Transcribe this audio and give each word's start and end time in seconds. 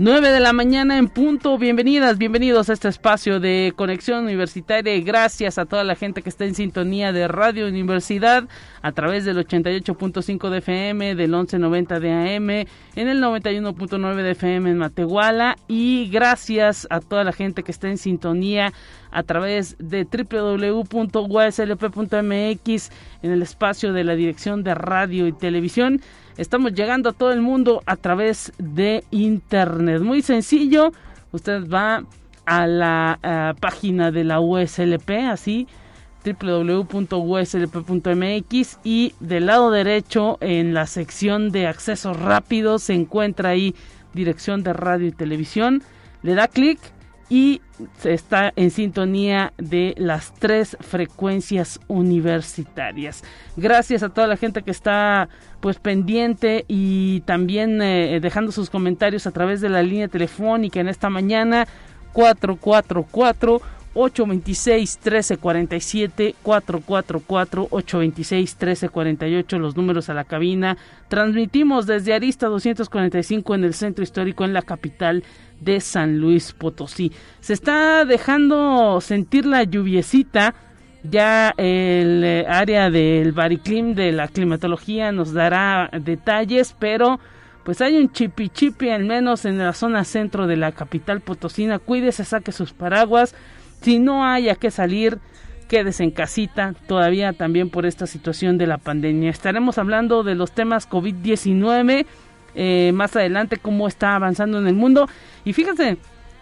9 0.00 0.30
de 0.30 0.38
la 0.38 0.52
mañana 0.52 0.96
en 0.96 1.08
punto. 1.08 1.58
Bienvenidas, 1.58 2.18
bienvenidos 2.18 2.70
a 2.70 2.72
este 2.72 2.86
espacio 2.86 3.40
de 3.40 3.72
conexión 3.74 4.22
universitaria. 4.22 5.00
Gracias 5.00 5.58
a 5.58 5.66
toda 5.66 5.82
la 5.82 5.96
gente 5.96 6.22
que 6.22 6.28
está 6.28 6.44
en 6.44 6.54
sintonía 6.54 7.12
de 7.12 7.26
Radio 7.26 7.66
Universidad 7.66 8.44
a 8.80 8.92
través 8.92 9.24
del 9.24 9.44
88.5 9.44 10.50
de 10.50 10.58
FM, 10.58 11.16
del 11.16 11.32
1190 11.32 11.98
de 11.98 12.12
AM, 12.12 12.50
en 12.50 13.08
el 13.08 13.20
91.9 13.20 14.14
de 14.22 14.30
FM 14.30 14.70
en 14.70 14.78
Matehuala. 14.78 15.56
Y 15.66 16.08
gracias 16.12 16.86
a 16.90 17.00
toda 17.00 17.24
la 17.24 17.32
gente 17.32 17.64
que 17.64 17.72
está 17.72 17.88
en 17.88 17.98
sintonía 17.98 18.72
a 19.10 19.24
través 19.24 19.74
de 19.80 20.04
www.uslp.mx 20.04 20.90
en 23.22 23.32
el 23.32 23.42
espacio 23.42 23.92
de 23.92 24.04
la 24.04 24.14
Dirección 24.14 24.62
de 24.62 24.76
Radio 24.76 25.26
y 25.26 25.32
Televisión. 25.32 26.00
Estamos 26.38 26.72
llegando 26.72 27.10
a 27.10 27.12
todo 27.12 27.32
el 27.32 27.42
mundo 27.42 27.82
a 27.84 27.96
través 27.96 28.52
de 28.58 29.02
Internet. 29.10 30.00
Muy 30.02 30.22
sencillo. 30.22 30.92
Usted 31.32 31.68
va 31.68 32.04
a 32.46 32.66
la 32.68 33.56
página 33.60 34.12
de 34.12 34.22
la 34.22 34.40
USLP, 34.40 35.10
así 35.30 35.66
www.uslp.mx 36.24 37.08
y 38.84 39.14
del 39.18 39.46
lado 39.46 39.72
derecho 39.72 40.38
en 40.40 40.74
la 40.74 40.86
sección 40.86 41.50
de 41.50 41.66
acceso 41.66 42.14
rápido 42.14 42.78
se 42.78 42.94
encuentra 42.94 43.50
ahí 43.50 43.74
dirección 44.14 44.62
de 44.62 44.72
radio 44.72 45.08
y 45.08 45.12
televisión. 45.12 45.82
Le 46.22 46.34
da 46.34 46.46
clic 46.46 46.78
y 47.28 47.60
está 48.04 48.52
en 48.56 48.70
sintonía 48.70 49.52
de 49.58 49.94
las 49.98 50.32
tres 50.34 50.76
frecuencias 50.80 51.78
universitarias. 51.86 53.22
Gracias 53.56 54.02
a 54.02 54.08
toda 54.08 54.26
la 54.26 54.36
gente 54.36 54.62
que 54.62 54.70
está 54.70 55.28
pues 55.60 55.78
pendiente 55.78 56.64
y 56.68 57.20
también 57.22 57.82
eh, 57.82 58.20
dejando 58.20 58.52
sus 58.52 58.70
comentarios 58.70 59.26
a 59.26 59.32
través 59.32 59.60
de 59.60 59.68
la 59.68 59.82
línea 59.82 60.08
telefónica 60.08 60.80
en 60.80 60.88
esta 60.88 61.10
mañana 61.10 61.66
444 62.12 63.60
826 63.98 65.00
1347 65.02 66.36
444 66.42 67.68
826 67.70 68.56
1348 68.56 69.58
los 69.58 69.76
números 69.76 70.08
a 70.08 70.14
la 70.14 70.24
cabina. 70.24 70.76
Transmitimos 71.08 71.86
desde 71.86 72.14
Arista 72.14 72.46
245 72.46 73.54
en 73.56 73.64
el 73.64 73.74
centro 73.74 74.04
histórico 74.04 74.44
en 74.44 74.52
la 74.52 74.62
capital 74.62 75.24
de 75.60 75.80
San 75.80 76.18
Luis 76.18 76.52
Potosí. 76.52 77.12
Se 77.40 77.52
está 77.52 78.04
dejando 78.04 79.00
sentir 79.00 79.46
la 79.46 79.64
lluviecita. 79.64 80.54
Ya 81.02 81.54
el 81.56 82.22
eh, 82.24 82.44
área 82.48 82.90
del 82.90 83.32
Bariclim 83.32 83.94
de 83.94 84.12
la 84.12 84.28
climatología 84.28 85.12
nos 85.12 85.32
dará 85.32 85.90
detalles, 85.92 86.74
pero 86.78 87.20
pues 87.64 87.80
hay 87.80 87.96
un 87.98 88.10
chipi 88.10 88.48
chipi 88.48 88.90
al 88.90 89.04
menos 89.04 89.44
en 89.44 89.58
la 89.58 89.72
zona 89.72 90.04
centro 90.04 90.46
de 90.46 90.56
la 90.56 90.72
capital 90.72 91.20
potosina. 91.20 91.78
Cuídese, 91.78 92.24
saque 92.24 92.50
sus 92.50 92.72
paraguas. 92.72 93.34
Si 93.80 93.98
no 93.98 94.24
haya 94.24 94.54
que 94.54 94.70
salir, 94.70 95.18
quédese 95.68 96.04
en 96.04 96.10
casita, 96.10 96.74
todavía 96.86 97.32
también 97.32 97.70
por 97.70 97.86
esta 97.86 98.06
situación 98.06 98.58
de 98.58 98.66
la 98.66 98.78
pandemia. 98.78 99.30
Estaremos 99.30 99.78
hablando 99.78 100.22
de 100.22 100.34
los 100.34 100.52
temas 100.52 100.88
COVID-19 100.88 102.06
eh, 102.54 102.90
más 102.94 103.14
adelante, 103.14 103.58
cómo 103.58 103.86
está 103.86 104.16
avanzando 104.16 104.58
en 104.58 104.66
el 104.66 104.74
mundo. 104.74 105.08
Y 105.44 105.52
fíjense, 105.52 105.98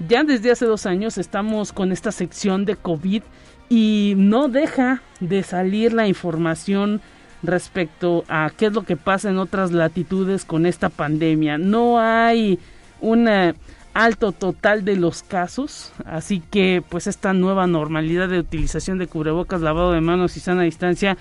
ya 0.08 0.24
desde 0.24 0.50
hace 0.50 0.64
dos 0.64 0.86
años 0.86 1.18
estamos 1.18 1.72
con 1.72 1.92
esta 1.92 2.12
sección 2.12 2.64
de 2.64 2.76
COVID 2.76 3.22
y 3.68 4.14
no 4.16 4.48
deja 4.48 5.02
de 5.20 5.42
salir 5.42 5.92
la 5.92 6.06
información 6.06 7.00
respecto 7.42 8.24
a 8.28 8.50
qué 8.56 8.66
es 8.66 8.72
lo 8.72 8.82
que 8.82 8.96
pasa 8.96 9.28
en 9.28 9.38
otras 9.38 9.72
latitudes 9.72 10.44
con 10.44 10.66
esta 10.66 10.88
pandemia. 10.88 11.58
No 11.58 12.00
hay 12.00 12.58
una 13.00 13.54
alto 13.96 14.32
total 14.32 14.84
de 14.84 14.96
los 14.96 15.22
casos, 15.22 15.92
así 16.04 16.40
que 16.50 16.82
pues 16.86 17.06
esta 17.06 17.32
nueva 17.32 17.66
normalidad 17.66 18.28
de 18.28 18.38
utilización 18.38 18.98
de 18.98 19.06
cubrebocas, 19.06 19.62
lavado 19.62 19.92
de 19.92 20.02
manos 20.02 20.36
y 20.36 20.40
sana 20.40 20.62
distancia 20.62 21.16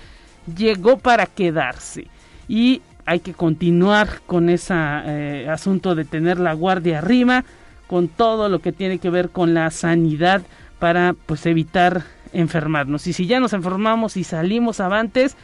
llegó 0.54 0.98
para 0.98 1.24
quedarse 1.24 2.08
y 2.48 2.82
hay 3.06 3.20
que 3.20 3.32
continuar 3.32 4.20
con 4.26 4.50
ese 4.50 4.74
eh, 4.76 5.48
asunto 5.50 5.94
de 5.94 6.04
tener 6.04 6.38
la 6.38 6.52
guardia 6.52 6.98
arriba, 6.98 7.44
con 7.86 8.08
todo 8.08 8.50
lo 8.50 8.58
que 8.58 8.72
tiene 8.72 8.98
que 8.98 9.08
ver 9.08 9.30
con 9.30 9.54
la 9.54 9.70
sanidad 9.70 10.42
para 10.78 11.14
pues 11.14 11.46
evitar 11.46 12.02
enfermarnos. 12.34 13.06
Y 13.06 13.14
si 13.14 13.26
ya 13.26 13.40
nos 13.40 13.54
enfermamos 13.54 14.18
y 14.18 14.24
salimos 14.24 14.80
avantes, 14.80 15.34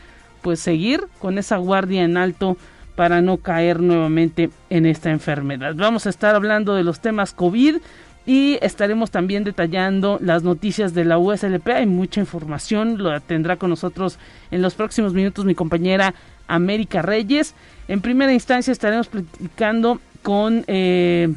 pues 0.42 0.60
seguir 0.60 1.06
con 1.18 1.38
esa 1.38 1.56
guardia 1.56 2.02
en 2.02 2.18
alto 2.18 2.58
para 2.96 3.22
no 3.22 3.38
caer 3.38 3.80
nuevamente 3.80 4.50
en 4.70 4.86
esta 4.86 5.10
enfermedad. 5.10 5.74
Vamos 5.76 6.06
a 6.06 6.10
estar 6.10 6.34
hablando 6.34 6.74
de 6.74 6.84
los 6.84 7.00
temas 7.00 7.32
COVID 7.32 7.76
y 8.24 8.58
estaremos 8.62 9.10
también 9.10 9.44
detallando 9.44 10.18
las 10.20 10.42
noticias 10.42 10.94
de 10.94 11.04
la 11.04 11.18
USLP. 11.18 11.68
Hay 11.68 11.86
mucha 11.86 12.20
información, 12.20 12.98
lo 12.98 13.18
tendrá 13.20 13.56
con 13.56 13.70
nosotros 13.70 14.18
en 14.50 14.62
los 14.62 14.74
próximos 14.74 15.12
minutos 15.12 15.44
mi 15.44 15.54
compañera 15.54 16.14
América 16.46 17.02
Reyes. 17.02 17.54
En 17.88 18.00
primera 18.00 18.32
instancia 18.32 18.70
estaremos 18.70 19.08
platicando 19.08 20.00
con 20.22 20.64
eh, 20.68 21.34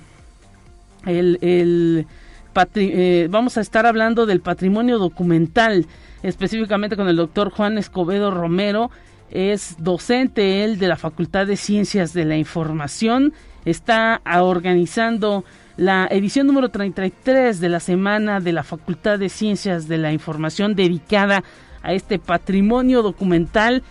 el, 1.06 2.06
eh, 2.76 3.28
vamos 3.32 3.58
a 3.58 3.62
estar 3.62 3.86
hablando 3.86 4.26
del 4.26 4.42
patrimonio 4.42 5.00
documental, 5.00 5.88
específicamente 6.22 6.96
con 6.96 7.08
el 7.08 7.16
doctor 7.16 7.50
Juan 7.50 7.78
Escobedo 7.78 8.30
Romero 8.32 8.92
es 9.32 9.76
docente 9.80 10.64
él 10.64 10.78
de 10.78 10.88
la 10.88 10.98
Facultad 10.98 11.48
de 11.48 11.58
Ciencias 11.58 12.14
de 12.14 12.26
la 12.26 12.38
Información, 12.38 13.34
está 13.66 14.22
organizando 14.26 15.44
la 15.78 16.08
edición 16.10 16.48
número 16.48 16.70
33 16.70 17.60
de 17.60 17.70
la 17.70 17.80
semana 17.80 18.40
de 18.40 18.54
la 18.54 18.64
Facultad 18.64 19.20
de 19.20 19.30
Ciencias 19.30 19.88
de 19.88 19.98
la 19.98 20.14
Información 20.14 20.76
dedicada 20.76 21.44
a 21.82 21.94
este 21.94 22.18
patrimonio 22.18 23.02
documental, 23.02 23.84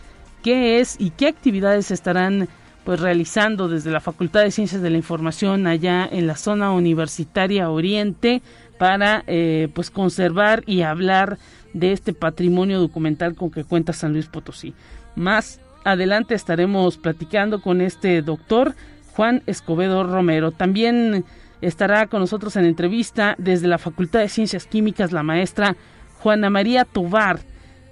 qué 0.42 0.80
es 0.80 0.96
y 0.98 1.10
qué 1.10 1.28
actividades 1.28 1.90
estarán 1.90 2.48
pues 2.84 3.00
realizando 3.00 3.68
desde 3.68 3.90
la 3.90 4.00
Facultad 4.00 4.42
de 4.42 4.50
Ciencias 4.50 4.82
de 4.82 4.90
la 4.90 4.98
Información 4.98 5.66
allá 5.66 6.06
en 6.10 6.26
la 6.26 6.36
zona 6.36 6.70
universitaria 6.72 7.70
Oriente 7.70 8.42
para 8.78 9.24
eh, 9.26 9.68
pues 9.74 9.90
conservar 9.90 10.62
y 10.66 10.82
hablar 10.82 11.38
de 11.72 11.92
este 11.92 12.12
patrimonio 12.12 12.80
documental 12.80 13.34
con 13.34 13.50
que 13.50 13.64
cuenta 13.64 13.92
San 13.92 14.12
Luis 14.12 14.26
Potosí. 14.26 14.74
Más 15.16 15.60
adelante 15.84 16.34
estaremos 16.34 16.96
platicando 16.96 17.60
con 17.60 17.80
este 17.80 18.22
doctor 18.22 18.74
Juan 19.14 19.42
Escobedo 19.46 20.04
Romero. 20.04 20.50
También 20.50 21.24
estará 21.60 22.06
con 22.08 22.20
nosotros 22.20 22.56
en 22.56 22.64
entrevista 22.64 23.34
desde 23.38 23.68
la 23.68 23.78
Facultad 23.78 24.20
de 24.20 24.28
Ciencias 24.28 24.66
Químicas 24.66 25.12
la 25.12 25.22
maestra 25.22 25.76
Juana 26.20 26.50
María 26.50 26.84
Tovar. 26.84 27.40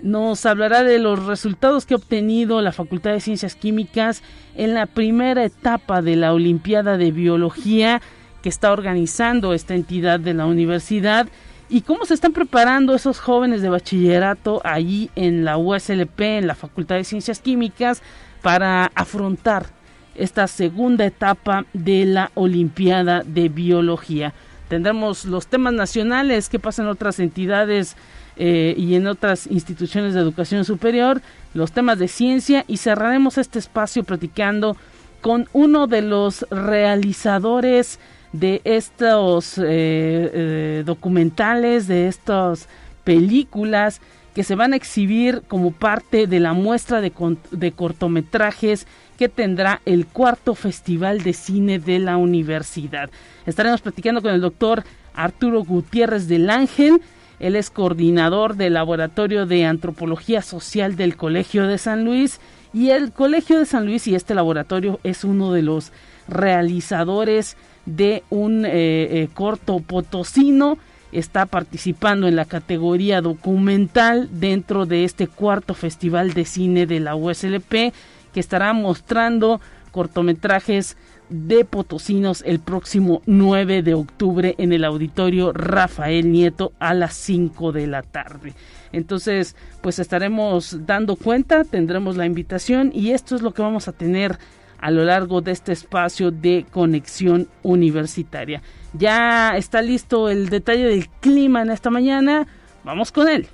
Nos 0.01 0.47
hablará 0.47 0.83
de 0.83 0.99
los 0.99 1.27
resultados 1.27 1.87
que 1.87 1.95
ha 1.95 1.99
obtenido 1.99 2.61
la 2.61 2.73
Facultad 2.73 3.13
de 3.13 3.21
Ciencias 3.21 3.55
Químicas 3.55 4.23
en 4.57 4.75
la 4.75 4.87
primera 4.87 5.45
etapa 5.45 6.03
de 6.03 6.17
la 6.17 6.33
Olimpiada 6.33 6.97
de 6.97 7.13
Biología 7.13 8.03
que 8.43 8.49
está 8.49 8.73
organizando 8.73 9.55
esta 9.55 9.75
entidad 9.75 10.19
de 10.19 10.35
la 10.35 10.47
universidad 10.47 11.29
y 11.69 11.83
cómo 11.83 12.05
se 12.05 12.15
están 12.15 12.33
preparando 12.33 12.95
esos 12.95 13.19
jóvenes 13.19 13.63
de 13.63 13.69
bachillerato 13.69 14.61
allí 14.65 15.11
en 15.17 15.45
la 15.45 15.57
USLP, 15.57 16.21
en 16.21 16.47
la 16.47 16.55
Facultad 16.55 16.97
de 16.97 17.05
Ciencias 17.05 17.41
Químicas, 17.41 18.03
para 18.43 18.91
afrontar 18.95 19.67
esta 20.15 20.47
segunda 20.47 21.07
etapa 21.07 21.65
de 21.73 22.05
la 22.05 22.31
Olimpiada 22.35 23.23
de 23.25 23.49
Biología. 23.49 24.35
Tendremos 24.69 25.25
los 25.25 25.47
temas 25.47 25.73
nacionales 25.73 26.49
que 26.49 26.59
pasan 26.59 26.87
en 26.87 26.93
otras 26.93 27.19
entidades 27.19 27.97
eh, 28.37 28.75
y 28.77 28.95
en 28.95 29.07
otras 29.07 29.47
instituciones 29.47 30.15
de 30.15 30.21
educación 30.21 30.65
superior, 30.65 31.21
los 31.55 31.73
temas 31.73 31.99
de 31.99 32.09
ciencia 32.09 32.65
y 32.67 32.79
cerraremos 32.79 33.39
este 33.39 33.59
espacio 33.59 34.05
platicando 34.05 34.77
con 35.21 35.49
uno 35.53 35.87
de 35.87 36.03
los 36.03 36.47
realizadores 36.51 37.99
de 38.33 38.61
estos 38.65 39.59
eh, 39.59 39.63
eh, 39.65 40.83
documentales, 40.87 41.87
de 41.87 42.09
estas 42.09 42.69
películas 43.05 44.01
que 44.35 44.45
se 44.45 44.55
van 44.55 44.73
a 44.73 44.77
exhibir 44.77 45.43
como 45.47 45.73
parte 45.73 46.27
de 46.27 46.41
la 46.41 46.55
muestra 46.55 47.01
de, 47.01 47.13
de 47.51 47.73
cortometrajes 47.73 48.87
que 49.19 49.29
tendrá 49.29 49.81
el 49.85 50.07
cuarto 50.07 50.55
Festival 50.55 51.23
de 51.23 51.35
Cine 51.35 51.79
de 51.79 51.99
la 51.99 52.17
Universidad. 52.17 53.11
Estaremos 53.45 53.83
platicando 53.83 54.23
con 54.23 54.33
el 54.33 54.41
doctor 54.41 54.85
Arturo 55.15 55.63
Gutiérrez 55.63 56.29
del 56.29 56.49
Ángel. 56.49 57.03
Él 57.39 57.57
es 57.57 57.71
coordinador 57.71 58.57
del 58.57 58.75
Laboratorio 58.75 59.47
de 59.47 59.67
Antropología 59.67 60.43
Social 60.43 60.97
del 60.97 61.17
Colegio 61.17 61.67
de 61.67 61.77
San 61.77 62.05
Luis 62.05 62.41
y 62.73 62.91
el 62.91 63.13
Colegio 63.13 63.59
de 63.59 63.67
San 63.67 63.85
Luis 63.85 64.07
y 64.07 64.15
este 64.15 64.35
laboratorio 64.35 64.99
es 65.03 65.25
uno 65.25 65.53
de 65.53 65.63
los 65.63 65.93
realizadores 66.29 67.57
de 67.87 68.23
un 68.31 68.65
eh, 68.65 68.71
eh, 68.73 69.29
corto 69.33 69.81
potosino. 69.81 70.79
Está 71.13 71.47
participando 71.47 72.27
en 72.27 72.37
la 72.37 72.47
categoría 72.47 73.21
documental 73.21 74.29
dentro 74.33 74.87
de 74.87 75.05
este 75.05 75.27
cuarto 75.27 75.75
festival 75.75 76.33
de 76.33 76.45
cine 76.45 76.87
de 76.87 77.01
la 77.01 77.15
USLP 77.15 77.93
que 78.33 78.41
estará 78.41 78.73
mostrando 78.73 79.61
cortometrajes 79.91 80.97
de 81.29 81.65
Potosinos 81.65 82.43
el 82.47 82.61
próximo 82.61 83.23
9 83.27 83.83
de 83.83 83.95
octubre 83.95 84.55
en 84.59 84.73
el 84.73 84.85
auditorio 84.85 85.53
Rafael 85.53 86.31
Nieto 86.31 86.73
a 86.79 86.95
las 86.95 87.15
5 87.15 87.73
de 87.73 87.87
la 87.87 88.03
tarde. 88.03 88.55
Entonces, 88.93 89.57
pues 89.81 89.99
estaremos 89.99 90.87
dando 90.87 91.17
cuenta, 91.17 91.65
tendremos 91.65 92.17
la 92.17 92.27
invitación 92.27 92.91
y 92.95 93.11
esto 93.11 93.35
es 93.35 93.43
lo 93.43 93.55
que 93.55 93.63
vamos 93.63 93.89
a 93.89 93.93
tener 93.93 94.39
a 94.83 94.91
lo 94.91 95.05
largo 95.05 95.41
de 95.41 95.53
este 95.53 95.73
espacio 95.73 96.31
de 96.31 96.67
conexión 96.71 97.49
universitaria. 97.63 98.61
Ya 98.93 99.57
está 99.57 99.81
listo 99.81 100.29
el 100.29 100.51
detalle 100.51 100.85
del 100.85 101.09
clima 101.09 101.63
en 101.63 101.71
esta 101.71 101.89
mañana. 101.89 102.47
Vamos 102.85 103.11
con 103.11 103.29
él. 103.29 103.49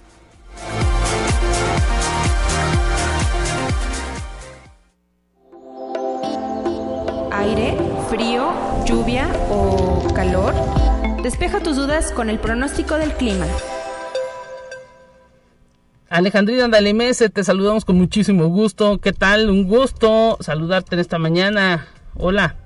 aire, 7.38 7.76
frío, 8.10 8.50
lluvia 8.84 9.28
o 9.48 10.12
calor? 10.12 10.54
Despeja 11.22 11.60
tus 11.60 11.76
dudas 11.76 12.10
con 12.10 12.30
el 12.30 12.38
pronóstico 12.38 12.96
del 12.96 13.12
clima. 13.12 13.46
Alejandrina 16.10 16.68
Dalimese, 16.68 17.28
te 17.28 17.44
saludamos 17.44 17.84
con 17.84 17.98
muchísimo 17.98 18.46
gusto. 18.46 18.98
¿Qué 18.98 19.12
tal? 19.12 19.50
Un 19.50 19.68
gusto 19.68 20.38
saludarte 20.40 20.94
en 20.94 21.00
esta 21.00 21.18
mañana. 21.18 21.86
Hola. 22.16 22.56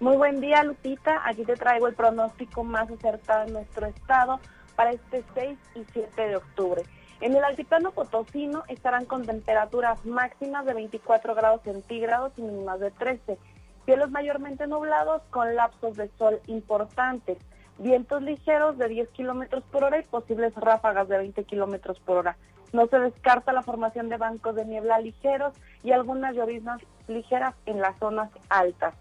Muy 0.00 0.16
buen 0.16 0.40
día, 0.40 0.64
Lupita. 0.64 1.20
Aquí 1.26 1.44
te 1.44 1.56
traigo 1.56 1.88
el 1.88 1.94
pronóstico 1.94 2.64
más 2.64 2.90
acertado 2.90 3.46
en 3.46 3.52
nuestro 3.52 3.86
estado 3.86 4.40
para 4.76 4.92
este 4.92 5.22
6 5.34 5.58
y 5.74 5.80
7 5.92 6.22
de 6.28 6.36
octubre. 6.36 6.82
En 7.20 7.36
el 7.36 7.44
altiplano 7.44 7.90
potosino 7.90 8.64
estarán 8.68 9.04
con 9.04 9.26
temperaturas 9.26 10.02
máximas 10.06 10.64
de 10.64 10.72
24 10.72 11.34
grados 11.34 11.60
centígrados 11.62 12.32
y 12.38 12.40
mínimas 12.40 12.80
de 12.80 12.90
13 12.92 13.36
Cielos 13.84 14.10
mayormente 14.10 14.66
nublados 14.66 15.22
con 15.30 15.54
lapsos 15.56 15.96
de 15.96 16.10
sol 16.18 16.38
importantes. 16.46 17.38
Vientos 17.80 18.20
ligeros 18.20 18.76
de 18.76 18.88
10 18.88 19.08
kilómetros 19.08 19.64
por 19.72 19.84
hora 19.84 19.98
y 19.98 20.02
posibles 20.02 20.54
ráfagas 20.54 21.08
de 21.08 21.16
20 21.16 21.44
kilómetros 21.44 21.98
por 22.00 22.18
hora. 22.18 22.36
No 22.74 22.86
se 22.88 22.98
descarta 22.98 23.54
la 23.54 23.62
formación 23.62 24.10
de 24.10 24.18
bancos 24.18 24.54
de 24.54 24.66
niebla 24.66 24.98
ligeros 24.98 25.54
y 25.82 25.92
algunas 25.92 26.36
lloviznas 26.36 26.82
ligeras 27.08 27.54
en 27.64 27.80
las 27.80 27.98
zonas 27.98 28.30
altas. 28.50 28.92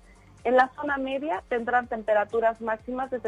En 0.45 0.55
la 0.55 0.69
zona 0.69 0.95
media 0.97 1.43
tendrán 1.49 1.87
temperaturas 1.87 2.61
máximas 2.61 3.11
de, 3.11 3.19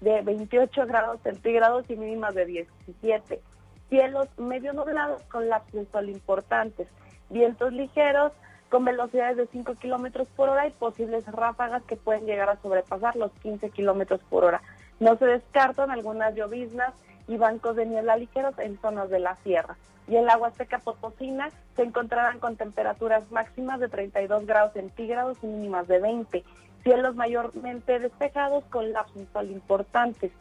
de 0.00 0.22
28 0.22 0.86
grados 0.86 1.20
centígrados 1.20 1.90
y 1.90 1.96
mínimas 1.96 2.34
de 2.34 2.46
17. 2.46 3.42
Cielos 3.90 4.28
medio 4.38 4.72
nublados 4.72 5.20
con 5.24 5.50
lapsos 5.50 5.74
de 5.74 5.86
sol 5.92 6.08
importantes. 6.08 6.88
Vientos 7.28 7.70
ligeros 7.70 8.32
con 8.70 8.86
velocidades 8.86 9.36
de 9.36 9.46
5 9.46 9.74
kilómetros 9.74 10.26
por 10.28 10.48
hora 10.48 10.66
y 10.66 10.70
posibles 10.70 11.26
ráfagas 11.26 11.82
que 11.82 11.96
pueden 11.96 12.24
llegar 12.24 12.48
a 12.48 12.56
sobrepasar 12.62 13.14
los 13.16 13.30
15 13.42 13.68
kilómetros 13.68 14.20
por 14.30 14.44
hora. 14.44 14.62
No 14.98 15.16
se 15.16 15.26
descartan 15.26 15.90
algunas 15.90 16.34
lloviznas 16.34 16.94
y 17.28 17.36
bancos 17.36 17.76
de 17.76 17.86
niebla 17.86 18.16
ligeros 18.16 18.58
en 18.58 18.78
zonas 18.80 19.10
de 19.10 19.18
la 19.18 19.36
sierra. 19.36 19.76
Y 20.08 20.16
en 20.16 20.24
la 20.24 20.38
Huasteca 20.38 20.78
Potosina 20.78 21.50
se 21.74 21.82
encontrarán 21.82 22.38
con 22.38 22.56
temperaturas 22.56 23.30
máximas 23.30 23.80
de 23.80 23.88
32 23.88 24.46
grados 24.46 24.72
centígrados 24.72 25.36
y 25.42 25.46
mínimas 25.46 25.88
de 25.88 25.98
20. 25.98 26.44
Cielos 26.84 27.16
mayormente 27.16 27.98
despejados 27.98 28.64
con 28.66 28.92
lapsos 28.92 29.26
sol 29.32 29.50
importantes. 29.50 30.32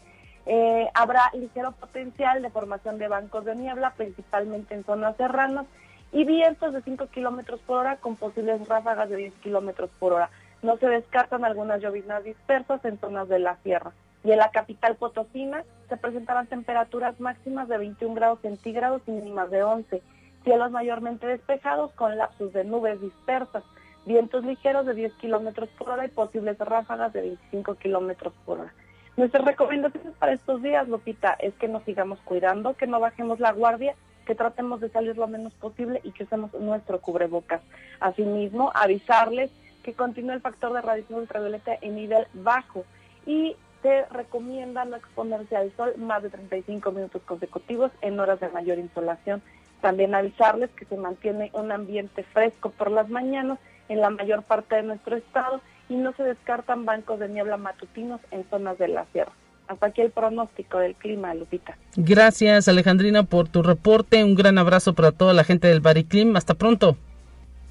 Eh, 0.46 0.88
habrá 0.94 1.32
ligero 1.34 1.72
potencial 1.72 2.44
de 2.44 2.52
formación 2.52 3.00
de 3.00 3.08
bancos 3.08 3.46
de 3.46 3.56
niebla, 3.56 3.94
principalmente 3.98 4.76
en 4.76 4.84
zonas 4.84 5.18
serranas, 5.18 5.66
y 6.12 6.24
vientos 6.24 6.72
de 6.72 6.84
5 6.84 7.08
kilómetros 7.08 7.60
por 7.62 7.80
hora 7.80 7.98
con 7.98 8.16
posibles 8.16 8.66
ráfagas 8.68 9.10
de 9.10 9.18
10 9.18 9.34
kilómetros 9.36 9.90
por 10.00 10.14
hora. 10.14 10.30
No 10.62 10.78
se 10.78 10.88
descartan 10.88 11.44
algunas 11.44 11.82
lloviznas 11.82 12.24
dispersas 12.24 12.86
en 12.86 13.00
zonas 13.00 13.28
de 13.28 13.40
la 13.40 13.58
sierra. 13.58 13.92
Y 14.26 14.32
en 14.32 14.40
la 14.40 14.50
capital 14.50 14.96
potosina 14.96 15.64
se 15.88 15.98
presentarán 15.98 16.48
temperaturas 16.48 17.20
máximas 17.20 17.70
de 17.70 17.78
21 17.78 18.16
grados 18.16 18.40
centígrados 18.42 19.02
y 19.06 19.12
mínimas 19.12 19.52
de 19.52 19.64
11. 19.64 20.02
Cielos 20.44 20.72
mayormente 20.72 21.28
despejados 21.28 21.92
con 21.94 22.18
lapsos 22.18 22.52
de 22.52 22.64
nubes 22.66 23.00
dispersas. 23.00 23.64
Vientos 24.06 24.44
ligeros 24.44 24.86
de 24.88 24.96
10 24.96 25.14
kilómetros 25.14 25.70
por 25.78 25.92
hora 25.92 26.06
y 26.06 26.10
posibles 26.10 26.58
ráfagas 26.58 27.14
de 27.14 27.22
25 27.22 27.76
kilómetros 27.76 28.34
por 28.46 28.60
hora. 28.60 28.74
Nuestras 29.16 29.46
recomendaciones 29.46 30.14
para 30.20 30.34
estos 30.34 30.62
días, 30.62 30.90
Lupita, 30.90 31.34
es 31.40 31.54
que 31.54 31.68
nos 31.68 31.84
sigamos 31.84 32.20
cuidando, 32.26 32.74
que 32.74 32.88
no 32.88 33.00
bajemos 33.00 33.40
la 33.40 33.54
guardia 33.54 33.96
que 34.26 34.36
tratemos 34.36 34.82
de 34.82 34.90
salir 34.90 35.18
lo 35.18 35.28
menos 35.28 35.54
posible 35.54 36.02
y 36.04 36.12
que 36.12 36.24
usemos 36.24 36.52
nuestro 36.56 37.00
cubrebocas. 37.00 37.62
Asimismo, 38.00 38.72
avisarles 38.74 39.52
que 39.84 39.94
continúa 39.94 40.34
el 40.34 40.42
factor 40.42 40.74
de 40.74 40.82
radiación 40.82 41.20
ultravioleta 41.20 41.78
en 41.80 41.96
nivel 41.96 42.28
bajo 42.34 42.86
y 43.26 43.56
se 43.86 44.04
recomienda 44.06 44.84
no 44.84 44.96
exponerse 44.96 45.56
al 45.56 45.72
sol 45.78 45.94
más 45.98 46.24
de 46.24 46.32
35 46.32 46.92
minutos 46.92 47.22
consecutivos 47.24 47.92
en 48.02 48.20
horas 48.20 48.40
de 48.40 48.50
mayor 48.50 48.80
insolación. 48.80 49.44
También 49.80 50.16
avisarles 50.16 50.72
que 50.72 50.86
se 50.86 50.98
mantiene 50.98 51.52
un 51.54 51.72
ambiente 51.72 52.24
fresco 52.24 52.72
por 52.72 52.90
las 52.90 53.10
mañanas 53.10 53.60
en 53.88 54.02
la 54.02 54.10
mayor 54.10 54.42
parte 54.42 54.78
de 54.78 54.82
nuestro 54.82 55.16
estado 55.18 55.62
y 55.88 55.98
no 55.98 56.14
se 56.14 56.24
descartan 56.24 56.86
bancos 56.86 57.20
de 57.20 57.30
niebla 57.30 57.58
matutinos 57.58 58.20
en 58.32 58.44
zonas 58.50 58.80
de 58.80 58.88
la 58.88 59.06
sierra. 59.14 59.34
Hasta 59.68 59.86
aquí 59.86 60.02
el 60.02 60.10
pronóstico 60.10 60.80
del 60.80 60.96
clima, 60.96 61.36
Lupita. 61.36 61.78
Gracias, 61.96 62.68
Alejandrina, 62.68 63.22
por 63.22 63.50
tu 63.50 63.62
reporte. 63.62 64.24
Un 64.24 64.34
gran 64.34 64.58
abrazo 64.58 64.96
para 64.96 65.12
toda 65.12 65.36
la 65.36 65.44
gente 65.44 65.68
del 65.68 65.82
Bariclim. 65.82 66.36
Hasta 66.36 66.56
pronto. 66.56 66.98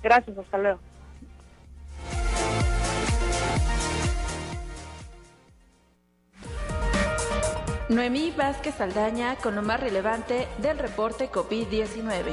Gracias, 0.00 0.38
hasta 0.38 0.58
luego. 0.58 0.78
Noemí 7.90 8.32
Vázquez 8.34 8.80
Aldaña 8.80 9.36
con 9.36 9.56
lo 9.56 9.62
más 9.62 9.78
relevante 9.78 10.48
del 10.62 10.78
reporte 10.78 11.30
COVID-19. 11.30 12.32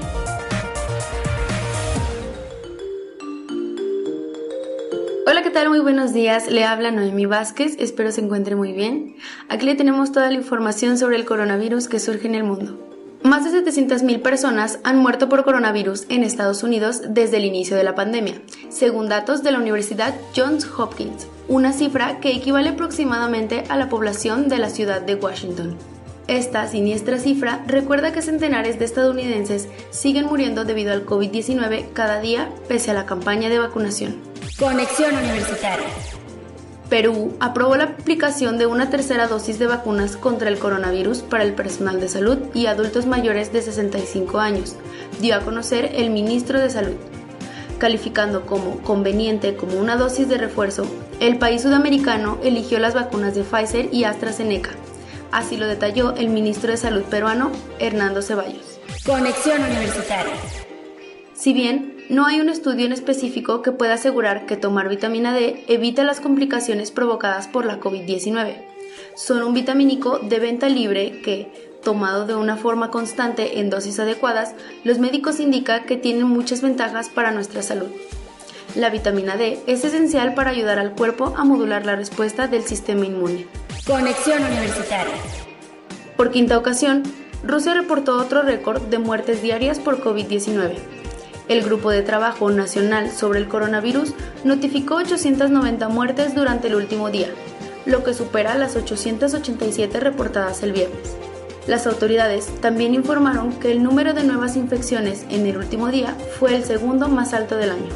Hola, 5.27 5.43
¿qué 5.43 5.49
tal? 5.49 5.67
Muy 5.67 5.79
buenos 5.81 6.13
días. 6.13 6.49
Le 6.49 6.63
habla 6.63 6.91
Noemí 6.91 7.25
Vázquez, 7.25 7.75
espero 7.79 8.13
se 8.13 8.21
encuentre 8.21 8.55
muy 8.55 8.71
bien. 8.71 9.17
Aquí 9.49 9.65
le 9.65 9.75
tenemos 9.75 10.13
toda 10.13 10.29
la 10.29 10.35
información 10.35 10.97
sobre 10.97 11.17
el 11.17 11.25
coronavirus 11.25 11.89
que 11.89 11.99
surge 11.99 12.27
en 12.27 12.35
el 12.35 12.45
mundo. 12.45 12.90
Más 13.23 13.43
de 13.45 13.63
700.000 13.63 14.21
personas 14.23 14.79
han 14.83 14.97
muerto 14.97 15.29
por 15.29 15.43
coronavirus 15.43 16.05
en 16.09 16.23
Estados 16.23 16.63
Unidos 16.63 17.01
desde 17.07 17.37
el 17.37 17.45
inicio 17.45 17.77
de 17.77 17.83
la 17.83 17.93
pandemia, 17.93 18.41
según 18.69 19.09
datos 19.09 19.43
de 19.43 19.51
la 19.51 19.59
Universidad 19.59 20.15
Johns 20.35 20.67
Hopkins, 20.75 21.27
una 21.47 21.71
cifra 21.71 22.19
que 22.19 22.31
equivale 22.31 22.69
aproximadamente 22.69 23.63
a 23.69 23.77
la 23.77 23.89
población 23.89 24.49
de 24.49 24.57
la 24.57 24.71
ciudad 24.71 25.01
de 25.01 25.15
Washington. 25.15 25.77
Esta 26.27 26.67
siniestra 26.67 27.19
cifra 27.19 27.63
recuerda 27.67 28.11
que 28.11 28.23
centenares 28.23 28.79
de 28.79 28.85
estadounidenses 28.85 29.67
siguen 29.91 30.25
muriendo 30.25 30.65
debido 30.65 30.91
al 30.91 31.05
COVID-19 31.05 31.93
cada 31.93 32.21
día 32.21 32.49
pese 32.67 32.89
a 32.89 32.95
la 32.95 33.05
campaña 33.05 33.49
de 33.49 33.59
vacunación. 33.59 34.17
Conexión 34.57 35.15
Universitaria. 35.15 35.87
Perú 36.91 37.37
aprobó 37.39 37.77
la 37.77 37.85
aplicación 37.85 38.57
de 38.57 38.65
una 38.65 38.89
tercera 38.89 39.27
dosis 39.27 39.57
de 39.57 39.65
vacunas 39.65 40.17
contra 40.17 40.49
el 40.49 40.59
coronavirus 40.59 41.19
para 41.19 41.45
el 41.45 41.53
personal 41.53 42.01
de 42.01 42.09
salud 42.09 42.37
y 42.53 42.65
adultos 42.65 43.05
mayores 43.05 43.53
de 43.53 43.61
65 43.61 44.39
años, 44.39 44.75
dio 45.21 45.37
a 45.37 45.39
conocer 45.39 45.93
el 45.95 46.09
ministro 46.09 46.59
de 46.59 46.69
Salud. 46.69 46.97
Calificando 47.79 48.45
como 48.45 48.79
conveniente 48.79 49.55
como 49.55 49.79
una 49.79 49.95
dosis 49.95 50.27
de 50.27 50.37
refuerzo, 50.37 50.85
el 51.21 51.37
país 51.37 51.61
sudamericano 51.61 52.39
eligió 52.43 52.77
las 52.77 52.93
vacunas 52.93 53.35
de 53.35 53.43
Pfizer 53.43 53.87
y 53.93 54.03
AstraZeneca. 54.03 54.71
Así 55.31 55.55
lo 55.55 55.67
detalló 55.67 56.13
el 56.17 56.27
ministro 56.27 56.71
de 56.71 56.77
Salud 56.77 57.03
peruano, 57.03 57.53
Hernando 57.79 58.21
Ceballos. 58.21 58.81
Conexión 59.05 59.63
Universitaria. 59.63 60.33
Si 61.33 61.53
bien 61.53 62.00
no 62.11 62.25
hay 62.25 62.41
un 62.41 62.49
estudio 62.49 62.85
en 62.85 62.91
específico 62.91 63.61
que 63.61 63.71
pueda 63.71 63.93
asegurar 63.93 64.45
que 64.45 64.57
tomar 64.57 64.89
vitamina 64.89 65.33
D 65.33 65.63
evita 65.69 66.03
las 66.03 66.19
complicaciones 66.19 66.91
provocadas 66.91 67.47
por 67.47 67.65
la 67.65 67.79
COVID-19. 67.79 68.65
Son 69.15 69.41
un 69.41 69.53
vitamínico 69.53 70.19
de 70.19 70.39
venta 70.39 70.67
libre 70.67 71.21
que, 71.21 71.71
tomado 71.81 72.25
de 72.25 72.35
una 72.35 72.57
forma 72.57 72.91
constante 72.91 73.61
en 73.61 73.69
dosis 73.69 73.97
adecuadas, 73.97 74.55
los 74.83 74.99
médicos 74.99 75.39
indican 75.39 75.85
que 75.85 75.95
tienen 75.95 76.25
muchas 76.25 76.61
ventajas 76.61 77.07
para 77.07 77.31
nuestra 77.31 77.63
salud. 77.63 77.87
La 78.75 78.89
vitamina 78.89 79.37
D 79.37 79.59
es 79.65 79.85
esencial 79.85 80.33
para 80.33 80.49
ayudar 80.49 80.79
al 80.79 80.91
cuerpo 80.95 81.33
a 81.37 81.45
modular 81.45 81.85
la 81.85 81.95
respuesta 81.95 82.49
del 82.49 82.63
sistema 82.63 83.05
inmune. 83.05 83.47
Conexión 83.87 84.43
Universitaria. 84.43 85.15
Por 86.17 86.31
quinta 86.31 86.57
ocasión, 86.57 87.03
Rusia 87.45 87.73
reportó 87.73 88.17
otro 88.17 88.41
récord 88.41 88.81
de 88.81 88.99
muertes 88.99 89.41
diarias 89.41 89.79
por 89.79 90.03
COVID-19. 90.03 91.00
El 91.51 91.63
Grupo 91.63 91.89
de 91.89 92.01
Trabajo 92.01 92.49
Nacional 92.49 93.11
sobre 93.11 93.39
el 93.39 93.49
Coronavirus 93.49 94.13
notificó 94.45 94.95
890 94.95 95.89
muertes 95.89 96.33
durante 96.33 96.69
el 96.69 96.75
último 96.75 97.11
día, 97.11 97.27
lo 97.85 98.05
que 98.05 98.13
supera 98.13 98.55
las 98.55 98.77
887 98.77 99.99
reportadas 99.99 100.63
el 100.63 100.71
viernes. 100.71 101.17
Las 101.67 101.87
autoridades 101.87 102.45
también 102.61 102.93
informaron 102.93 103.51
que 103.59 103.69
el 103.73 103.83
número 103.83 104.13
de 104.13 104.23
nuevas 104.23 104.55
infecciones 104.55 105.25
en 105.29 105.45
el 105.45 105.57
último 105.57 105.89
día 105.89 106.15
fue 106.39 106.55
el 106.55 106.63
segundo 106.63 107.09
más 107.09 107.33
alto 107.33 107.57
del 107.57 107.71
año. 107.71 107.89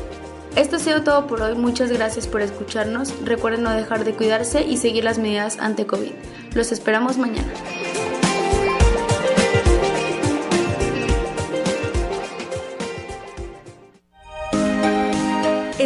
Esto 0.57 0.75
ha 0.75 0.79
sido 0.79 1.03
todo 1.03 1.25
por 1.25 1.41
hoy, 1.41 1.55
muchas 1.55 1.93
gracias 1.93 2.27
por 2.27 2.41
escucharnos, 2.41 3.13
recuerden 3.23 3.63
no 3.63 3.71
dejar 3.71 4.03
de 4.03 4.15
cuidarse 4.15 4.63
y 4.63 4.75
seguir 4.75 5.05
las 5.05 5.17
medidas 5.17 5.59
ante 5.59 5.85
COVID. 5.87 6.11
Los 6.55 6.73
esperamos 6.73 7.17
mañana. 7.17 7.53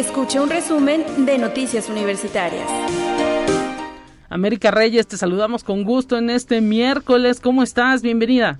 Escuche 0.00 0.40
un 0.40 0.48
resumen 0.48 1.26
de 1.26 1.36
Noticias 1.36 1.90
Universitarias. 1.90 2.66
América 4.30 4.70
Reyes, 4.70 5.06
te 5.06 5.18
saludamos 5.18 5.62
con 5.62 5.84
gusto 5.84 6.16
en 6.16 6.30
este 6.30 6.62
miércoles. 6.62 7.38
¿Cómo 7.38 7.62
estás? 7.62 8.00
Bienvenida 8.00 8.58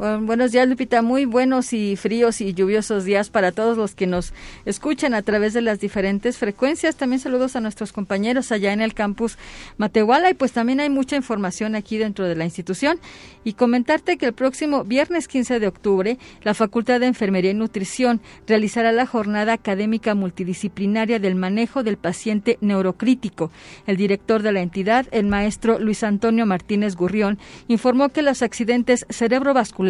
buenos 0.00 0.52
días, 0.52 0.66
Lupita. 0.66 1.02
Muy 1.02 1.26
buenos 1.26 1.74
y 1.74 1.94
fríos 1.94 2.40
y 2.40 2.54
lluviosos 2.54 3.04
días 3.04 3.28
para 3.28 3.52
todos 3.52 3.76
los 3.76 3.94
que 3.94 4.06
nos 4.06 4.32
escuchan 4.64 5.12
a 5.12 5.20
través 5.20 5.52
de 5.52 5.60
las 5.60 5.78
diferentes 5.78 6.38
frecuencias. 6.38 6.96
También 6.96 7.20
saludos 7.20 7.54
a 7.54 7.60
nuestros 7.60 7.92
compañeros 7.92 8.50
allá 8.50 8.72
en 8.72 8.80
el 8.80 8.94
campus 8.94 9.36
Matehuala 9.76 10.30
y 10.30 10.34
pues 10.34 10.52
también 10.52 10.80
hay 10.80 10.88
mucha 10.88 11.16
información 11.16 11.74
aquí 11.74 11.98
dentro 11.98 12.24
de 12.26 12.34
la 12.34 12.44
institución. 12.44 12.98
Y 13.44 13.52
comentarte 13.52 14.16
que 14.16 14.24
el 14.24 14.32
próximo 14.32 14.84
viernes 14.84 15.28
15 15.28 15.60
de 15.60 15.66
octubre 15.66 16.18
la 16.44 16.54
Facultad 16.54 17.00
de 17.00 17.06
Enfermería 17.06 17.50
y 17.50 17.54
Nutrición 17.54 18.22
realizará 18.46 18.92
la 18.92 19.04
jornada 19.04 19.52
académica 19.52 20.14
multidisciplinaria 20.14 21.18
del 21.18 21.34
manejo 21.34 21.82
del 21.82 21.98
paciente 21.98 22.56
neurocrítico. 22.62 23.50
El 23.86 23.98
director 23.98 24.42
de 24.42 24.52
la 24.52 24.60
entidad, 24.60 25.06
el 25.10 25.26
maestro 25.26 25.78
Luis 25.78 26.04
Antonio 26.04 26.46
Martínez 26.46 26.96
Gurrión, 26.96 27.38
informó 27.68 28.08
que 28.08 28.22
los 28.22 28.40
accidentes 28.40 29.04
cerebrovasculares 29.10 29.89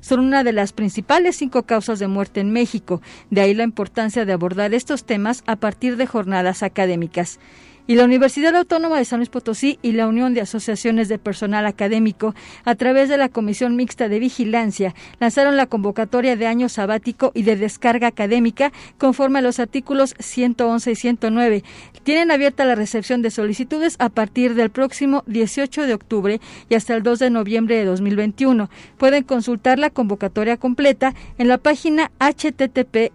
son 0.00 0.20
una 0.20 0.44
de 0.44 0.52
las 0.52 0.72
principales 0.72 1.36
cinco 1.36 1.64
causas 1.64 1.98
de 1.98 2.08
muerte 2.08 2.40
en 2.40 2.52
México. 2.52 3.00
De 3.30 3.40
ahí 3.40 3.54
la 3.54 3.64
importancia 3.64 4.24
de 4.24 4.32
abordar 4.32 4.74
estos 4.74 5.04
temas 5.04 5.42
a 5.46 5.56
partir 5.56 5.96
de 5.96 6.06
jornadas 6.06 6.62
académicas 6.62 7.38
y 7.86 7.94
la 7.94 8.04
Universidad 8.04 8.54
Autónoma 8.56 8.98
de 8.98 9.04
San 9.04 9.20
Luis 9.20 9.28
Potosí 9.28 9.78
y 9.82 9.92
la 9.92 10.06
Unión 10.06 10.34
de 10.34 10.40
Asociaciones 10.40 11.08
de 11.08 11.18
Personal 11.18 11.66
Académico, 11.66 12.34
a 12.64 12.74
través 12.74 13.08
de 13.08 13.16
la 13.16 13.28
Comisión 13.28 13.76
Mixta 13.76 14.08
de 14.08 14.18
Vigilancia, 14.18 14.94
lanzaron 15.20 15.56
la 15.56 15.66
convocatoria 15.66 16.36
de 16.36 16.46
año 16.46 16.68
sabático 16.68 17.32
y 17.34 17.42
de 17.42 17.56
descarga 17.56 18.08
académica 18.08 18.72
conforme 18.98 19.38
a 19.38 19.42
los 19.42 19.60
artículos 19.60 20.14
111 20.18 20.90
y 20.90 20.94
109. 20.94 21.64
Tienen 22.02 22.30
abierta 22.30 22.64
la 22.64 22.74
recepción 22.74 23.22
de 23.22 23.30
solicitudes 23.30 23.96
a 23.98 24.08
partir 24.08 24.54
del 24.54 24.70
próximo 24.70 25.22
18 25.26 25.86
de 25.86 25.94
octubre 25.94 26.40
y 26.68 26.74
hasta 26.74 26.94
el 26.94 27.02
2 27.02 27.18
de 27.18 27.30
noviembre 27.30 27.76
de 27.76 27.84
2021. 27.84 28.70
Pueden 28.96 29.24
consultar 29.24 29.78
la 29.78 29.90
convocatoria 29.90 30.56
completa 30.56 31.14
en 31.38 31.48
la 31.48 31.58
página 31.58 32.10
http 32.18 33.12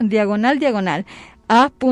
diagonal 0.00 0.58
diagonal 0.58 1.06
a.oaslp.mx 1.54 1.82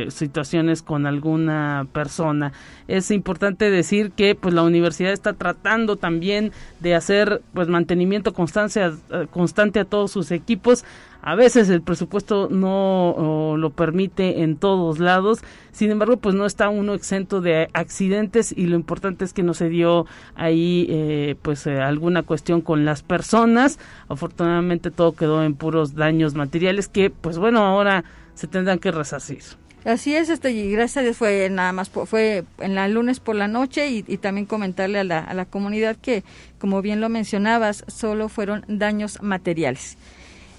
situaciones 0.10 0.82
con 0.82 1.06
alguna 1.06 1.88
persona. 1.92 2.52
Es 2.88 3.12
importante 3.12 3.70
decir 3.70 4.12
que 4.12 4.36
pues 4.36 4.54
la 4.54 4.64
universidad 4.64 5.12
está 5.12 5.34
tratando 5.34 5.96
también 5.96 6.52
de 6.80 6.96
hacer 6.96 7.42
pues 7.54 7.68
mantenimiento 7.68 8.34
constante 8.34 8.82
constante 9.32 9.80
a 9.80 9.86
todos 9.86 10.12
sus 10.12 10.32
equipos 10.32 10.84
a 11.28 11.36
veces 11.36 11.68
el 11.68 11.82
presupuesto 11.82 12.48
no 12.50 13.56
lo 13.58 13.70
permite 13.72 14.44
en 14.44 14.56
todos 14.56 15.00
lados, 15.00 15.42
sin 15.74 15.92
embargo, 15.92 16.16
pues 16.16 16.36
no 16.36 16.46
está 16.46 16.70
uno 16.70 16.94
exento 16.94 17.42
de 17.42 17.68
accidentes 17.74 18.54
y 18.56 18.68
lo 18.68 18.78
importante 18.78 19.26
es 19.26 19.34
que 19.34 19.44
no 19.44 19.54
se 19.54 19.68
dio 19.68 20.06
ahí 20.36 20.88
eh, 20.90 21.36
pues 21.42 21.68
eh, 21.68 21.82
alguna 21.82 22.24
cuestión 22.24 22.62
con 22.62 22.86
las 22.86 23.04
personas. 23.04 23.78
Afortunadamente 24.08 24.90
todo 24.90 25.16
quedó 25.16 25.44
en 25.44 25.56
puros 25.56 25.96
daños 25.96 26.34
materiales 26.34 26.88
que 26.88 27.10
pues 27.10 27.38
bueno, 27.38 27.60
ahora 27.60 28.06
se 28.34 28.48
tendrán 28.48 28.80
que 28.80 28.92
resarcir. 28.92 29.44
Así 29.84 30.16
es, 30.16 30.30
este, 30.30 30.52
y 30.52 30.72
gracias 30.72 30.98
a 30.98 31.02
Dios 31.02 31.18
fue 31.18 31.50
nada 31.50 31.74
más, 31.74 31.90
fue 31.90 32.46
en 32.60 32.74
la 32.74 32.88
lunes 32.88 33.20
por 33.20 33.36
la 33.36 33.50
noche 33.50 33.90
y, 33.90 34.06
y 34.08 34.18
también 34.18 34.46
comentarle 34.46 35.00
a 35.00 35.04
la, 35.04 35.20
a 35.20 35.34
la 35.34 35.44
comunidad 35.44 35.98
que, 35.98 36.24
como 36.58 36.82
bien 36.82 37.02
lo 37.02 37.10
mencionabas, 37.10 37.84
solo 37.88 38.30
fueron 38.30 38.64
daños 38.70 39.22
materiales. 39.22 39.98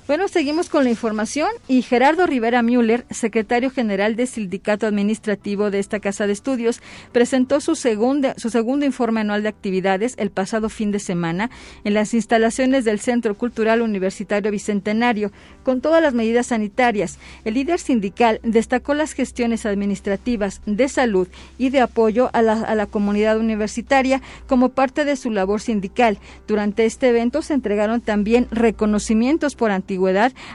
Bueno, 0.09 0.27
seguimos 0.27 0.71
con 0.71 0.85
la 0.85 0.91
información 0.91 1.51
y 1.69 1.83
Gerardo 1.83 2.27
Rivera 2.27 2.63
Müller, 2.63 3.05
secretario 3.11 3.69
general 3.69 4.17
del 4.17 4.27
Sindicato 4.27 4.87
Administrativo 4.87 5.71
de 5.71 5.81
esta 5.81 6.01
Casa 6.01 6.27
de 6.27 6.33
Estudios, 6.33 6.81
presentó 7.13 7.61
su, 7.61 7.77
segunda, 7.77 8.33
su 8.39 8.49
segundo 8.49 8.87
informe 8.87 9.21
anual 9.21 9.43
de 9.43 9.51
actividades 9.51 10.15
el 10.17 10.31
pasado 10.31 10.71
fin 10.71 10.93
de 10.93 10.99
semana 10.99 11.51
en 11.85 11.93
las 11.93 12.15
instalaciones 12.15 12.87
del 12.87 13.01
Centro 13.01 13.37
Cultural 13.37 13.83
Universitario 13.83 14.51
Bicentenario, 14.51 15.31
con 15.63 15.83
todas 15.83 16.03
las 16.03 16.15
medidas 16.15 16.47
sanitarias. 16.47 17.19
El 17.45 17.53
líder 17.53 17.79
sindical 17.79 18.41
destacó 18.43 18.95
las 18.95 19.13
gestiones 19.13 19.67
administrativas 19.67 20.63
de 20.65 20.89
salud 20.89 21.29
y 21.59 21.69
de 21.69 21.83
apoyo 21.83 22.31
a 22.33 22.41
la, 22.41 22.55
a 22.55 22.75
la 22.75 22.87
comunidad 22.87 23.37
universitaria 23.37 24.23
como 24.47 24.71
parte 24.71 25.05
de 25.05 25.17
su 25.17 25.31
labor 25.31 25.61
sindical. 25.61 26.17
Durante 26.47 26.87
este 26.87 27.11
evento 27.11 27.43
se 27.43 27.53
entregaron 27.53 28.01
también 28.01 28.49
reconocimientos 28.51 29.55
por 29.55 29.71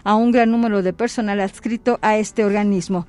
a 0.04 0.16
un 0.16 0.32
gran 0.32 0.52
número 0.52 0.82
de 0.82 0.94
personal 0.94 1.40
adscrito 1.40 2.00
a 2.02 2.18
este 2.18 2.46
organismo 2.46 3.08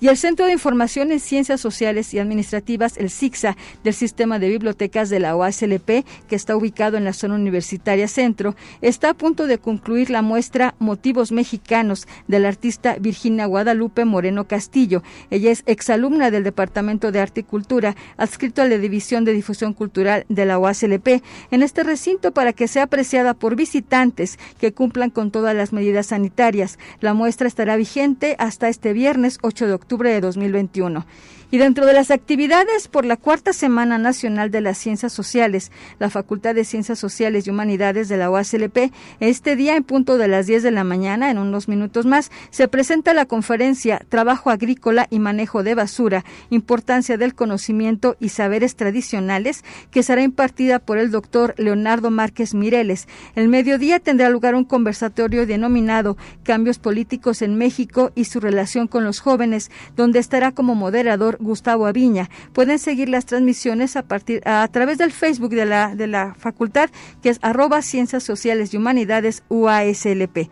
y 0.00 0.08
el 0.08 0.16
Centro 0.16 0.46
de 0.46 0.52
Información 0.52 1.12
en 1.12 1.20
Ciencias 1.20 1.60
Sociales 1.60 2.14
y 2.14 2.18
Administrativas, 2.18 2.96
el 2.96 3.10
CICSA, 3.10 3.56
del 3.84 3.92
Sistema 3.92 4.38
de 4.38 4.48
Bibliotecas 4.48 5.10
de 5.10 5.20
la 5.20 5.36
OASLP, 5.36 6.06
que 6.26 6.36
está 6.36 6.56
ubicado 6.56 6.96
en 6.96 7.04
la 7.04 7.12
zona 7.12 7.34
universitaria 7.34 8.08
Centro, 8.08 8.56
está 8.80 9.10
a 9.10 9.14
punto 9.14 9.46
de 9.46 9.58
concluir 9.58 10.08
la 10.08 10.22
muestra 10.22 10.74
Motivos 10.78 11.32
Mexicanos 11.32 12.08
del 12.28 12.46
artista 12.46 12.96
Virginia 12.98 13.44
Guadalupe 13.44 14.06
Moreno 14.06 14.48
Castillo. 14.48 15.02
Ella 15.28 15.50
es 15.50 15.62
exalumna 15.66 16.30
del 16.30 16.44
Departamento 16.44 17.12
de 17.12 17.20
Arte 17.20 17.40
y 17.40 17.44
Cultura, 17.44 17.94
adscrito 18.16 18.62
a 18.62 18.68
la 18.68 18.78
División 18.78 19.26
de 19.26 19.34
Difusión 19.34 19.74
Cultural 19.74 20.24
de 20.30 20.46
la 20.46 20.58
OASLP, 20.58 21.22
en 21.50 21.62
este 21.62 21.82
recinto 21.82 22.32
para 22.32 22.54
que 22.54 22.68
sea 22.68 22.84
apreciada 22.84 23.34
por 23.34 23.54
visitantes 23.54 24.38
que 24.58 24.72
cumplan 24.72 25.10
con 25.10 25.30
todas 25.30 25.54
las 25.54 25.74
medidas 25.74 26.06
sanitarias. 26.06 26.78
La 27.00 27.12
muestra 27.12 27.46
estará 27.46 27.76
vigente 27.76 28.34
hasta 28.38 28.70
este 28.70 28.94
viernes 28.94 29.38
8 29.42 29.66
de 29.66 29.74
octubre 29.74 29.89
de 29.98 30.20
2021. 30.20 31.04
Y 31.52 31.58
dentro 31.58 31.84
de 31.84 31.94
las 31.94 32.12
actividades 32.12 32.86
por 32.86 33.04
la 33.04 33.16
cuarta 33.16 33.52
Semana 33.52 33.98
Nacional 33.98 34.52
de 34.52 34.60
las 34.60 34.78
Ciencias 34.78 35.12
Sociales, 35.12 35.72
la 35.98 36.08
Facultad 36.08 36.54
de 36.54 36.64
Ciencias 36.64 37.00
Sociales 37.00 37.44
y 37.44 37.50
Humanidades 37.50 38.08
de 38.08 38.16
la 38.16 38.30
UASLP, 38.30 38.92
este 39.18 39.56
día 39.56 39.74
en 39.74 39.82
punto 39.82 40.16
de 40.16 40.28
las 40.28 40.46
10 40.46 40.62
de 40.62 40.70
la 40.70 40.84
mañana, 40.84 41.28
en 41.28 41.38
unos 41.38 41.66
minutos 41.66 42.06
más, 42.06 42.30
se 42.50 42.68
presenta 42.68 43.14
la 43.14 43.26
conferencia 43.26 44.00
Trabajo 44.08 44.50
Agrícola 44.50 45.08
y 45.10 45.18
Manejo 45.18 45.64
de 45.64 45.74
Basura, 45.74 46.24
Importancia 46.50 47.16
del 47.16 47.34
Conocimiento 47.34 48.16
y 48.20 48.28
Saberes 48.28 48.76
Tradicionales, 48.76 49.64
que 49.90 50.04
será 50.04 50.22
impartida 50.22 50.78
por 50.78 50.98
el 50.98 51.10
doctor 51.10 51.54
Leonardo 51.58 52.12
Márquez 52.12 52.54
Mireles. 52.54 53.08
El 53.34 53.48
mediodía 53.48 53.98
tendrá 53.98 54.30
lugar 54.30 54.54
un 54.54 54.64
conversatorio 54.64 55.46
denominado 55.46 56.16
Cambios 56.44 56.78
Políticos 56.78 57.42
en 57.42 57.58
México 57.58 58.12
y 58.14 58.26
su 58.26 58.38
relación 58.38 58.86
con 58.86 59.02
los 59.02 59.18
jóvenes, 59.18 59.72
donde 59.96 60.20
estará 60.20 60.52
como 60.52 60.76
moderador 60.76 61.39
Gustavo 61.40 61.86
Aviña. 61.86 62.28
Pueden 62.52 62.78
seguir 62.78 63.08
las 63.08 63.26
transmisiones 63.26 63.96
a 63.96 64.02
partir 64.02 64.42
a, 64.46 64.66
través 64.68 64.98
del 64.98 65.12
Facebook 65.12 65.50
de 65.50 65.66
la 65.66 65.94
de 65.94 66.06
la 66.06 66.34
facultad, 66.34 66.90
que 67.22 67.30
es 67.30 67.38
arroba 67.42 67.82
Ciencias 67.82 68.22
Sociales 68.22 68.72
y 68.72 68.76
Humanidades 68.76 69.42
UASLP. 69.48 70.48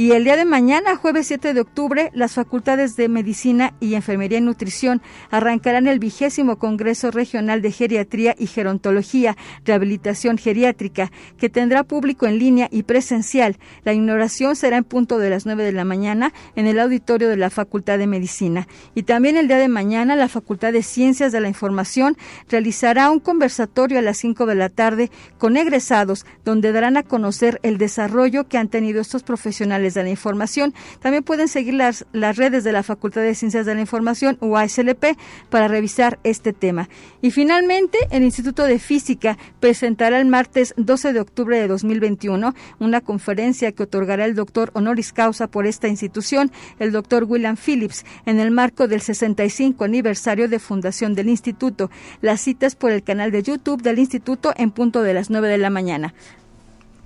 Y 0.00 0.12
el 0.12 0.24
día 0.24 0.38
de 0.38 0.46
mañana, 0.46 0.96
jueves 0.96 1.26
7 1.26 1.52
de 1.52 1.60
octubre, 1.60 2.10
las 2.14 2.32
facultades 2.32 2.96
de 2.96 3.10
Medicina 3.10 3.74
y 3.80 3.96
Enfermería 3.96 4.38
y 4.38 4.40
Nutrición 4.40 5.02
arrancarán 5.30 5.86
el 5.88 5.98
vigésimo 5.98 6.58
Congreso 6.58 7.10
Regional 7.10 7.60
de 7.60 7.70
Geriatría 7.70 8.34
y 8.38 8.46
Gerontología, 8.46 9.36
Rehabilitación 9.66 10.38
Geriátrica, 10.38 11.12
que 11.36 11.50
tendrá 11.50 11.84
público 11.84 12.26
en 12.26 12.38
línea 12.38 12.66
y 12.70 12.84
presencial. 12.84 13.58
La 13.84 13.92
inauguración 13.92 14.56
será 14.56 14.78
en 14.78 14.84
punto 14.84 15.18
de 15.18 15.28
las 15.28 15.44
9 15.44 15.64
de 15.64 15.72
la 15.72 15.84
mañana 15.84 16.32
en 16.56 16.66
el 16.66 16.80
auditorio 16.80 17.28
de 17.28 17.36
la 17.36 17.50
Facultad 17.50 17.98
de 17.98 18.06
Medicina. 18.06 18.68
Y 18.94 19.02
también 19.02 19.36
el 19.36 19.48
día 19.48 19.58
de 19.58 19.68
mañana, 19.68 20.16
la 20.16 20.30
Facultad 20.30 20.72
de 20.72 20.82
Ciencias 20.82 21.30
de 21.30 21.40
la 21.40 21.48
Información 21.48 22.16
realizará 22.48 23.10
un 23.10 23.20
conversatorio 23.20 23.98
a 23.98 24.02
las 24.02 24.16
5 24.16 24.46
de 24.46 24.54
la 24.54 24.70
tarde 24.70 25.10
con 25.36 25.58
egresados, 25.58 26.24
donde 26.42 26.72
darán 26.72 26.96
a 26.96 27.02
conocer 27.02 27.60
el 27.62 27.76
desarrollo 27.76 28.48
que 28.48 28.56
han 28.56 28.68
tenido 28.68 29.02
estos 29.02 29.24
profesionales 29.24 29.89
de 29.94 30.02
la 30.02 30.10
Información. 30.10 30.74
También 31.00 31.22
pueden 31.22 31.48
seguir 31.48 31.74
las, 31.74 32.06
las 32.12 32.36
redes 32.36 32.64
de 32.64 32.72
la 32.72 32.82
Facultad 32.82 33.22
de 33.22 33.34
Ciencias 33.34 33.66
de 33.66 33.74
la 33.74 33.80
Información, 33.80 34.36
UASLP, 34.40 35.16
para 35.48 35.68
revisar 35.68 36.18
este 36.24 36.52
tema. 36.52 36.88
Y 37.22 37.30
finalmente, 37.30 37.98
el 38.10 38.22
Instituto 38.22 38.64
de 38.64 38.78
Física 38.78 39.38
presentará 39.60 40.20
el 40.20 40.26
martes 40.26 40.74
12 40.76 41.12
de 41.12 41.20
octubre 41.20 41.60
de 41.60 41.68
2021 41.68 42.54
una 42.78 43.00
conferencia 43.00 43.72
que 43.72 43.82
otorgará 43.82 44.24
el 44.24 44.34
doctor 44.34 44.70
honoris 44.74 45.12
causa 45.12 45.46
por 45.46 45.66
esta 45.66 45.88
institución, 45.88 46.50
el 46.78 46.92
doctor 46.92 47.24
William 47.24 47.56
Phillips, 47.56 48.04
en 48.26 48.40
el 48.40 48.50
marco 48.50 48.88
del 48.88 49.00
65 49.00 49.84
aniversario 49.84 50.48
de 50.48 50.58
fundación 50.58 51.14
del 51.14 51.28
instituto. 51.28 51.90
Las 52.20 52.40
citas 52.40 52.74
por 52.74 52.90
el 52.90 53.02
canal 53.02 53.30
de 53.30 53.42
YouTube 53.42 53.82
del 53.82 53.98
instituto 53.98 54.52
en 54.56 54.70
punto 54.70 55.02
de 55.02 55.14
las 55.14 55.30
9 55.30 55.48
de 55.48 55.58
la 55.58 55.70
mañana. 55.70 56.14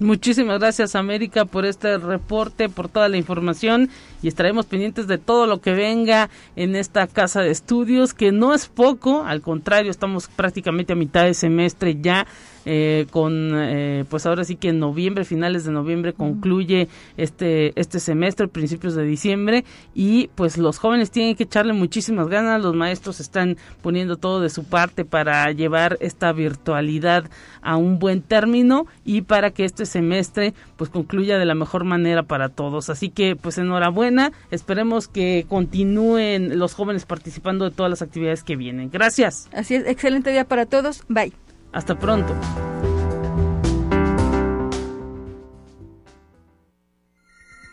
Muchísimas 0.00 0.58
gracias 0.58 0.96
América 0.96 1.44
por 1.44 1.64
este 1.64 1.98
reporte, 1.98 2.68
por 2.68 2.88
toda 2.88 3.08
la 3.08 3.16
información 3.16 3.90
y 4.22 4.28
estaremos 4.28 4.66
pendientes 4.66 5.06
de 5.06 5.18
todo 5.18 5.46
lo 5.46 5.60
que 5.60 5.72
venga 5.72 6.30
en 6.56 6.74
esta 6.74 7.06
casa 7.06 7.42
de 7.42 7.50
estudios, 7.52 8.12
que 8.12 8.32
no 8.32 8.54
es 8.54 8.66
poco, 8.66 9.22
al 9.24 9.40
contrario, 9.40 9.92
estamos 9.92 10.26
prácticamente 10.26 10.94
a 10.94 10.96
mitad 10.96 11.24
de 11.24 11.34
semestre 11.34 11.98
ya 12.00 12.26
eh, 12.64 13.06
con 13.10 13.52
eh, 13.54 14.04
pues 14.08 14.26
ahora 14.26 14.44
sí 14.44 14.56
que 14.56 14.70
en 14.70 14.78
noviembre, 14.78 15.24
finales 15.24 15.64
de 15.64 15.72
noviembre 15.72 16.12
concluye 16.12 16.88
este 17.16 17.78
este 17.80 18.00
semestre, 18.00 18.48
principios 18.48 18.94
de 18.94 19.04
diciembre 19.04 19.64
y 19.94 20.28
pues 20.34 20.58
los 20.58 20.78
jóvenes 20.78 21.10
tienen 21.10 21.36
que 21.36 21.44
echarle 21.44 21.72
muchísimas 21.72 22.28
ganas, 22.28 22.62
los 22.62 22.74
maestros 22.74 23.20
están 23.20 23.56
poniendo 23.82 24.16
todo 24.16 24.40
de 24.40 24.50
su 24.50 24.64
parte 24.64 25.04
para 25.04 25.50
llevar 25.52 25.96
esta 26.00 26.32
virtualidad 26.32 27.30
a 27.62 27.76
un 27.76 27.98
buen 27.98 28.22
término 28.22 28.86
y 29.04 29.22
para 29.22 29.50
que 29.50 29.64
este 29.64 29.86
semestre 29.86 30.54
pues 30.76 30.90
concluya 30.90 31.38
de 31.38 31.44
la 31.44 31.54
mejor 31.54 31.84
manera 31.84 32.22
para 32.22 32.48
todos. 32.48 32.90
Así 32.90 33.10
que 33.10 33.36
pues 33.36 33.58
enhorabuena, 33.58 34.32
esperemos 34.50 35.08
que 35.08 35.46
continúen 35.48 36.58
los 36.58 36.74
jóvenes 36.74 37.04
participando 37.06 37.64
de 37.64 37.70
todas 37.70 37.90
las 37.90 38.02
actividades 38.02 38.42
que 38.42 38.56
vienen. 38.56 38.90
Gracias. 38.90 39.48
Así 39.52 39.74
es, 39.74 39.86
excelente 39.86 40.30
día 40.30 40.44
para 40.44 40.66
todos. 40.66 41.02
Bye. 41.08 41.43
Hasta 41.74 41.98
pronto. 41.98 42.32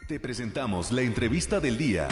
Te 0.08 0.20
presentamos 0.20 0.92
la 0.92 1.04
entrevista 1.04 1.60
del 1.60 1.78
día. 1.78 2.08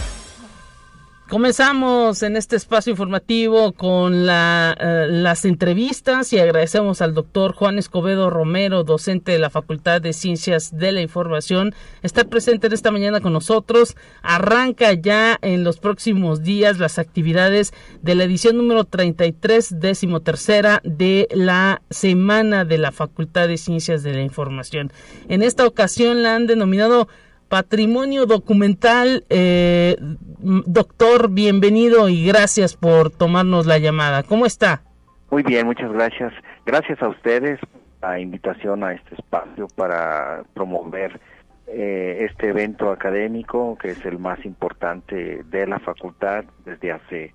Comenzamos 1.29 2.23
en 2.23 2.35
este 2.35 2.55
espacio 2.55 2.89
informativo 2.89 3.73
con 3.73 4.25
la, 4.25 4.75
eh, 4.79 5.05
las 5.11 5.45
entrevistas 5.45 6.33
y 6.33 6.39
agradecemos 6.39 7.03
al 7.03 7.13
doctor 7.13 7.53
Juan 7.53 7.77
Escobedo 7.77 8.31
Romero, 8.31 8.83
docente 8.83 9.33
de 9.33 9.37
la 9.37 9.51
Facultad 9.51 10.01
de 10.01 10.13
Ciencias 10.13 10.75
de 10.75 10.91
la 10.91 11.01
Información, 11.01 11.75
estar 12.01 12.27
presente 12.29 12.65
en 12.65 12.73
esta 12.73 12.89
mañana 12.89 13.21
con 13.21 13.33
nosotros. 13.33 13.95
Arranca 14.23 14.93
ya 14.93 15.37
en 15.43 15.63
los 15.63 15.77
próximos 15.77 16.41
días 16.41 16.79
las 16.79 16.97
actividades 16.97 17.73
de 18.01 18.15
la 18.15 18.23
edición 18.23 18.57
número 18.57 18.85
33, 18.85 19.79
décimo 19.79 20.21
tercera 20.21 20.81
de 20.83 21.27
la 21.29 21.83
Semana 21.91 22.65
de 22.65 22.79
la 22.79 22.91
Facultad 22.91 23.47
de 23.47 23.57
Ciencias 23.57 24.01
de 24.01 24.13
la 24.13 24.23
Información. 24.23 24.91
En 25.27 25.43
esta 25.43 25.67
ocasión 25.67 26.23
la 26.23 26.33
han 26.33 26.47
denominado 26.47 27.07
Patrimonio 27.49 28.25
Documental. 28.25 29.25
Eh, 29.29 29.97
doctor, 30.39 31.31
bienvenido 31.31 32.07
y 32.07 32.25
gracias 32.25 32.77
por 32.77 33.09
tomarnos 33.09 33.65
la 33.65 33.79
llamada. 33.79 34.23
¿Cómo 34.23 34.45
está? 34.45 34.83
Muy 35.31 35.43
bien, 35.43 35.65
muchas 35.65 35.91
gracias. 35.91 36.31
Gracias 36.65 37.01
a 37.01 37.09
ustedes 37.09 37.59
la 38.01 38.19
invitación 38.19 38.83
a 38.83 38.93
este 38.93 39.15
espacio 39.15 39.67
para 39.75 40.43
promover 40.53 41.19
eh, 41.67 42.27
este 42.29 42.49
evento 42.49 42.91
académico 42.91 43.77
que 43.77 43.91
es 43.91 44.05
el 44.05 44.17
más 44.17 44.43
importante 44.45 45.43
de 45.43 45.67
la 45.67 45.79
facultad 45.79 46.45
desde 46.65 46.91
hace 46.91 47.33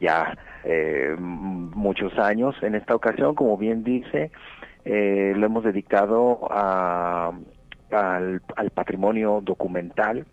ya 0.00 0.36
eh, 0.64 1.16
muchos 1.18 2.18
años. 2.18 2.54
En 2.62 2.74
esta 2.74 2.94
ocasión, 2.94 3.34
como 3.34 3.56
bien 3.56 3.84
dice, 3.84 4.30
eh, 4.84 5.32
lo 5.36 5.46
hemos 5.46 5.64
dedicado 5.64 6.48
a 6.50 7.32
al, 7.94 8.40
patrimonio 8.74 9.40
documental, 9.42 10.26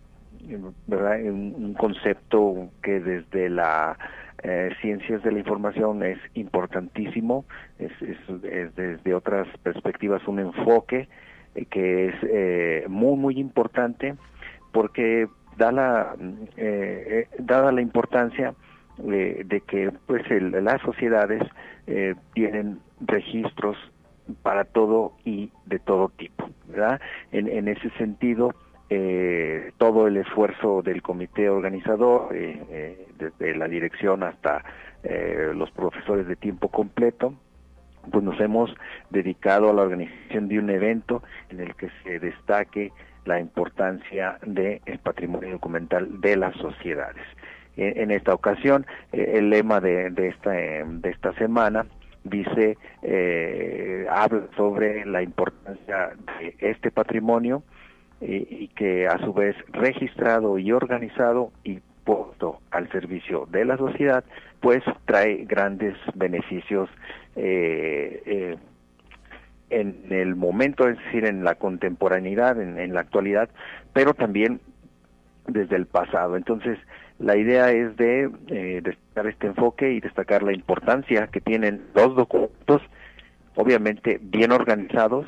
¿verdad? 0.86 1.22
Un, 1.22 1.74
concepto 1.74 2.70
que 2.82 3.00
desde 3.00 3.48
la 3.48 3.96
eh, 4.42 4.70
ciencias 4.80 5.22
de 5.22 5.32
la 5.32 5.38
información 5.38 6.02
es 6.02 6.18
importantísimo, 6.34 7.44
es, 7.78 7.92
es, 8.02 8.74
desde 8.74 9.14
otras 9.14 9.46
perspectivas 9.62 10.26
un 10.26 10.40
enfoque 10.40 11.08
eh, 11.54 11.64
que 11.66 12.08
es 12.08 12.14
eh, 12.22 12.86
muy 12.88 13.16
muy 13.16 13.38
importante 13.38 14.16
porque 14.72 15.28
da 15.56 15.70
la 15.70 16.16
dada 17.38 17.72
la 17.72 17.82
importancia 17.82 18.54
de 18.98 19.62
que 19.66 19.92
pues 20.06 20.22
las 20.30 20.80
sociedades 20.82 21.42
tienen 22.34 22.78
registros 23.00 23.76
para 24.34 24.64
todo 24.64 25.12
y 25.24 25.50
de 25.66 25.78
todo 25.78 26.08
tipo, 26.10 26.48
¿verdad? 26.68 27.00
En, 27.30 27.68
ese 27.68 27.90
sentido, 27.90 28.54
eh, 28.90 29.72
todo 29.78 30.06
el 30.06 30.16
esfuerzo 30.16 30.82
del 30.82 31.02
comité 31.02 31.48
organizador, 31.48 32.34
eh, 32.34 32.62
eh, 32.70 33.06
desde 33.18 33.54
la 33.56 33.68
dirección 33.68 34.22
hasta 34.22 34.64
los 35.54 35.68
profesores 35.72 36.28
de 36.28 36.36
tiempo 36.36 36.68
completo, 36.68 37.34
pues 38.12 38.22
nos 38.22 38.38
hemos 38.40 38.72
dedicado 39.10 39.68
a 39.68 39.72
la 39.72 39.82
organización 39.82 40.46
de 40.46 40.60
un 40.60 40.70
evento 40.70 41.24
en 41.48 41.58
el 41.58 41.74
que 41.74 41.88
se 42.04 42.20
destaque 42.20 42.92
la 43.24 43.40
importancia 43.40 44.38
del 44.46 44.80
patrimonio 45.02 45.50
documental 45.50 46.20
de 46.20 46.36
las 46.36 46.54
sociedades. 46.54 47.24
En, 47.76 48.12
esta 48.12 48.32
ocasión, 48.32 48.86
el 49.10 49.50
lema 49.50 49.80
de, 49.80 50.10
de, 50.10 50.28
esta, 50.28 50.52
de 50.52 51.10
esta 51.10 51.32
semana 51.32 51.84
dice, 52.24 52.76
eh, 53.02 54.06
habla 54.10 54.44
sobre 54.56 55.04
la 55.06 55.22
importancia 55.22 56.10
de 56.38 56.54
este 56.60 56.90
patrimonio 56.90 57.62
y, 58.20 58.68
que 58.68 59.08
a 59.08 59.18
su 59.18 59.32
vez 59.32 59.56
registrado 59.72 60.58
y 60.58 60.72
organizado 60.72 61.50
y 61.64 61.80
puesto 62.04 62.60
al 62.70 62.90
servicio 62.90 63.46
de 63.50 63.64
la 63.64 63.76
sociedad, 63.76 64.24
pues 64.60 64.82
trae 65.06 65.44
grandes 65.44 65.96
beneficios 66.14 66.88
eh, 67.36 68.22
eh, 68.26 68.56
en 69.70 70.06
el 70.10 70.36
momento, 70.36 70.88
es 70.88 70.98
decir, 70.98 71.24
en 71.24 71.44
la 71.44 71.54
contemporaneidad, 71.54 72.60
en 72.60 72.94
la 72.94 73.00
actualidad, 73.00 73.48
pero 73.92 74.14
también 74.14 74.60
desde 75.46 75.76
el 75.76 75.86
pasado. 75.86 76.36
Entonces, 76.36 76.78
la 77.22 77.36
idea 77.36 77.70
es 77.70 77.96
de 77.96 78.30
eh, 78.48 78.80
destacar 78.82 79.26
este 79.28 79.46
enfoque 79.46 79.92
y 79.92 80.00
destacar 80.00 80.42
la 80.42 80.52
importancia 80.52 81.28
que 81.28 81.40
tienen 81.40 81.82
los 81.94 82.16
documentos, 82.16 82.82
obviamente 83.54 84.18
bien 84.20 84.52
organizados 84.52 85.26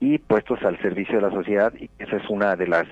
y 0.00 0.18
puestos 0.18 0.62
al 0.62 0.80
servicio 0.80 1.16
de 1.16 1.22
la 1.22 1.30
sociedad, 1.30 1.72
y 1.78 1.90
esa 1.98 2.16
es 2.16 2.28
una 2.30 2.56
de 2.56 2.66
las 2.66 2.86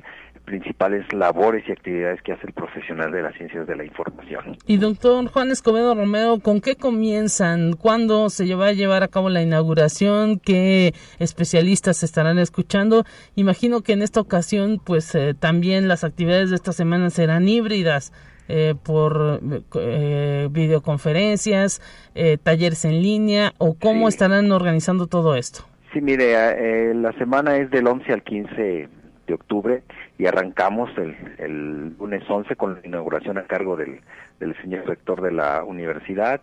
principales 0.44 1.04
labores 1.12 1.62
y 1.68 1.72
actividades 1.72 2.22
que 2.22 2.32
hace 2.32 2.46
el 2.46 2.54
profesional 2.54 3.12
de 3.12 3.20
las 3.20 3.34
ciencias 3.36 3.66
de 3.66 3.76
la 3.76 3.84
información. 3.84 4.56
Y 4.66 4.78
doctor 4.78 5.26
Juan 5.26 5.50
Escobedo 5.50 5.94
Romero, 5.94 6.38
¿con 6.40 6.62
qué 6.62 6.74
comienzan? 6.74 7.74
¿Cuándo 7.74 8.30
se 8.30 8.54
va 8.54 8.68
a 8.68 8.72
llevar 8.72 9.02
a 9.02 9.08
cabo 9.08 9.28
la 9.28 9.42
inauguración? 9.42 10.38
¿Qué 10.38 10.94
especialistas 11.18 12.02
estarán 12.02 12.38
escuchando? 12.38 13.04
Imagino 13.36 13.82
que 13.82 13.92
en 13.92 14.00
esta 14.00 14.22
ocasión, 14.22 14.80
pues 14.82 15.14
eh, 15.14 15.34
también 15.38 15.86
las 15.86 16.02
actividades 16.02 16.48
de 16.48 16.56
esta 16.56 16.72
semana 16.72 17.10
serán 17.10 17.46
híbridas. 17.46 18.12
Eh, 18.48 18.74
por 18.82 19.40
eh, 19.74 20.48
videoconferencias, 20.50 21.82
talleres 22.42 22.84
en 22.86 23.02
línea 23.02 23.52
o 23.58 23.74
cómo 23.74 24.08
estarán 24.08 24.50
organizando 24.52 25.06
todo 25.06 25.36
esto? 25.36 25.60
Sí, 25.92 26.00
mire, 26.00 26.94
la 26.94 27.12
semana 27.12 27.56
es 27.58 27.70
del 27.70 27.86
11 27.86 28.12
al 28.12 28.22
15 28.22 28.88
de 29.26 29.34
octubre 29.34 29.82
y 30.18 30.26
arrancamos 30.26 30.90
el, 30.96 31.14
el 31.38 31.96
lunes 31.98 32.22
11 32.28 32.56
con 32.56 32.74
la 32.74 32.80
inauguración 32.82 33.38
a 33.38 33.44
cargo 33.44 33.76
del, 33.76 34.00
del 34.40 34.56
señor 34.62 34.86
rector 34.86 35.20
de 35.22 35.32
la 35.32 35.62
universidad. 35.64 36.40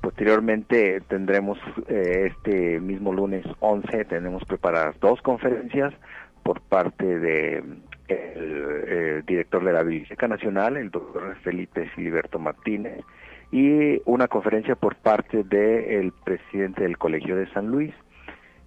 Posteriormente 0.00 1.00
tendremos 1.08 1.58
eh, 1.88 2.30
este 2.30 2.78
mismo 2.80 3.12
lunes 3.12 3.46
11, 3.60 4.04
tenemos 4.04 4.44
preparadas 4.44 5.00
dos 5.00 5.22
conferencias 5.22 5.94
por 6.42 6.60
parte 6.60 7.18
de 7.18 7.64
el, 8.08 8.84
eh, 8.86 9.22
director 9.26 9.64
de 9.64 9.72
la 9.72 9.82
Biblioteca 9.82 10.28
Nacional, 10.28 10.76
el 10.76 10.90
doctor 10.90 11.36
Felipe 11.42 11.88
Filiberto 11.94 12.38
Martínez, 12.38 13.04
y 13.50 14.00
una 14.04 14.28
conferencia 14.28 14.74
por 14.74 14.96
parte 14.96 15.44
del 15.44 16.12
presidente 16.24 16.82
del 16.82 16.98
Colegio 16.98 17.36
de 17.36 17.50
San 17.52 17.68
Luis. 17.68 17.92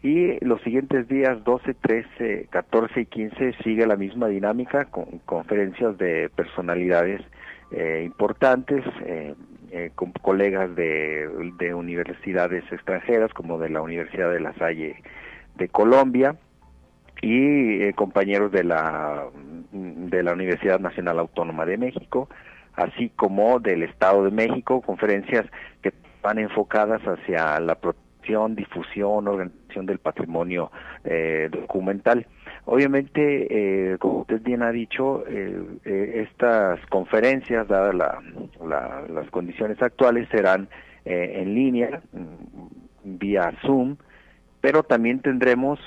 Y 0.04 0.44
los 0.46 0.62
siguientes 0.62 1.08
días 1.08 1.44
12, 1.44 1.74
13, 1.74 2.48
14 2.50 3.02
y 3.02 3.06
15 3.06 3.54
sigue 3.64 3.88
la 3.88 3.96
misma 3.96 4.28
dinámica 4.28 4.86
con 4.86 5.20
conferencias 5.26 5.98
de 5.98 6.30
personalidades 6.30 7.22
eh, 7.72 8.04
importantes, 8.06 8.84
eh, 9.06 9.36
con 9.96 10.14
colegas 10.14 10.74
de, 10.76 11.28
universidades 11.76 12.64
extranjeras 12.72 13.34
como 13.34 13.60
de 13.60 13.70
la 13.70 13.82
Universidad 13.82 14.32
de 14.32 14.40
La 14.40 14.54
Salle 14.54 15.02
de 15.56 15.68
Colombia 15.68 16.38
y 17.22 17.92
compañeros 17.94 18.52
de 18.52 18.64
la, 18.64 19.26
de 19.72 20.24
la 20.24 20.34
Universidad 20.34 20.80
Nacional 20.80 21.20
Autónoma 21.20 21.66
de 21.66 21.78
México, 21.78 22.30
así 22.74 23.10
como 23.16 23.60
del 23.60 23.84
Estado 23.84 24.24
de 24.24 24.32
México, 24.32 24.82
conferencias 24.82 25.46
que 25.82 25.94
van 26.22 26.40
enfocadas 26.40 27.02
hacia 27.02 27.60
la 27.60 27.76
protección 27.76 28.08
difusión, 28.56 29.28
organización 29.28 29.86
del 29.86 30.00
patrimonio 30.00 30.72
eh, 31.04 31.50
documental. 31.52 32.26
Obviamente, 32.66 33.94
eh, 33.94 33.98
como 33.98 34.20
usted 34.20 34.42
bien 34.42 34.62
ha 34.62 34.72
dicho, 34.72 35.24
eh, 35.28 36.26
estas 36.30 36.86
conferencias, 36.88 37.68
dadas 37.68 37.96
las 37.96 39.30
condiciones 39.32 39.82
actuales, 39.82 40.28
serán 40.30 40.68
en 41.06 41.56
línea, 41.56 42.02
mm, 42.12 43.18
vía 43.18 43.54
Zoom, 43.62 43.96
pero 44.60 44.84
también 44.84 45.22
tendremos 45.22 45.80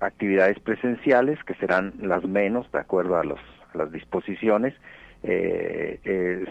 actividades 0.00 0.58
presenciales 0.60 1.42
que 1.44 1.54
serán 1.54 1.94
las 2.00 2.24
menos, 2.24 2.70
de 2.72 2.78
acuerdo 2.78 3.16
a, 3.16 3.24
los, 3.24 3.40
las 3.74 3.90
disposiciones, 3.92 4.74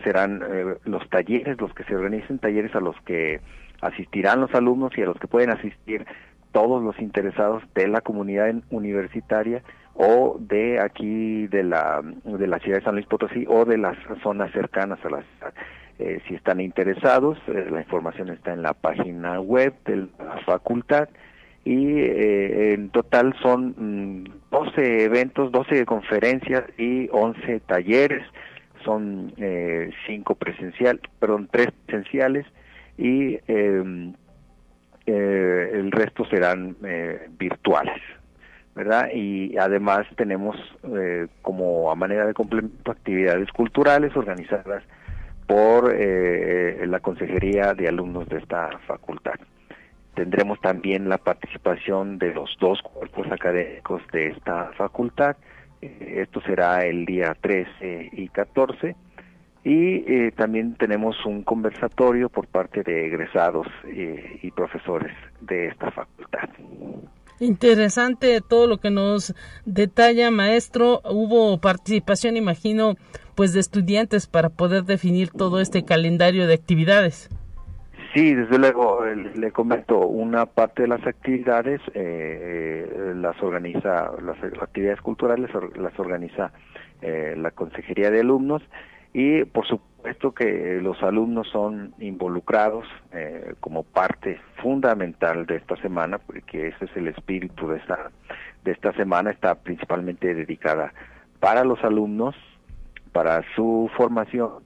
serán 0.04 0.44
los 0.84 1.10
talleres, 1.10 1.60
los 1.60 1.74
que 1.74 1.86
se 1.86 1.96
organicen, 1.96 2.38
talleres 2.38 2.76
a 2.76 2.82
los 2.82 3.00
que 3.06 3.40
asistirán 3.82 4.42
los 4.42 4.54
alumnos 4.54 4.92
y 4.98 5.02
a 5.02 5.06
los 5.06 5.18
que 5.18 5.28
pueden 5.28 5.52
asistir 5.52 6.06
todos 6.52 6.84
los 6.84 7.00
interesados 7.00 7.64
de 7.76 7.88
la 7.88 8.02
comunidad 8.02 8.54
universitaria 8.72 9.62
o 9.94 10.38
de 10.40 10.80
aquí 10.80 11.48
de 11.48 11.64
la 11.64 12.02
de 12.24 12.48
la 12.48 12.60
ciudad 12.60 12.80
de 12.80 12.84
San 12.84 12.96
Luis 12.96 13.08
Potosí 13.08 13.46
o 13.48 13.66
de 13.66 13.78
las 13.78 13.98
zonas 14.24 14.52
cercanas 14.52 15.00
a 15.04 15.10
la 15.10 15.24
ciudad. 15.24 15.54
Eh, 16.00 16.22
si 16.28 16.36
están 16.36 16.62
interesados, 16.62 17.40
eh, 17.48 17.68
la 17.72 17.82
información 17.82 18.30
está 18.30 18.54
en 18.54 18.62
la 18.62 18.74
página 18.74 19.40
web 19.40 19.74
de 19.86 20.08
la 20.20 20.38
facultad 20.46 21.10
y 21.68 22.00
eh, 22.00 22.76
en 22.76 22.90
total 22.92 23.36
son 23.42 24.24
12 24.52 24.82
mm, 24.82 25.02
eventos, 25.02 25.52
12 25.52 25.86
conferencias 25.86 26.64
y 26.78 27.10
11 27.12 27.60
talleres. 27.60 28.24
Son 28.86 29.34
eh, 29.36 29.90
cinco 30.06 30.36
presenciales, 30.36 31.02
perdón, 31.20 31.50
tres 31.52 31.68
presenciales 31.86 32.46
y 32.98 33.38
em, 33.50 34.14
eh, 35.08 35.72
el 35.74 35.92
resto 35.92 36.24
serán 36.30 36.78
eh, 36.86 37.28
virtuales. 37.38 38.02
¿verdad? 38.74 39.10
Y 39.14 39.58
además 39.58 40.06
tenemos 40.16 40.56
como 41.42 41.92
a 41.92 41.96
manera 41.96 42.28
de 42.28 42.36
complemento 42.36 42.92
actividades 42.92 43.52
culturales 43.52 44.16
organizadas 44.16 44.84
por 45.48 45.92
la 45.98 47.00
Consejería 47.00 47.74
de 47.74 47.88
Alumnos 47.88 48.30
de 48.30 48.38
esta 48.38 48.70
facultad. 48.86 49.40
Tendremos 50.18 50.60
también 50.62 51.10
la 51.10 51.20
participación 51.20 52.18
de 52.18 52.34
los 52.34 52.50
dos 52.60 52.82
cuerpos 52.82 53.28
académicos 53.32 54.02
de 54.12 54.30
esta 54.30 54.72
facultad. 54.76 55.36
esto 55.80 56.42
será 56.42 56.84
el 56.88 57.06
día 57.06 57.38
13 57.40 58.10
y 58.14 58.28
14 58.30 58.96
y 59.64 59.98
eh, 60.12 60.34
también 60.36 60.74
tenemos 60.74 61.16
un 61.24 61.44
conversatorio 61.44 62.30
por 62.30 62.48
parte 62.48 62.82
de 62.82 63.06
egresados 63.06 63.68
eh, 63.86 64.40
y 64.42 64.50
profesores 64.50 65.16
de 65.42 65.68
esta 65.68 65.92
facultad. 65.92 66.50
Interesante 67.40 68.42
todo 68.42 68.66
lo 68.66 68.80
que 68.80 68.90
nos 68.90 69.36
detalla, 69.66 70.32
maestro. 70.32 71.00
Hubo 71.06 71.60
participación, 71.60 72.38
imagino, 72.38 72.96
pues 73.36 73.54
de 73.54 73.60
estudiantes 73.60 74.26
para 74.26 74.50
poder 74.50 74.86
definir 74.86 75.30
todo 75.30 75.60
este 75.60 75.86
calendario 75.86 76.48
de 76.48 76.56
actividades. 76.56 77.30
Sí, 78.18 78.34
desde 78.34 78.58
luego, 78.58 79.06
le 79.06 79.52
comento, 79.52 80.00
una 80.00 80.48
parte 80.48 80.82
de 80.82 80.88
las 80.88 81.06
actividades 81.06 81.80
eh, 81.94 83.14
las 83.16 83.40
organiza, 83.44 84.10
las 84.24 84.38
actividades 84.60 85.02
culturales 85.02 85.52
las 85.76 86.00
organiza 86.00 86.52
la 87.00 87.52
Consejería 87.52 88.10
de 88.10 88.22
Alumnos 88.22 88.64
y 89.14 89.46
por 89.46 89.68
supuesto 89.68 90.32
que 90.32 90.80
los 90.82 91.04
alumnos 91.04 91.48
son 91.50 91.94
involucrados 92.00 92.86
eh, 93.12 93.54
como 93.60 93.84
parte 93.84 94.40
fundamental 94.64 95.46
de 95.46 95.58
esta 95.58 95.76
semana, 95.76 96.18
porque 96.18 96.70
ese 96.70 96.86
es 96.86 96.98
el 96.98 97.10
espíritu 97.10 97.68
de 97.68 97.78
esta, 97.78 98.10
de 98.64 98.72
esta 98.72 98.94
semana, 98.94 99.30
está 99.30 99.54
principalmente 99.54 100.34
dedicada 100.34 100.92
para 101.40 101.64
los 101.64 101.84
alumnos, 101.84 102.34
para 103.12 103.44
su 103.56 103.92
formación 103.96 104.66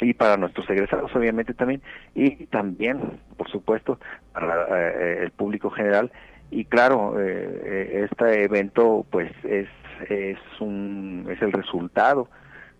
y 0.00 0.14
para 0.14 0.36
nuestros 0.36 0.68
egresados 0.70 1.14
obviamente 1.14 1.54
también, 1.54 1.82
y 2.14 2.46
también, 2.46 3.20
por 3.36 3.50
supuesto, 3.50 3.98
para 4.32 4.90
eh, 4.90 5.24
el 5.24 5.30
público 5.30 5.70
general. 5.70 6.10
Y 6.50 6.64
claro, 6.64 7.16
eh, 7.20 8.06
este 8.10 8.44
evento 8.44 9.04
pues 9.10 9.30
es, 9.44 9.68
es, 10.08 10.38
un, 10.60 11.26
es 11.30 11.42
el 11.42 11.52
resultado 11.52 12.28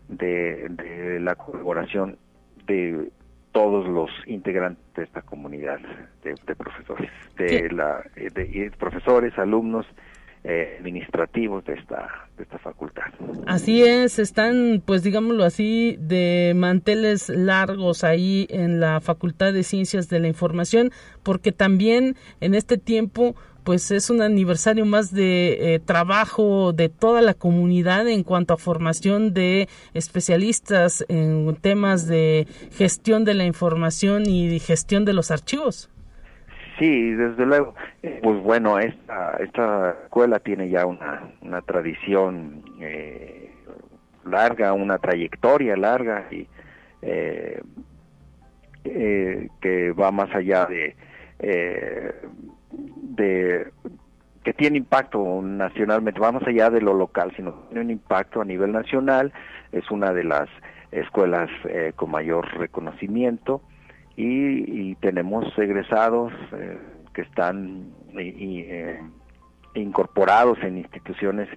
de, 0.08 1.18
la 1.20 1.34
colaboración 1.34 2.16
de 2.66 3.10
todos 3.52 3.86
los 3.86 4.10
integrantes 4.26 4.82
de 4.94 5.04
esta 5.04 5.22
comunidad 5.22 5.80
de, 6.22 6.34
profesores, 6.54 7.10
de, 7.36 7.70
la, 7.70 8.02
de, 8.14 8.72
profesores, 8.78 9.38
alumnos, 9.38 9.86
eh, 10.50 10.76
administrativos 10.80 11.62
de 11.66 11.74
esta, 11.74 12.08
de 12.38 12.44
esta 12.44 12.58
facultad. 12.58 13.04
Así 13.46 13.82
es, 13.82 14.18
están, 14.18 14.82
pues 14.82 15.02
digámoslo 15.02 15.44
así, 15.44 15.98
de 16.00 16.54
manteles 16.56 17.28
largos 17.28 18.02
ahí 18.02 18.46
en 18.48 18.80
la 18.80 19.02
Facultad 19.02 19.52
de 19.52 19.62
Ciencias 19.62 20.08
de 20.08 20.20
la 20.20 20.28
Información, 20.28 20.90
porque 21.22 21.52
también 21.52 22.16
en 22.40 22.54
este 22.54 22.78
tiempo 22.78 23.36
pues 23.62 23.90
es 23.90 24.08
un 24.08 24.22
aniversario 24.22 24.86
más 24.86 25.12
de 25.12 25.74
eh, 25.74 25.80
trabajo 25.80 26.72
de 26.72 26.88
toda 26.88 27.20
la 27.20 27.34
comunidad 27.34 28.08
en 28.08 28.22
cuanto 28.22 28.54
a 28.54 28.56
formación 28.56 29.34
de 29.34 29.68
especialistas 29.92 31.04
en 31.08 31.54
temas 31.56 32.06
de 32.06 32.46
gestión 32.72 33.26
de 33.26 33.34
la 33.34 33.44
información 33.44 34.24
y 34.26 34.58
gestión 34.60 35.04
de 35.04 35.12
los 35.12 35.30
archivos. 35.30 35.90
Sí, 36.78 37.12
desde 37.12 37.44
luego. 37.44 37.74
Eh, 38.02 38.20
pues 38.22 38.40
bueno, 38.42 38.78
esta, 38.78 39.36
esta 39.40 39.96
escuela 40.04 40.38
tiene 40.38 40.68
ya 40.68 40.86
una, 40.86 41.32
una 41.40 41.60
tradición 41.62 42.62
eh, 42.80 43.52
larga, 44.24 44.72
una 44.72 44.98
trayectoria 44.98 45.76
larga 45.76 46.26
y 46.30 46.46
que 49.60 49.92
va 49.92 50.10
más 50.10 50.34
allá 50.34 50.66
de 50.66 50.96
de 53.18 53.70
que 54.44 54.54
tiene 54.54 54.78
impacto 54.78 55.42
nacionalmente, 55.42 56.20
vamos 56.20 56.42
allá 56.46 56.70
de 56.70 56.80
lo 56.80 56.94
local, 56.94 57.32
sino 57.36 57.52
tiene 57.68 57.82
un 57.82 57.90
impacto 57.90 58.40
a 58.40 58.44
nivel 58.44 58.72
nacional, 58.72 59.32
es 59.72 59.90
una 59.90 60.12
de 60.12 60.24
las 60.24 60.48
escuelas 60.90 61.50
eh, 61.68 61.92
con 61.94 62.10
mayor 62.10 62.48
reconocimiento 62.56 63.60
y, 64.20 64.94
tenemos 64.96 65.46
egresados 65.56 66.32
eh, 66.52 66.76
que 67.14 67.22
están 67.22 67.92
eh, 68.18 69.00
incorporados 69.74 70.58
en 70.62 70.78
instituciones 70.78 71.48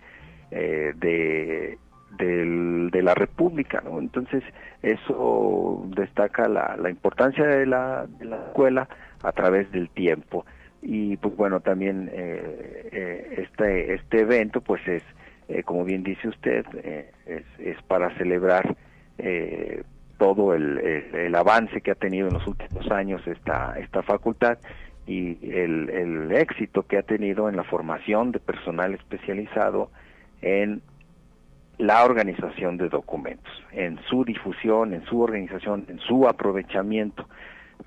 de, 0.51 1.77
de 2.19 3.01
la 3.01 3.15
República. 3.15 3.81
¿no? 3.83 3.99
Entonces, 3.99 4.43
eso 4.83 5.87
destaca 5.95 6.49
la, 6.49 6.75
la 6.77 6.89
importancia 6.89 7.47
de 7.47 7.65
la, 7.65 8.05
escuela 8.47 8.87
a 9.23 9.31
través 9.31 9.71
del 9.71 9.89
tiempo. 9.89 10.45
Y 10.81 11.15
pues 11.17 11.35
bueno, 11.37 11.61
también 11.61 12.11
este, 12.13 13.93
este 13.93 14.21
evento 14.21 14.61
pues 14.61 14.81
es, 14.87 15.03
como 15.63 15.85
bien 15.85 16.03
dice 16.03 16.27
usted, 16.27 16.65
es, 17.25 17.81
para 17.87 18.15
celebrar 18.17 18.75
eh, 19.17 19.80
todo 20.21 20.53
el, 20.53 21.33
avance 21.35 21.81
que 21.81 21.89
ha 21.89 21.95
tenido 21.95 22.27
en 22.27 22.35
los 22.35 22.45
últimos 22.45 22.91
años 22.91 23.25
esta, 23.25 23.73
esta 23.79 24.03
facultad 24.03 24.59
y 25.07 25.35
el, 25.51 25.89
el 25.89 26.31
éxito 26.33 26.83
que 26.83 26.99
ha 26.99 27.01
tenido 27.01 27.49
en 27.49 27.55
la 27.55 27.63
formación 27.63 28.31
de 28.31 28.39
personal 28.39 28.93
especializado 28.93 29.89
en 30.43 30.83
la 31.79 32.05
organización 32.05 32.77
de 32.77 32.89
documentos, 32.89 33.51
en 33.71 33.99
su 34.07 34.23
difusión, 34.23 34.93
en 34.93 35.03
su 35.05 35.21
organización, 35.21 35.85
en 35.87 35.97
su 35.97 36.27
aprovechamiento, 36.27 37.27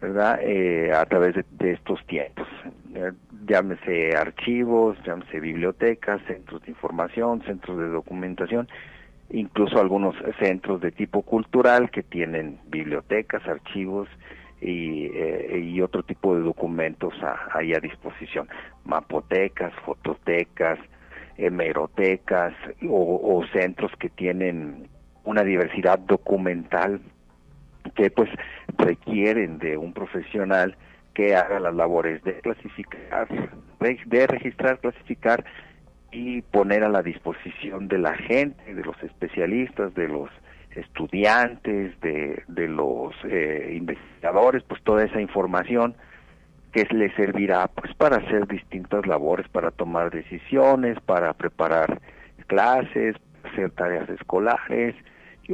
¿verdad? 0.01 0.41
Eh, 0.43 0.91
a 0.93 1.07
través 1.07 1.37
de, 1.37 1.71
estos 1.71 2.05
tiempos. 2.07 2.49
Eh, 2.97 3.13
llámese 3.47 4.17
archivos, 4.17 4.99
llámese 5.07 5.39
bibliotecas, 5.39 6.21
centros 6.27 6.63
de 6.63 6.73
información, 6.73 7.43
centros 7.43 7.79
de 7.79 7.87
documentación, 7.87 8.67
incluso 9.31 9.79
algunos 9.81 10.15
centros 10.39 10.81
de 10.81 10.93
tipo 10.93 11.23
cultural 11.23 11.91
que 11.91 12.03
tienen 12.03 12.59
bibliotecas, 12.67 13.47
archivos 13.47 14.09
y, 14.61 15.07
eh, 15.07 15.61
y 15.63 15.81
otro 15.81 16.03
tipo 16.03 16.35
de 16.37 16.43
documentos 16.43 17.15
ahí 17.53 17.75
a 17.75 17.81
disposición, 17.81 18.49
mapotecas, 18.85 19.73
fototecas, 19.85 20.79
hemerotecas 21.37 22.55
o, 22.89 23.39
o 23.39 23.47
centros 23.53 23.91
que 23.99 24.09
tienen 24.09 24.89
una 25.25 25.43
diversidad 25.43 25.99
documental 25.99 27.01
que 27.95 28.11
pues 28.11 28.31
requieren 28.79 29.59
de 29.59 29.77
un 29.77 29.93
profesional 29.93 30.77
que 31.15 31.37
haga 31.37 31.61
las 31.61 31.75
labores 31.75 32.23
de 32.25 32.41
clasificar, 32.41 33.29
de 34.07 34.27
registrar, 34.27 34.79
clasificar 34.81 35.45
y 36.15 36.43
poner 36.43 36.85
a 36.85 36.89
la 36.89 37.03
disposición 37.03 37.89
de 37.89 37.99
la 37.99 38.15
gente, 38.15 38.73
de 38.73 38.85
los 38.85 39.01
especialistas, 39.03 39.93
de 39.95 40.07
los 40.07 40.31
estudiantes, 40.77 42.01
de, 42.01 42.41
de 42.47 42.69
los 42.69 43.13
eh, 43.25 43.75
investigadores, 43.77 44.63
pues 44.63 44.81
toda 44.83 45.05
esa 45.05 45.21
información 45.21 45.97
que 46.73 46.87
les 46.93 47.13
servirá 47.15 47.67
pues 47.67 47.93
para 47.95 48.19
hacer 48.19 48.47
distintas 48.47 49.07
labores, 49.07 49.49
para 49.49 49.73
tomar 49.73 50.11
decisiones, 50.11 51.01
para 51.01 51.33
preparar 51.33 52.01
clases, 52.47 53.17
hacer 53.43 53.71
tareas 53.73 54.09
escolares, 54.09 54.95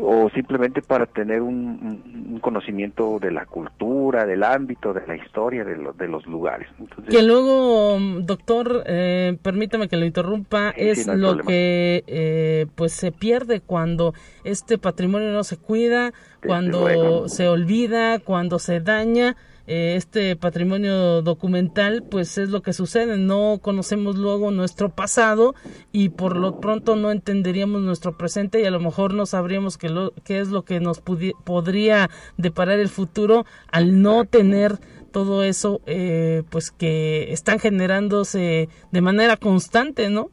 o 0.00 0.30
simplemente 0.30 0.82
para 0.82 1.06
tener 1.06 1.42
un, 1.42 2.38
conocimiento 2.40 3.18
de 3.18 3.30
la 3.32 3.44
cultura, 3.44 4.24
del 4.24 4.44
ámbito, 4.44 4.94
de 4.94 5.06
la 5.06 5.16
historia, 5.16 5.64
de, 5.64 5.76
de 5.76 6.08
los 6.08 6.26
lugares. 6.26 6.68
Entonces, 6.78 7.14
que 7.14 7.22
luego, 7.22 7.98
doctor, 8.22 8.82
eh, 8.86 9.36
permítame 9.42 9.88
que 9.88 9.96
lo 9.96 10.06
interrumpa, 10.06 10.70
es 10.70 11.06
lo 11.06 11.38
que 11.38 12.04
eh, 12.06 12.66
pues 12.76 12.92
se 12.92 13.12
pierde 13.12 13.60
cuando 13.60 14.14
este 14.44 14.78
patrimonio 14.78 15.32
no 15.32 15.44
se 15.44 15.58
cuida, 15.58 16.12
cuando 16.46 17.28
se 17.28 17.48
olvida, 17.48 18.20
cuando 18.20 18.58
se 18.58 18.80
daña 18.80 19.36
eh, 19.70 19.94
este 19.94 20.34
patrimonio 20.34 21.22
documental, 21.22 22.02
pues 22.10 22.38
es 22.38 22.48
lo 22.50 22.60
que 22.60 22.72
sucede, 22.72 23.16
no 23.18 23.60
conocemos 23.62 24.16
luego 24.16 24.50
nuestro 24.50 24.88
pasado 24.88 25.54
y 25.92 26.08
por 26.08 26.34
lo 26.34 26.58
pronto 26.58 26.96
no 26.96 27.12
entenderíamos 27.12 27.80
nuestro 27.80 28.16
presente 28.18 28.60
y 28.60 28.64
a 28.64 28.72
lo 28.72 28.80
mejor 28.80 29.14
no 29.14 29.26
sabríamos 29.26 29.78
qué, 29.78 29.88
lo, 29.88 30.12
qué 30.24 30.40
es 30.40 30.48
lo 30.48 30.64
que 30.64 30.80
nos 30.80 31.00
podría 31.00 32.10
deparar 32.36 32.80
el 32.80 32.88
futuro 32.88 33.44
al 33.70 34.02
no 34.02 34.24
tener 34.24 34.72
todo 35.12 35.44
eso, 35.44 35.80
eh, 35.86 36.42
pues 36.50 36.72
que 36.72 37.32
están 37.32 37.60
generándose 37.60 38.68
de 38.90 39.00
manera 39.00 39.36
constante, 39.36 40.10
¿no? 40.10 40.30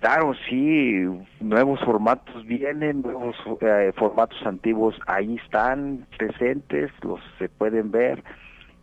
Claro, 0.00 0.32
sí, 0.48 1.04
nuevos 1.40 1.80
formatos 1.84 2.46
vienen, 2.46 3.02
nuevos 3.02 3.36
eh, 3.60 3.92
formatos 3.94 4.38
antiguos 4.46 4.94
ahí 5.06 5.36
están 5.44 6.06
presentes, 6.16 6.90
los 7.02 7.20
se 7.38 7.50
pueden 7.50 7.90
ver 7.90 8.24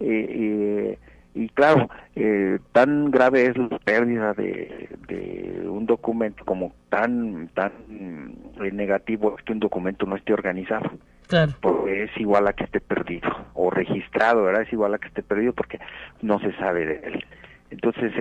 eh, 0.02 0.26
eh, 0.30 0.98
y 1.34 1.48
claro, 1.50 1.90
eh, 2.16 2.60
tan 2.74 3.10
grave 3.10 3.46
es 3.46 3.58
la 3.58 3.80
pérdida 3.80 4.34
de, 4.34 4.90
de 5.08 5.64
un 5.66 5.86
documento 5.86 6.44
como 6.44 6.74
tan 6.90 7.48
tan 7.50 7.72
negativo 8.60 9.36
es 9.38 9.46
que 9.46 9.54
un 9.54 9.60
documento 9.60 10.06
no 10.06 10.16
esté 10.16 10.34
organizado. 10.34 10.92
Claro. 11.28 11.54
Porque 11.62 12.04
es 12.04 12.18
igual 12.18 12.48
a 12.48 12.54
que 12.54 12.66
esté 12.66 12.82
perdido 12.82 13.30
o 13.54 13.70
registrado, 13.70 14.44
¿verdad? 14.44 14.64
Es 14.64 14.74
igual 14.74 14.94
a 14.94 14.98
que 14.98 15.08
esté 15.08 15.24
perdido 15.24 15.54
porque 15.54 15.80
no 16.22 16.40
se 16.40 16.52
sabe 16.58 16.86
de 16.86 16.96
él. 17.06 17.26
Entonces, 17.70 18.12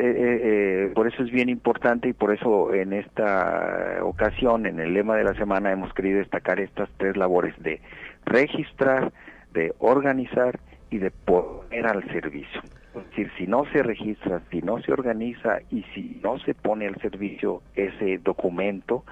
por 0.95 1.09
eso 1.09 1.25
es 1.25 1.31
bien 1.33 1.49
importante 1.49 2.09
y 2.09 2.13
por 2.13 2.33
eso 2.33 2.73
en 2.73 2.93
esta 2.93 3.99
ocasión, 4.05 4.65
en 4.65 4.79
el 4.79 4.95
lema 4.95 5.17
de 5.17 5.25
la 5.25 5.35
semana, 5.35 5.73
hemos 5.73 5.93
querido 5.93 6.21
destacar 6.21 6.61
estas 6.61 6.89
tres 6.99 7.17
labores 7.17 7.61
de 7.61 7.81
registrar, 8.27 9.13
de 9.53 9.75
organizar 9.81 10.61
y 10.91 10.99
de 10.99 11.11
poner 11.11 11.87
al 11.87 12.03
servicio. 12.13 12.63
Es 12.95 13.09
decir, 13.11 13.31
si 13.39 13.47
no 13.47 13.65
se 13.73 13.83
registra, 13.83 14.43
si 14.51 14.61
no 14.63 14.81
se 14.83 14.93
organiza 14.93 15.61
y 15.71 15.85
si 15.95 16.21
no 16.23 16.39
se 16.41 16.55
pone 16.55 16.87
al 16.87 16.97
servicio 17.01 17.63
ese 17.75 18.19
documento, 18.19 19.05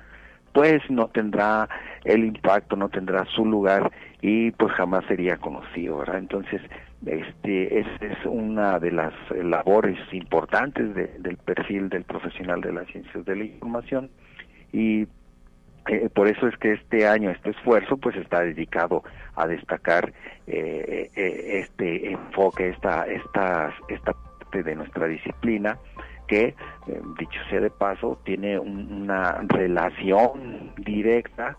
pues 0.53 0.83
no 0.91 1.09
tendrá 1.09 1.69
el 2.05 2.25
impacto, 2.25 2.75
no 2.75 2.89
tendrá 2.89 3.25
su 3.27 3.45
lugar 3.45 3.93
y 4.21 4.51
pues 4.53 4.73
jamás 4.73 5.05
sería 5.07 5.37
conocido, 5.37 5.99
¿verdad? 5.99 6.19
Entonces, 6.19 6.61
este, 7.07 7.79
es 7.79 7.87
una 8.25 8.81
de 8.81 8.91
las 8.91 9.13
labores 9.31 9.99
importantes 10.13 10.95
del 10.95 11.37
perfil 11.37 11.89
del 11.89 12.03
profesional 12.03 12.61
de 12.61 12.73
las 12.73 12.89
ciencias 12.89 13.25
de 13.25 13.37
la 13.37 13.45
información 13.45 14.11
y 14.73 15.07
eh, 15.89 16.11
por 16.15 16.29
eso 16.29 16.47
es 16.47 16.57
que 16.59 16.73
este 16.73 17.07
año 17.07 17.31
este 17.31 17.51
esfuerzo 17.51 17.97
pues 17.97 18.15
está 18.17 18.41
dedicado 18.41 19.03
a 19.37 19.47
destacar 19.47 20.13
eh, 20.47 21.11
eh, 21.17 21.65
este 21.65 22.13
enfoque 22.13 22.69
esta 22.69 23.07
esta 23.07 23.75
esta 23.89 24.13
parte 24.13 24.63
de 24.63 24.77
nuestra 24.77 25.07
disciplina 25.07 25.79
que 26.27 26.55
dicho 27.19 27.41
sea 27.49 27.61
de 27.61 27.71
paso 27.71 28.19
tiene 28.25 28.59
una 28.59 29.41
relación 29.49 30.75
directa 30.77 31.57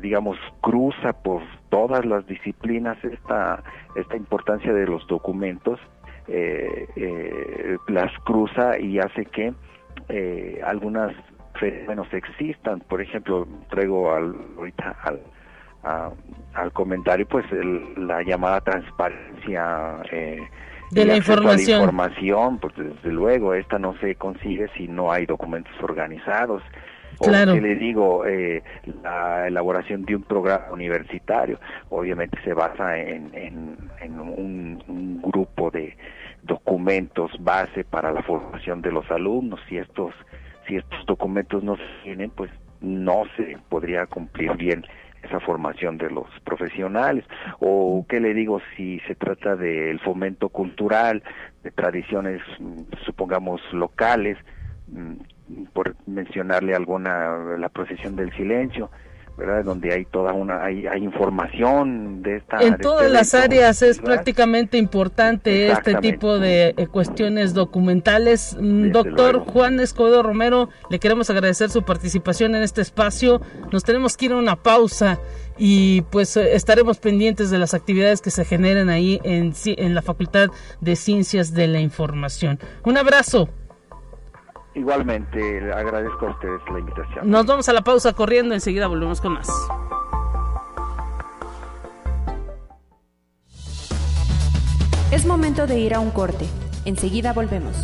digamos 0.00 0.36
cruza 0.60 1.12
por 1.12 1.42
todas 1.70 2.04
las 2.04 2.26
disciplinas 2.26 3.02
esta 3.04 3.62
esta 3.96 4.16
importancia 4.16 4.72
de 4.72 4.86
los 4.86 5.06
documentos 5.06 5.78
las 7.86 8.12
cruza 8.24 8.78
y 8.78 8.98
hace 8.98 9.24
que 9.26 9.52
algunas 10.62 11.14
fenómenos 11.58 12.12
existan. 12.12 12.80
Por 12.80 13.02
ejemplo, 13.02 13.46
traigo 13.70 14.14
al, 14.14 14.34
ahorita 14.56 14.96
al, 15.02 15.20
al 16.54 16.72
comentario 16.72 17.26
pues 17.26 17.44
la 17.96 18.22
llamada 18.22 18.60
transparencia 18.60 19.96
eh, 20.10 20.40
de 20.90 21.04
la 21.04 21.16
información. 21.16 21.78
la 21.78 21.84
información, 21.84 22.58
pues 22.58 22.74
desde 22.76 23.12
luego 23.12 23.54
esta 23.54 23.78
no 23.78 23.96
se 23.98 24.14
consigue 24.14 24.68
si 24.76 24.88
no 24.88 25.12
hay 25.12 25.26
documentos 25.26 25.72
organizados. 25.82 26.62
Claro. 27.20 27.52
O 27.52 27.54
que 27.56 27.60
le 27.60 27.74
digo, 27.74 28.26
eh, 28.26 28.62
la 29.02 29.48
elaboración 29.48 30.04
de 30.04 30.14
un 30.14 30.22
programa 30.22 30.66
universitario, 30.70 31.58
obviamente 31.90 32.38
se 32.44 32.54
basa 32.54 32.96
en, 32.96 33.30
en, 33.34 34.20
un, 34.20 34.82
un, 34.86 35.20
grupo 35.20 35.68
de 35.70 35.96
documentos 36.44 37.32
base 37.40 37.82
para 37.82 38.12
la 38.12 38.22
formación 38.22 38.82
de 38.82 38.92
los 38.92 39.10
alumnos 39.10 39.60
y 39.68 39.78
estos 39.78 40.14
si 40.68 40.76
estos 40.76 41.06
documentos 41.06 41.64
no 41.64 41.76
se 41.76 41.82
tienen, 42.04 42.30
pues 42.30 42.50
no 42.80 43.24
se 43.36 43.56
podría 43.68 44.06
cumplir 44.06 44.54
bien 44.56 44.84
esa 45.22 45.40
formación 45.40 45.98
de 45.98 46.10
los 46.10 46.26
profesionales. 46.44 47.24
O 47.58 48.06
qué 48.08 48.20
le 48.20 48.34
digo 48.34 48.60
si 48.76 49.00
se 49.00 49.14
trata 49.14 49.56
del 49.56 49.98
fomento 50.00 50.48
cultural 50.50 51.22
de 51.64 51.70
tradiciones 51.72 52.40
supongamos 53.04 53.60
locales 53.72 54.38
mm, 54.88 55.64
por 55.72 55.96
mencionarle 56.06 56.74
alguna 56.74 57.56
la 57.58 57.68
procesión 57.68 58.14
del 58.14 58.32
silencio 58.34 58.90
¿verdad? 59.38 59.64
Donde 59.64 59.94
hay 59.94 60.04
toda 60.04 60.32
una, 60.32 60.64
hay, 60.64 60.86
hay 60.86 61.02
información 61.02 62.22
de 62.22 62.36
esta... 62.36 62.58
En 62.58 62.76
todas 62.78 63.10
las 63.10 63.34
áreas 63.34 63.82
es 63.82 64.00
prácticamente 64.00 64.76
importante 64.78 65.70
este 65.70 65.94
tipo 65.96 66.38
de 66.38 66.74
eh, 66.76 66.86
cuestiones 66.88 67.54
documentales. 67.54 68.56
Mm, 68.60 68.90
doctor 68.90 69.38
Juan 69.38 69.78
Escobedo 69.78 70.24
Romero, 70.24 70.68
le 70.90 70.98
queremos 70.98 71.30
agradecer 71.30 71.70
su 71.70 71.84
participación 71.84 72.56
en 72.56 72.62
este 72.62 72.80
espacio. 72.80 73.40
Nos 73.72 73.84
tenemos 73.84 74.16
que 74.16 74.26
ir 74.26 74.32
a 74.32 74.36
una 74.36 74.56
pausa 74.56 75.20
y 75.56 76.02
pues 76.02 76.36
eh, 76.36 76.54
estaremos 76.54 76.98
pendientes 76.98 77.50
de 77.50 77.58
las 77.58 77.74
actividades 77.74 78.20
que 78.20 78.30
se 78.30 78.44
generen 78.44 78.90
ahí 78.90 79.20
en, 79.22 79.54
en 79.64 79.94
la 79.94 80.02
Facultad 80.02 80.48
de 80.80 80.96
Ciencias 80.96 81.54
de 81.54 81.68
la 81.68 81.80
Información. 81.80 82.58
Un 82.84 82.98
abrazo. 82.98 83.48
Igualmente, 84.78 85.72
agradezco 85.72 86.28
a 86.28 86.30
ustedes 86.30 86.60
la 86.72 86.78
invitación. 86.78 87.28
Nos 87.28 87.44
vamos 87.46 87.68
a 87.68 87.72
la 87.72 87.82
pausa 87.82 88.12
corriendo, 88.12 88.54
enseguida 88.54 88.86
volvemos 88.86 89.20
con 89.20 89.32
más. 89.32 89.48
Es 95.10 95.26
momento 95.26 95.66
de 95.66 95.80
ir 95.80 95.94
a 95.94 96.00
un 96.00 96.12
corte. 96.12 96.46
Enseguida 96.84 97.32
volvemos. 97.32 97.76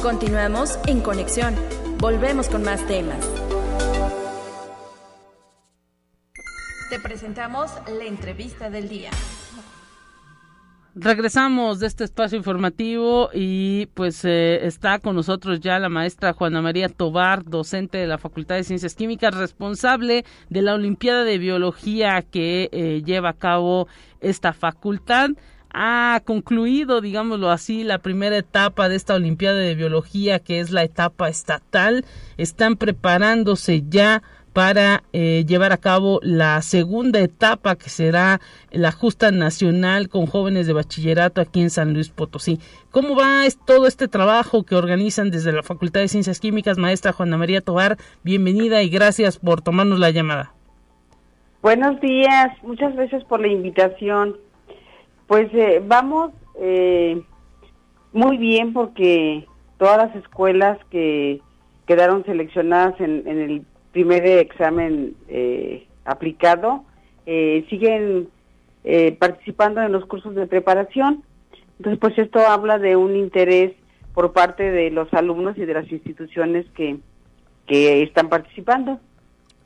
Continuamos 0.00 0.78
en 0.86 1.00
conexión. 1.00 1.56
Volvemos 1.98 2.48
con 2.48 2.62
más 2.62 2.86
temas. 2.86 3.18
Te 6.88 7.00
presentamos 7.00 7.72
la 7.88 8.04
entrevista 8.04 8.70
del 8.70 8.88
día. 8.88 9.10
Regresamos 10.96 11.80
de 11.80 11.88
este 11.88 12.04
espacio 12.04 12.38
informativo 12.38 13.28
y 13.34 13.86
pues 13.94 14.24
eh, 14.24 14.64
está 14.64 15.00
con 15.00 15.16
nosotros 15.16 15.58
ya 15.58 15.80
la 15.80 15.88
maestra 15.88 16.34
Juana 16.34 16.62
María 16.62 16.88
Tobar, 16.88 17.44
docente 17.44 17.98
de 17.98 18.06
la 18.06 18.16
Facultad 18.16 18.54
de 18.54 18.62
Ciencias 18.62 18.94
Químicas, 18.94 19.34
responsable 19.34 20.24
de 20.50 20.62
la 20.62 20.74
Olimpiada 20.74 21.24
de 21.24 21.38
Biología 21.38 22.22
que 22.22 22.68
eh, 22.70 23.02
lleva 23.04 23.30
a 23.30 23.36
cabo 23.36 23.88
esta 24.20 24.52
facultad. 24.52 25.30
Ha 25.70 26.22
concluido, 26.24 27.00
digámoslo 27.00 27.50
así, 27.50 27.82
la 27.82 27.98
primera 27.98 28.36
etapa 28.36 28.88
de 28.88 28.94
esta 28.94 29.16
Olimpiada 29.16 29.58
de 29.58 29.74
Biología, 29.74 30.38
que 30.38 30.60
es 30.60 30.70
la 30.70 30.84
etapa 30.84 31.28
estatal. 31.28 32.04
Están 32.36 32.76
preparándose 32.76 33.82
ya 33.88 34.22
para 34.54 35.02
eh, 35.12 35.44
llevar 35.46 35.72
a 35.72 35.78
cabo 35.78 36.20
la 36.22 36.62
segunda 36.62 37.18
etapa 37.20 37.74
que 37.74 37.90
será 37.90 38.40
la 38.70 38.92
justa 38.92 39.32
nacional 39.32 40.08
con 40.08 40.26
jóvenes 40.26 40.68
de 40.68 40.72
bachillerato 40.72 41.40
aquí 41.40 41.60
en 41.60 41.70
San 41.70 41.92
Luis 41.92 42.08
Potosí. 42.08 42.60
¿Cómo 42.92 43.16
va 43.16 43.42
todo 43.66 43.88
este 43.88 44.06
trabajo 44.06 44.62
que 44.62 44.76
organizan 44.76 45.32
desde 45.32 45.52
la 45.52 45.64
Facultad 45.64 46.00
de 46.00 46.08
Ciencias 46.08 46.38
Químicas, 46.38 46.78
maestra 46.78 47.12
Juana 47.12 47.36
María 47.36 47.62
Tobar? 47.62 47.96
Bienvenida 48.22 48.80
y 48.82 48.90
gracias 48.90 49.38
por 49.38 49.60
tomarnos 49.60 49.98
la 49.98 50.10
llamada. 50.10 50.52
Buenos 51.60 52.00
días, 52.00 52.50
muchas 52.62 52.94
gracias 52.94 53.24
por 53.24 53.40
la 53.40 53.48
invitación. 53.48 54.36
Pues 55.26 55.52
eh, 55.52 55.82
vamos 55.84 56.30
eh, 56.60 57.20
muy 58.12 58.36
bien 58.36 58.72
porque 58.72 59.48
todas 59.78 59.96
las 59.96 60.14
escuelas 60.14 60.78
que 60.90 61.40
quedaron 61.88 62.24
seleccionadas 62.24 63.00
en, 63.00 63.26
en 63.26 63.40
el 63.40 63.64
primer 63.94 64.26
examen 64.26 65.14
eh, 65.28 65.86
aplicado, 66.04 66.84
eh, 67.26 67.64
siguen 67.70 68.28
eh, 68.82 69.12
participando 69.12 69.80
en 69.80 69.92
los 69.92 70.04
cursos 70.04 70.34
de 70.34 70.48
preparación. 70.48 71.22
Entonces, 71.78 71.98
pues 72.00 72.18
esto 72.18 72.40
habla 72.40 72.78
de 72.78 72.96
un 72.96 73.16
interés 73.16 73.72
por 74.12 74.32
parte 74.32 74.70
de 74.70 74.90
los 74.90 75.12
alumnos 75.14 75.56
y 75.56 75.64
de 75.64 75.74
las 75.74 75.90
instituciones 75.90 76.66
que, 76.74 76.98
que 77.68 78.02
están 78.02 78.28
participando. 78.28 78.98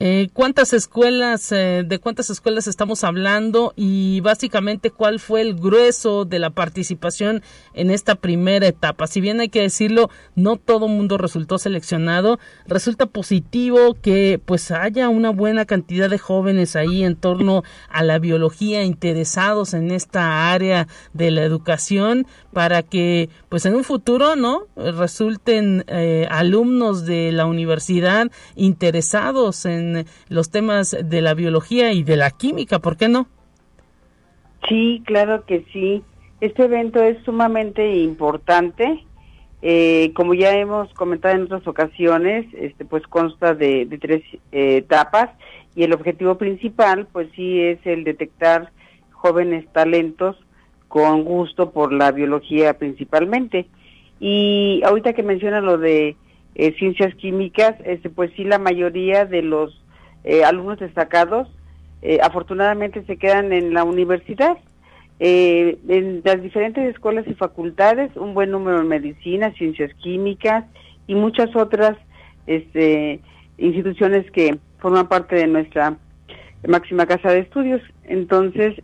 Eh, 0.01 0.29
¿Cuántas 0.33 0.75
escuelas, 0.75 1.51
eh, 1.51 1.83
de 1.85 1.99
cuántas 1.99 2.31
escuelas 2.31 2.69
estamos 2.69 3.03
hablando 3.03 3.73
y 3.75 4.21
básicamente 4.21 4.93
cuál 4.93 5.19
fue 5.19 5.41
el 5.41 5.57
grueso 5.57 6.25
de 6.25 6.39
la 6.39 6.51
participación 6.51 7.43
en 7.75 7.91
esta 7.91 8.15
primera 8.15 8.69
etapa? 8.69 9.09
Si 9.09 9.21
bien 9.21 9.41
hay 9.41 9.49
que 9.49 9.63
decirlo, 9.63 10.09
no 10.37 10.55
todo 10.55 10.87
mundo 10.87 11.19
resultó 11.19 11.59
seleccionado, 11.59 12.39
resulta 12.69 13.07
positivo 13.07 13.95
que 14.01 14.41
pues 14.45 14.71
haya 14.71 15.09
una 15.09 15.31
buena 15.31 15.65
cantidad 15.65 16.09
de 16.09 16.19
jóvenes 16.19 16.77
ahí 16.77 17.03
en 17.03 17.17
torno 17.17 17.65
a 17.89 18.05
la 18.05 18.21
biología 18.21 18.85
interesados 18.85 19.75
en 19.75 19.91
esta 19.91 20.53
área 20.53 20.87
de 21.13 21.33
la 21.33 21.43
educación 21.43 22.29
para 22.53 22.85
que 22.85 23.31
pues 23.49 23.67
en 23.67 23.75
un 23.75 23.83
futuro, 23.83 24.37
¿no? 24.37 24.63
resulten 24.77 25.85
eh, 25.89 26.29
alumnos 26.31 27.05
de 27.05 27.33
la 27.33 27.47
universidad 27.47 28.31
interesados 28.55 29.65
en 29.65 29.88
los 30.29 30.51
temas 30.51 30.97
de 31.03 31.23
la 31.23 31.35
biología 31.35 31.93
y 31.93 32.03
de 32.03 32.17
la 32.17 32.31
química, 32.31 32.79
¿por 32.79 32.97
qué 32.97 33.09
no? 33.09 33.29
Sí, 34.69 35.03
claro 35.07 35.45
que 35.47 35.65
sí. 35.73 36.03
Este 36.41 36.65
evento 36.65 37.03
es 37.03 37.23
sumamente 37.25 37.97
importante. 37.97 39.05
Eh, 39.61 40.13
como 40.15 40.35
ya 40.35 40.57
hemos 40.57 40.93
comentado 40.95 41.35
en 41.35 41.43
otras 41.45 41.67
ocasiones, 41.67 42.47
este 42.55 42.85
pues 42.85 43.03
consta 43.09 43.55
de, 43.55 43.87
tres 44.01 44.23
eh, 44.53 44.77
etapas 44.79 45.31
y 45.75 45.83
el 45.83 45.93
objetivo 45.93 46.37
principal 46.37 47.09
pues 47.13 47.29
sí 47.35 47.61
es 47.61 47.79
el 47.85 48.05
detectar 48.05 48.71
jóvenes 49.11 49.67
talentos 49.73 50.37
con 50.87 51.25
gusto 51.25 51.71
por 51.73 51.93
la 51.93 52.13
biología 52.13 52.79
principalmente. 52.79 53.67
Y 54.21 54.83
ahorita 54.85 55.13
que 55.13 55.23
menciona 55.23 55.61
lo 55.61 55.79
de 55.79 56.17
eh, 56.59 56.75
ciencias 56.77 57.15
químicas, 57.15 57.77
este, 57.85 58.11
pues 58.11 58.33
sí 58.35 58.43
la 58.43 58.59
mayoría 58.59 59.25
de 59.25 59.43
los 59.43 59.81
eh, 60.25 60.43
alumnos 60.43 60.81
destacados 60.81 61.49
eh, 62.03 62.19
afortunadamente 62.21 63.05
se 63.05 63.17
quedan 63.17 63.53
en 63.53 63.75
la 63.75 63.85
universidad. 63.85 64.59
en 65.21 66.21
las 66.25 66.43
diferentes 66.43 66.85
escuelas 66.93 67.27
y 67.29 67.35
facultades, 67.35 68.11
un 68.17 68.35
buen 68.35 68.51
número 68.51 68.81
en 68.81 68.89
medicina, 68.89 69.53
ciencias 69.53 69.95
químicas 70.03 70.65
y 71.07 71.15
muchas 71.15 71.55
otras 71.55 71.97
este, 72.49 73.21
instituciones 73.57 74.29
que 74.33 74.59
forman 74.79 75.09
parte 75.09 75.37
de 75.37 75.47
nuestra 75.47 75.97
máxima 76.67 77.07
casa 77.07 77.31
de 77.31 77.41
estudios. 77.41 77.83
Entonces, 78.05 78.75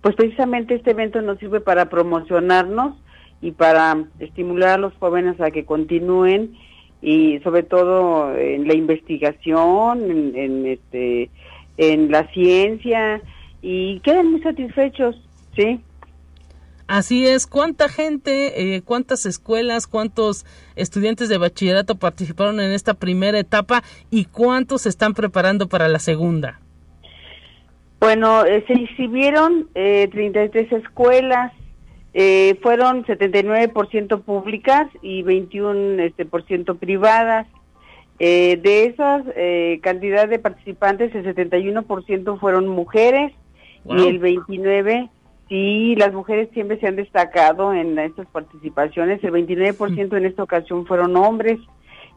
pues 0.00 0.16
precisamente 0.16 0.74
este 0.74 0.90
evento 0.90 1.20
nos 1.20 1.38
sirve 1.38 1.60
para 1.60 1.88
promocionarnos 1.88 2.96
y 3.40 3.52
para 3.52 4.04
estimular 4.20 4.70
a 4.70 4.78
los 4.78 4.94
jóvenes 4.94 5.40
a 5.40 5.50
que 5.50 5.64
continúen 5.64 6.56
y 7.04 7.38
sobre 7.40 7.62
todo 7.62 8.34
en 8.34 8.66
la 8.66 8.74
investigación, 8.74 10.34
en, 10.34 10.66
este, 10.66 11.28
en 11.76 12.10
la 12.10 12.26
ciencia 12.32 13.20
y 13.60 14.00
quedan 14.00 14.32
muy 14.32 14.40
satisfechos, 14.40 15.14
¿sí? 15.54 15.80
Así 16.86 17.26
es, 17.26 17.46
¿cuánta 17.46 17.90
gente, 17.90 18.76
eh, 18.76 18.82
cuántas 18.82 19.26
escuelas, 19.26 19.86
cuántos 19.86 20.46
estudiantes 20.76 21.28
de 21.28 21.36
bachillerato 21.36 21.96
participaron 21.96 22.58
en 22.60 22.72
esta 22.72 22.94
primera 22.94 23.38
etapa 23.38 23.82
y 24.10 24.24
cuántos 24.24 24.82
se 24.82 24.88
están 24.88 25.12
preparando 25.12 25.68
para 25.68 25.88
la 25.88 25.98
segunda? 25.98 26.60
Bueno, 28.00 28.46
eh, 28.46 28.64
se 28.66 28.74
inscribieron 28.74 29.68
eh, 29.74 30.08
33 30.10 30.72
escuelas, 30.72 31.52
eh, 32.16 32.56
fueron 32.62 33.04
79% 33.04 34.22
públicas 34.22 34.86
y 35.02 35.24
21% 35.24 36.00
este, 36.00 36.24
por 36.24 36.44
ciento 36.44 36.76
privadas. 36.76 37.48
Eh, 38.20 38.60
de 38.62 38.86
esas 38.86 39.24
eh, 39.34 39.80
cantidad 39.82 40.28
de 40.28 40.38
participantes, 40.38 41.12
el 41.16 41.24
71% 41.24 42.38
fueron 42.38 42.68
mujeres 42.68 43.32
y 43.84 44.06
el 44.06 44.20
29% 44.20 45.10
sí, 45.48 45.96
las 45.96 46.12
mujeres 46.12 46.48
siempre 46.54 46.78
se 46.78 46.86
han 46.86 46.96
destacado 46.96 47.74
en 47.74 47.98
estas 47.98 48.26
participaciones, 48.28 49.22
el 49.24 49.32
29% 49.32 50.16
en 50.16 50.24
esta 50.24 50.44
ocasión 50.44 50.86
fueron 50.86 51.16
hombres. 51.16 51.58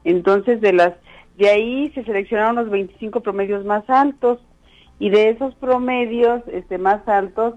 Entonces, 0.03 0.61
de 0.61 0.73
las 0.73 0.93
de 1.37 1.49
ahí 1.49 1.91
se 1.95 2.03
seleccionaron 2.03 2.55
los 2.55 2.69
25 2.69 3.21
promedios 3.21 3.65
más 3.65 3.89
altos 3.89 4.39
y 4.99 5.09
de 5.09 5.29
esos 5.29 5.53
promedios 5.55 6.41
este 6.51 6.77
más 6.77 7.07
altos 7.07 7.55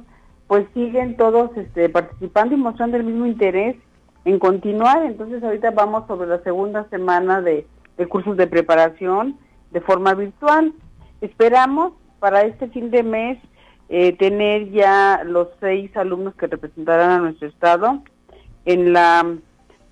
pues 0.50 0.66
siguen 0.74 1.16
todos 1.16 1.56
este, 1.56 1.88
participando 1.88 2.56
y 2.56 2.58
mostrando 2.58 2.96
el 2.96 3.04
mismo 3.04 3.24
interés 3.24 3.76
en 4.24 4.40
continuar. 4.40 5.04
Entonces 5.04 5.44
ahorita 5.44 5.70
vamos 5.70 6.08
sobre 6.08 6.28
la 6.28 6.42
segunda 6.42 6.88
semana 6.88 7.40
de, 7.40 7.68
cursos 8.08 8.36
de 8.36 8.48
preparación 8.48 9.38
de 9.70 9.80
forma 9.80 10.12
virtual. 10.14 10.72
Esperamos 11.20 11.92
para 12.18 12.42
este 12.42 12.66
fin 12.66 12.90
de 12.90 13.04
mes 13.04 13.38
eh, 13.90 14.16
tener 14.16 14.72
ya 14.72 15.22
los 15.24 15.46
seis 15.60 15.96
alumnos 15.96 16.34
que 16.34 16.48
representarán 16.48 17.10
a 17.12 17.18
nuestro 17.18 17.46
estado 17.46 18.02
en 18.64 18.92
la 18.92 19.32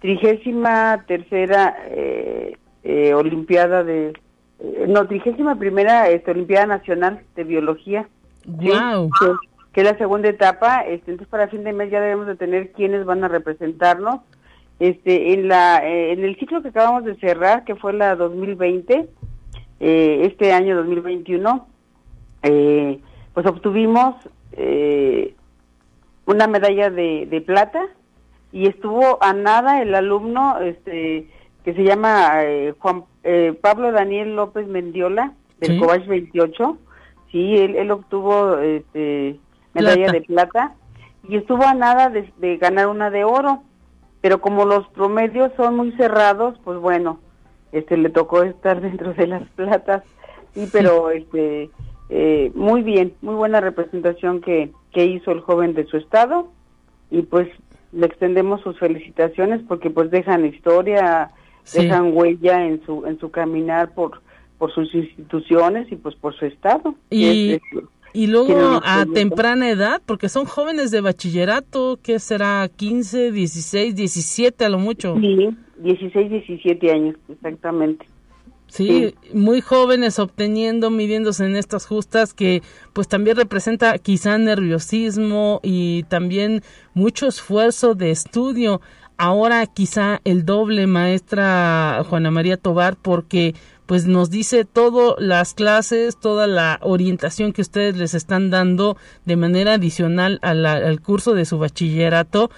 trigésima 0.01 1.05
tercera 1.07 1.77
eh, 1.87 2.57
eh, 2.83 3.15
Olimpiada 3.15 3.85
de 3.85 4.13
no 4.89 5.07
trigésima 5.07 5.55
primera 5.55 6.09
este, 6.09 6.33
Olimpiada 6.33 6.67
Nacional 6.67 7.23
de 7.37 7.45
Biología. 7.45 8.09
Wow 8.45 9.09
que 9.73 9.83
es 9.83 9.87
la 9.91 9.99
segunda 9.99 10.29
etapa. 10.29 10.81
Este, 10.81 11.11
entonces, 11.11 11.29
para 11.29 11.49
fin 11.49 11.65
de 11.65 11.73
mes 11.73 11.91
ya 11.91 12.01
debemos 12.01 12.27
de 12.27 12.37
tener 12.37 12.73
quiénes 12.73 13.05
van 13.05 13.25
a 13.25 13.29
representarnos. 13.29 14.21
Este, 14.81 15.33
en 15.33 15.49
la, 15.49 15.85
eh, 15.85 16.13
en 16.13 16.25
el 16.25 16.37
ciclo 16.39 16.63
que 16.63 16.69
acabamos 16.69 17.05
de 17.05 17.17
cerrar, 17.17 17.65
que 17.65 17.75
fue 17.75 17.93
la 17.93 18.15
2020, 18.15 19.09
eh, 19.81 20.21
este 20.23 20.53
año 20.53 20.77
2021, 20.77 21.67
eh, 22.43 23.01
pues 23.35 23.47
obtuvimos 23.47 24.17
eh, 24.53 25.35
una 26.27 26.47
medalla 26.47 26.91
de, 26.91 27.27
de, 27.27 27.41
plata 27.41 27.81
y 28.53 28.67
estuvo 28.67 29.23
a 29.23 29.33
nada 29.33 29.83
el 29.83 29.95
alumno, 29.95 30.59
este, 30.61 31.29
que 31.65 31.75
se 31.75 31.85
llama 31.85 32.45
eh, 32.45 32.75
Juan 32.79 33.05
Pablo 33.61 33.93
Daniel 33.93 34.37
López 34.37 34.67
Mendiola 34.67 35.35
del 35.61 35.73
¿Sí? 35.73 35.79
Cobach 35.79 36.07
28. 36.07 36.79
Sí, 37.31 37.57
él, 37.57 37.77
él 37.77 37.91
obtuvo 37.91 38.59
este 38.59 39.39
medalla 39.81 40.13
de 40.13 40.21
plata 40.23 40.75
y 41.29 41.37
estuvo 41.37 41.65
a 41.65 41.75
nada 41.75 42.11
de, 42.11 42.57
ganar 42.57 42.89
una 42.89 43.11
de 43.11 43.25
oro, 43.25 43.63
pero 44.21 44.41
como 44.41 44.65
los 44.65 44.87
promedios 44.89 45.53
son 45.57 45.77
muy 45.77 45.93
cerrados, 45.93 46.59
pues 46.65 46.79
bueno, 46.79 47.21
este 47.73 47.97
le 47.97 48.11
tocó 48.11 48.43
estar 48.45 48.81
dentro 48.81 49.15
de 49.15 49.27
las 49.27 49.43
platas, 49.51 50.03
sí, 50.55 50.69
pero 50.73 51.11
este 51.11 51.71
eh, 52.11 52.51
muy 52.55 52.83
bien, 52.83 53.15
muy 53.21 53.35
buena 53.35 53.61
representación 53.61 54.41
que, 54.41 54.73
que 54.93 55.05
hizo 55.05 55.31
el 55.31 55.41
joven 55.41 55.75
de 55.75 55.87
su 55.87 55.99
estado 55.99 56.49
y 57.11 57.23
pues 57.23 57.49
le 57.93 58.07
extendemos 58.07 58.63
sus 58.63 58.79
felicitaciones 58.79 59.61
porque 59.69 59.91
pues 59.91 60.11
dejan 60.11 60.47
historia, 60.47 61.31
dejan 61.75 62.13
huella 62.15 62.65
en 62.65 62.83
su 62.85 63.05
en 63.07 63.19
su 63.19 63.31
caminar 63.31 63.93
por 63.95 64.23
por 64.59 64.75
sus 64.75 64.93
instituciones 64.95 65.91
y 65.91 65.97
pues 65.97 66.15
por 66.17 66.35
su 66.35 66.47
estado. 66.47 66.95
Y, 67.11 67.59
y 68.13 68.27
luego 68.27 68.81
a 68.85 69.07
temprana 69.07 69.71
edad, 69.71 70.03
porque 70.05 70.29
son 70.29 70.45
jóvenes 70.47 70.91
de 70.91 71.01
bachillerato, 71.01 71.99
que 72.03 72.19
será 72.19 72.69
15, 72.75 73.33
16, 73.33 73.95
17 73.95 74.65
a 74.65 74.69
lo 74.69 74.79
mucho. 74.79 75.15
Sí, 75.21 75.49
16, 75.79 76.31
17 76.31 76.91
años, 76.91 77.17
exactamente. 77.29 78.07
Sí, 78.69 79.15
muy 79.33 79.63
jóvenes 79.63 80.19
obteniendo, 80.19 80.91
midiéndose 80.91 81.47
en 81.47 81.57
estas 81.57 81.87
justas 81.87 82.35
que 82.35 82.63
pues 82.93 83.09
también 83.09 83.37
representa 83.37 83.97
quizá 83.99 84.37
nerviosismo 84.37 85.61
y 85.63 86.03
también 86.05 86.63
mucho 86.93 87.27
esfuerzo 87.27 87.95
de 87.95 88.11
estudio. 88.11 88.83
Ahora 89.17 89.67
quizá 89.67 90.21
el 90.25 90.45
doble 90.45 90.87
maestra 90.87 92.05
Juana 92.09 92.31
María 92.31 92.59
Tobar 92.59 92.97
porque 92.97 93.55
pues 93.89 94.07
nos 94.07 94.31
dice 94.31 94.67
todas 94.67 95.15
las 95.19 95.55
clases, 95.55 96.21
toda 96.21 96.47
la 96.47 96.79
orientación 96.83 97.55
que 97.55 97.63
ustedes 97.63 97.97
les 97.97 98.13
están 98.13 98.51
dando 98.51 98.99
de 99.25 99.37
manera 99.37 99.73
adicional 99.73 100.39
al 100.43 101.01
curso 101.01 101.33
de 101.33 101.47
su 101.47 101.59
bachillerato, 101.59 102.51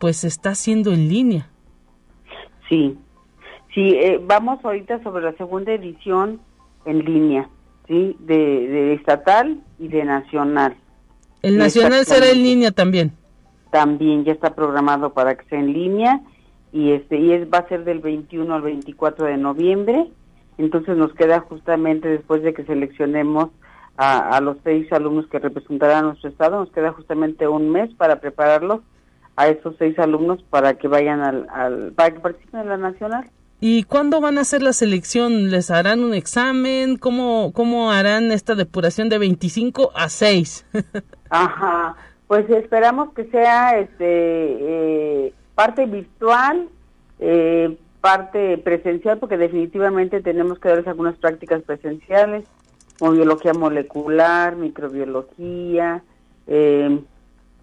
pues 0.00 0.24
está 0.24 0.50
haciendo 0.50 0.92
en 0.92 1.10
línea. 1.10 1.50
Sí, 2.70 2.96
sí, 3.74 3.96
eh, 4.00 4.18
vamos 4.24 4.64
ahorita 4.64 5.02
sobre 5.02 5.22
la 5.24 5.34
segunda 5.34 5.74
edición 5.74 6.40
en 6.86 7.04
línea, 7.04 7.50
sí, 7.86 8.16
de, 8.20 8.94
estatal 8.94 9.60
y 9.78 9.88
de 9.88 10.04
nacional. 10.04 10.74
El 11.42 11.58
nacional 11.58 12.06
será 12.06 12.30
en 12.30 12.42
línea 12.42 12.70
también. 12.70 13.12
También 13.70 14.24
ya 14.24 14.32
está 14.32 14.54
programado 14.54 15.12
para 15.12 15.36
que 15.36 15.44
sea 15.50 15.60
en 15.60 15.74
línea 15.74 16.22
y 16.72 16.92
este 16.92 17.18
y 17.18 17.32
es 17.32 17.46
va 17.52 17.58
a 17.58 17.68
ser 17.68 17.84
del 17.84 18.00
21 18.00 18.54
al 18.54 18.62
24 18.62 19.26
de 19.26 19.36
noviembre 19.36 20.10
entonces 20.58 20.96
nos 20.96 21.12
queda 21.14 21.40
justamente 21.40 22.08
después 22.08 22.42
de 22.42 22.52
que 22.52 22.64
seleccionemos 22.64 23.50
a, 23.96 24.40
los 24.40 24.56
seis 24.62 24.92
alumnos 24.92 25.26
que 25.26 25.40
representarán 25.40 26.04
a 26.04 26.08
nuestro 26.08 26.30
estado, 26.30 26.60
nos 26.60 26.70
queda 26.70 26.92
justamente 26.92 27.48
un 27.48 27.70
mes 27.70 27.92
para 27.94 28.20
prepararlos 28.20 28.80
a 29.34 29.48
esos 29.48 29.74
seis 29.76 29.98
alumnos 29.98 30.40
para 30.50 30.74
que 30.74 30.86
vayan 30.86 31.20
al, 31.20 31.92
para 31.96 32.12
que 32.12 32.20
participen 32.20 32.60
en 32.60 32.68
la 32.68 32.76
nacional. 32.76 33.28
¿Y 33.60 33.82
cuándo 33.82 34.20
van 34.20 34.38
a 34.38 34.42
hacer 34.42 34.62
la 34.62 34.72
selección? 34.72 35.50
¿Les 35.50 35.72
harán 35.72 36.04
un 36.04 36.14
examen? 36.14 36.96
¿Cómo, 36.96 37.52
cómo 37.52 37.90
harán 37.90 38.30
esta 38.30 38.54
depuración 38.54 39.08
de 39.08 39.18
25 39.18 39.90
a 39.96 40.08
6? 40.08 40.66
Ajá, 41.30 41.96
pues 42.28 42.48
esperamos 42.50 43.12
que 43.14 43.24
sea 43.24 43.78
este 43.80 43.96
eh, 45.26 45.34
parte 45.56 45.86
virtual, 45.86 46.68
eh, 47.18 47.76
parte 48.00 48.58
presencial 48.58 49.18
porque 49.18 49.36
definitivamente 49.36 50.20
tenemos 50.20 50.58
que 50.58 50.68
darles 50.68 50.86
algunas 50.86 51.16
prácticas 51.16 51.62
presenciales, 51.62 52.44
como 52.98 53.12
biología 53.12 53.52
molecular, 53.52 54.56
microbiología, 54.56 56.02
eh, 56.46 57.00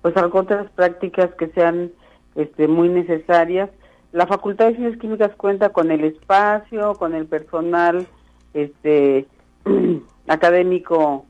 pues 0.02 0.16
otras 0.18 0.70
prácticas 0.72 1.34
que 1.36 1.48
sean 1.48 1.92
este, 2.36 2.68
muy 2.68 2.90
necesarias. 2.90 3.70
La 4.12 4.28
Facultad 4.28 4.68
de 4.68 4.76
Ciencias 4.76 5.02
Químicas 5.02 5.36
cuenta 5.36 5.70
con 5.70 5.92
el 5.92 6.04
espacio, 6.04 6.94
con 6.94 7.16
el 7.16 7.26
personal 7.26 8.08
este, 8.54 9.26
académico 10.28 11.26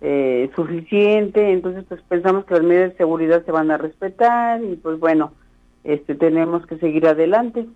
eh, 0.00 0.50
suficiente, 0.56 1.52
entonces 1.52 1.84
pues 1.88 2.02
pensamos 2.08 2.44
que 2.44 2.54
las 2.54 2.62
medidas 2.62 2.90
de 2.90 2.96
seguridad 2.96 3.44
se 3.44 3.52
van 3.52 3.70
a 3.70 3.78
respetar 3.78 4.62
y 4.62 4.76
pues 4.76 4.98
bueno, 4.98 5.32
este, 5.84 6.14
tenemos 6.14 6.66
que 6.66 6.78
seguir 6.78 7.06
adelante. 7.06 7.66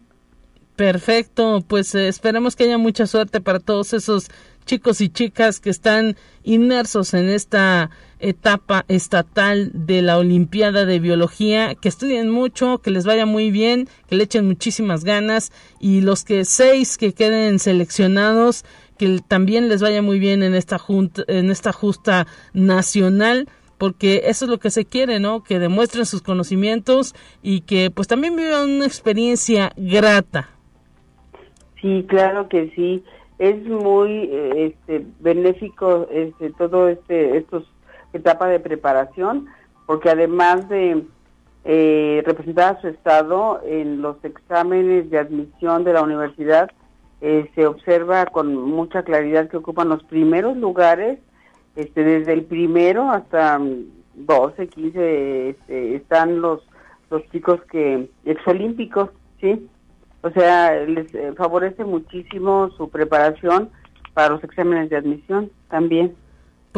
Perfecto, 0.78 1.64
pues 1.66 1.92
eh, 1.96 2.06
esperemos 2.06 2.54
que 2.54 2.62
haya 2.62 2.78
mucha 2.78 3.08
suerte 3.08 3.40
para 3.40 3.58
todos 3.58 3.92
esos 3.94 4.28
chicos 4.64 5.00
y 5.00 5.08
chicas 5.08 5.58
que 5.58 5.70
están 5.70 6.14
inmersos 6.44 7.14
en 7.14 7.28
esta 7.28 7.90
etapa 8.20 8.84
estatal 8.86 9.72
de 9.74 10.02
la 10.02 10.18
Olimpiada 10.18 10.84
de 10.84 11.00
Biología, 11.00 11.74
que 11.74 11.88
estudien 11.88 12.30
mucho, 12.30 12.78
que 12.78 12.92
les 12.92 13.04
vaya 13.04 13.26
muy 13.26 13.50
bien, 13.50 13.88
que 14.08 14.14
le 14.14 14.22
echen 14.22 14.46
muchísimas 14.46 15.02
ganas 15.02 15.50
y 15.80 16.00
los 16.00 16.22
que 16.22 16.44
seis 16.44 16.96
que 16.96 17.12
queden 17.12 17.58
seleccionados, 17.58 18.64
que 18.98 19.20
también 19.26 19.68
les 19.68 19.82
vaya 19.82 20.00
muy 20.00 20.20
bien 20.20 20.44
en 20.44 20.54
esta 20.54 20.78
junta, 20.78 21.24
en 21.26 21.50
esta 21.50 21.72
justa 21.72 22.28
nacional 22.52 23.48
porque 23.78 24.22
eso 24.26 24.44
es 24.44 24.50
lo 24.50 24.58
que 24.58 24.70
se 24.70 24.84
quiere, 24.84 25.18
¿no? 25.18 25.42
Que 25.42 25.58
demuestren 25.58 26.06
sus 26.06 26.22
conocimientos 26.22 27.16
y 27.42 27.62
que 27.62 27.90
pues 27.90 28.06
también 28.06 28.36
vivan 28.36 28.70
una 28.70 28.86
experiencia 28.86 29.72
grata. 29.76 30.50
Sí, 31.80 32.04
claro 32.08 32.48
que 32.48 32.70
sí. 32.74 33.04
Es 33.38 33.64
muy 33.66 34.28
eh, 34.32 34.66
este, 34.66 35.06
benéfico 35.20 36.08
este, 36.10 36.50
todo 36.52 36.88
este 36.88 37.36
estos 37.36 37.64
etapa 38.12 38.48
de 38.48 38.58
preparación, 38.58 39.46
porque 39.86 40.10
además 40.10 40.68
de 40.68 41.04
eh, 41.64 42.22
representar 42.24 42.76
a 42.76 42.80
su 42.80 42.88
estado 42.88 43.60
en 43.64 44.00
los 44.02 44.16
exámenes 44.24 45.10
de 45.10 45.18
admisión 45.18 45.84
de 45.84 45.92
la 45.92 46.02
universidad, 46.02 46.70
eh, 47.20 47.50
se 47.54 47.66
observa 47.66 48.26
con 48.26 48.54
mucha 48.54 49.02
claridad 49.02 49.48
que 49.48 49.58
ocupan 49.58 49.88
los 49.88 50.02
primeros 50.04 50.56
lugares, 50.56 51.18
este, 51.76 52.02
desde 52.02 52.32
el 52.32 52.44
primero 52.44 53.10
hasta 53.10 53.60
12, 54.14 54.66
15, 54.68 55.50
este, 55.50 55.94
están 55.96 56.40
los 56.40 56.62
los 57.10 57.22
chicos 57.30 57.60
que 57.70 58.08
exolímpicos, 58.24 59.10
¿sí? 59.40 59.68
O 60.22 60.30
sea, 60.30 60.74
les 60.84 61.14
eh, 61.14 61.32
favorece 61.36 61.84
muchísimo 61.84 62.70
su 62.76 62.90
preparación 62.90 63.70
para 64.14 64.30
los 64.30 64.42
exámenes 64.42 64.90
de 64.90 64.96
admisión 64.96 65.50
también. 65.70 66.16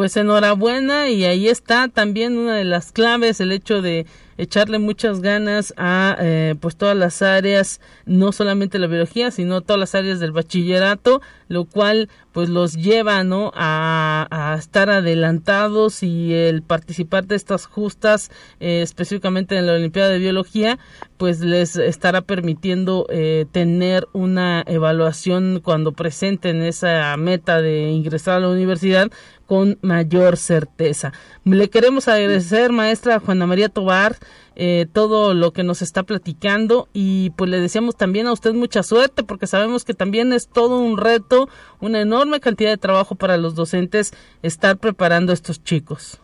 Pues 0.01 0.17
enhorabuena 0.17 1.11
y 1.11 1.25
ahí 1.25 1.47
está 1.47 1.87
también 1.87 2.35
una 2.35 2.55
de 2.55 2.63
las 2.63 2.91
claves, 2.91 3.39
el 3.39 3.51
hecho 3.51 3.83
de 3.83 4.07
echarle 4.41 4.79
muchas 4.79 5.21
ganas 5.21 5.75
a 5.77 6.17
eh, 6.19 6.55
pues 6.59 6.75
todas 6.75 6.97
las 6.97 7.21
áreas, 7.21 7.79
no 8.07 8.31
solamente 8.31 8.79
la 8.79 8.87
biología, 8.87 9.29
sino 9.29 9.61
todas 9.61 9.79
las 9.79 9.93
áreas 9.93 10.19
del 10.19 10.31
bachillerato, 10.31 11.21
lo 11.49 11.65
cual 11.65 12.09
pues 12.31 12.49
los 12.49 12.73
lleva 12.73 13.23
¿no? 13.23 13.51
a, 13.53 14.55
estar 14.57 14.89
adelantados 14.89 16.01
y 16.01 16.33
el 16.33 16.63
participar 16.63 17.27
de 17.27 17.35
estas 17.35 17.67
justas, 17.67 18.31
eh, 18.59 18.81
específicamente 18.81 19.55
en 19.57 19.67
la 19.67 19.73
Olimpiada 19.73 20.09
de 20.09 20.17
Biología, 20.17 20.79
pues 21.17 21.41
les 21.41 21.75
estará 21.75 22.21
permitiendo 22.21 23.05
eh, 23.09 23.45
tener 23.51 24.07
una 24.13 24.63
evaluación 24.65 25.59
cuando 25.63 25.91
presenten 25.91 26.63
esa 26.63 27.15
meta 27.17 27.61
de 27.61 27.91
ingresar 27.91 28.37
a 28.37 28.39
la 28.39 28.49
universidad 28.49 29.11
con 29.51 29.77
mayor 29.81 30.37
certeza. 30.37 31.11
Le 31.43 31.69
queremos 31.69 32.07
agradecer, 32.07 32.71
maestra 32.71 33.19
Juana 33.19 33.45
María 33.47 33.67
Tobar, 33.67 34.13
eh, 34.55 34.85
todo 34.93 35.33
lo 35.33 35.51
que 35.51 35.65
nos 35.65 35.81
está 35.81 36.03
platicando 36.03 36.87
y 36.93 37.31
pues 37.31 37.49
le 37.49 37.59
deseamos 37.59 37.97
también 37.97 38.27
a 38.27 38.31
usted 38.31 38.53
mucha 38.53 38.81
suerte 38.81 39.23
porque 39.23 39.47
sabemos 39.47 39.83
que 39.83 39.93
también 39.93 40.31
es 40.31 40.47
todo 40.47 40.79
un 40.79 40.97
reto, 40.97 41.49
una 41.81 41.99
enorme 41.99 42.39
cantidad 42.39 42.69
de 42.69 42.77
trabajo 42.77 43.15
para 43.15 43.35
los 43.35 43.53
docentes 43.53 44.13
estar 44.41 44.77
preparando 44.77 45.33
a 45.33 45.33
estos 45.33 45.61
chicos. 45.61 46.21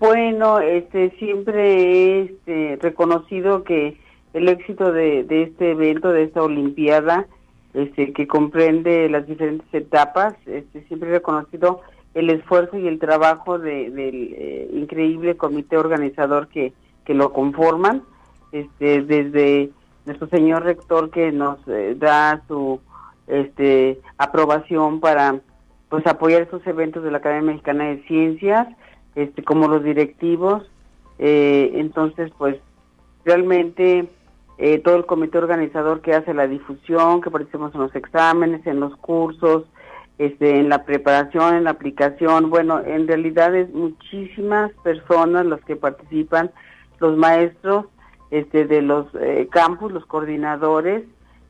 Bueno, 0.00 0.58
este 0.58 1.10
siempre 1.20 1.84
he 1.84 2.20
este, 2.22 2.78
reconocido 2.82 3.62
que 3.62 3.96
el 4.32 4.48
éxito 4.48 4.90
de, 4.90 5.22
de 5.22 5.44
este 5.44 5.70
evento, 5.70 6.10
de 6.10 6.24
esta 6.24 6.42
Olimpiada, 6.42 7.28
este, 7.74 8.12
que 8.12 8.26
comprende 8.26 9.08
las 9.08 9.24
diferentes 9.28 9.72
etapas, 9.72 10.34
este, 10.46 10.82
siempre 10.88 11.10
he 11.10 11.12
reconocido 11.12 11.80
el 12.14 12.30
esfuerzo 12.30 12.78
y 12.78 12.86
el 12.86 12.98
trabajo 12.98 13.58
de, 13.58 13.90
del 13.90 14.34
eh, 14.36 14.70
increíble 14.72 15.36
comité 15.36 15.76
organizador 15.76 16.48
que, 16.48 16.72
que 17.04 17.12
lo 17.12 17.32
conforman, 17.32 18.02
este, 18.52 19.02
desde 19.02 19.70
nuestro 20.06 20.28
señor 20.28 20.62
rector 20.62 21.10
que 21.10 21.32
nos 21.32 21.58
eh, 21.66 21.96
da 21.98 22.42
su 22.46 22.80
este, 23.26 24.00
aprobación 24.16 25.00
para 25.00 25.40
pues 25.88 26.06
apoyar 26.06 26.42
estos 26.42 26.64
eventos 26.66 27.02
de 27.02 27.10
la 27.10 27.18
Academia 27.18 27.52
Mexicana 27.52 27.84
de 27.84 28.02
Ciencias, 28.04 28.68
este, 29.16 29.42
como 29.42 29.68
los 29.68 29.82
directivos, 29.82 30.62
eh, 31.18 31.72
entonces 31.74 32.30
pues 32.38 32.56
realmente 33.24 34.08
todo 34.84 34.94
el 34.94 35.04
comité 35.04 35.38
organizador 35.38 36.00
que 36.00 36.14
hace 36.14 36.32
la 36.32 36.46
difusión, 36.46 37.20
que 37.20 37.30
participamos 37.30 37.74
en 37.74 37.80
los 37.80 37.94
exámenes, 37.96 38.64
en 38.68 38.78
los 38.78 38.94
cursos, 38.96 39.64
este, 40.18 40.60
en 40.60 40.68
la 40.68 40.84
preparación, 40.84 41.56
en 41.56 41.64
la 41.64 41.70
aplicación. 41.70 42.50
Bueno, 42.50 42.80
en 42.84 43.06
realidad 43.08 43.54
es 43.54 43.72
muchísimas 43.72 44.72
personas 44.82 45.46
las 45.46 45.60
que 45.64 45.76
participan, 45.76 46.50
los 47.00 47.16
maestros 47.16 47.86
este, 48.30 48.64
de 48.64 48.82
los 48.82 49.06
eh, 49.20 49.48
campus, 49.50 49.92
los 49.92 50.06
coordinadores, 50.06 51.04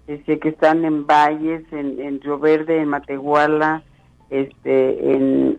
este, 0.07 0.39
que 0.39 0.51
están 0.51 0.85
en 0.85 1.07
Valles, 1.07 1.65
en, 1.73 2.01
en 2.01 2.21
Río 2.21 2.39
Verde, 2.39 2.81
en 2.81 2.89
Matehuala, 2.89 3.83
este, 4.31 5.15
en, 5.15 5.59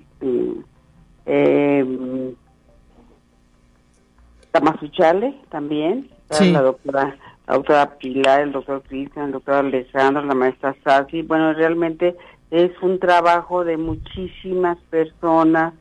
en 1.25 2.35
Tamazuchale 4.51 5.35
también, 5.49 6.09
la 6.29 6.61
doctora 6.61 7.15
la 7.47 7.55
doctora 7.55 7.97
Pilar, 7.97 8.41
el 8.41 8.51
doctor 8.51 8.81
Cristian, 8.87 9.27
el 9.27 9.31
doctor 9.33 9.55
Alessandro, 9.55 10.23
la 10.23 10.33
maestra 10.33 10.75
Sassi. 10.83 11.21
Bueno, 11.21 11.53
realmente 11.53 12.15
es 12.51 12.71
un 12.81 12.99
trabajo 12.99 13.63
de 13.63 13.77
muchísimas 13.77 14.77
personas 14.89 15.73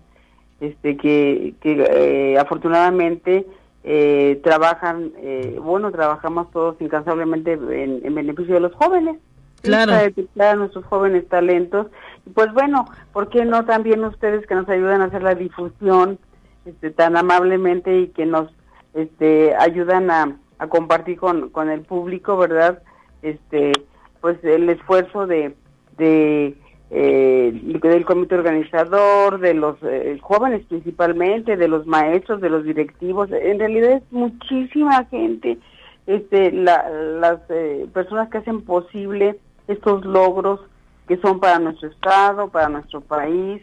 este 0.61 0.97
que, 0.97 1.55
que 1.61 1.85
eh, 1.91 2.39
afortunadamente 2.39 3.47
eh, 3.83 4.41
trabajan, 4.43 5.13
eh, 5.19 5.59
bueno, 5.63 5.93
trabajamos 5.93 6.51
todos 6.53 6.81
incansablemente 6.81 7.53
en, 7.53 8.15
beneficio 8.15 8.55
de 8.55 8.61
los 8.61 8.73
jóvenes. 8.75 9.19
Claro. 9.61 9.93
Para 10.37 10.57
nuestros 10.57 10.85
jóvenes 10.87 11.29
talentos. 11.29 11.87
Y 12.27 12.31
pues 12.31 12.53
bueno, 12.53 12.87
¿por 13.13 13.29
qué 13.29 13.45
no 13.45 13.65
también 13.65 14.05
ustedes 14.05 14.47
que 14.47 14.55
nos 14.55 14.69
ayudan 14.69 15.01
a 15.01 15.07
hacer 15.07 15.23
la 15.23 15.35
difusión 15.35 16.19
este, 16.65 16.91
tan 16.91 17.17
amablemente 17.17 17.99
y 17.99 18.09
que 18.09 18.27
nos 18.27 18.51
este, 18.95 19.55
ayudan 19.57 20.11
a, 20.11 20.37
a 20.59 20.67
compartir 20.67 21.19
con, 21.19 21.51
con 21.51 21.71
el 21.71 21.83
público, 21.83 22.37
¿verdad? 22.37 22.83
Este, 23.23 23.73
pues 24.21 24.43
el 24.45 24.69
esfuerzo 24.71 25.27
de, 25.27 25.55
de 25.97 26.55
eh, 26.91 27.53
del 27.83 28.05
comité 28.05 28.37
organizador, 28.37 29.41
de 29.41 29.55
los 29.55 29.77
eh, 29.83 30.17
jóvenes 30.21 30.65
principalmente, 30.67 31.57
de 31.57 31.67
los 31.67 31.87
maestros, 31.87 32.41
de 32.41 32.51
los 32.51 32.63
directivos, 32.63 33.31
en 33.33 33.59
realidad 33.59 33.93
es 33.93 34.03
muchísima 34.13 35.05
gente, 35.07 35.59
este, 36.07 36.53
las 36.53 37.41
eh, 37.49 37.87
personas 37.93 38.29
que 38.29 38.39
hacen 38.39 38.63
posible 38.63 39.37
estos 39.67 40.05
logros 40.05 40.61
que 41.09 41.17
son 41.17 41.41
para 41.41 41.59
nuestro 41.59 41.89
estado, 41.89 42.49
para 42.49 42.69
nuestro 42.69 43.01
país, 43.01 43.63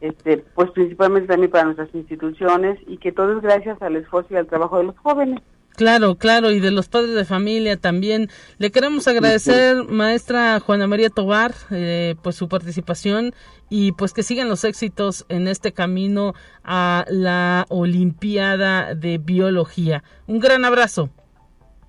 este, 0.00 0.38
pues 0.38 0.70
principalmente 0.72 1.28
también 1.28 1.50
para 1.50 1.64
nuestras 1.64 1.94
instituciones 1.94 2.78
y 2.88 2.96
que 2.96 3.12
todo 3.12 3.36
es 3.36 3.42
gracias 3.42 3.80
al 3.80 3.94
esfuerzo 3.94 4.34
y 4.34 4.36
al 4.38 4.46
trabajo 4.46 4.78
de 4.78 4.84
los 4.84 4.98
jóvenes. 4.98 5.40
Claro, 5.76 6.16
claro, 6.16 6.50
y 6.50 6.60
de 6.60 6.70
los 6.70 6.88
padres 6.88 7.14
de 7.14 7.24
familia 7.24 7.76
también. 7.76 8.28
Le 8.58 8.70
queremos 8.70 9.08
agradecer, 9.08 9.84
maestra 9.84 10.60
Juana 10.60 10.86
María 10.86 11.08
Tobar, 11.08 11.54
eh, 11.70 12.14
pues 12.22 12.36
su 12.36 12.48
participación 12.48 13.32
y 13.70 13.92
pues 13.92 14.12
que 14.12 14.22
sigan 14.22 14.48
los 14.48 14.64
éxitos 14.64 15.24
en 15.28 15.48
este 15.48 15.72
camino 15.72 16.34
a 16.62 17.06
la 17.08 17.64
Olimpiada 17.70 18.94
de 18.94 19.18
Biología. 19.18 20.04
Un 20.26 20.40
gran 20.40 20.64
abrazo. 20.64 21.08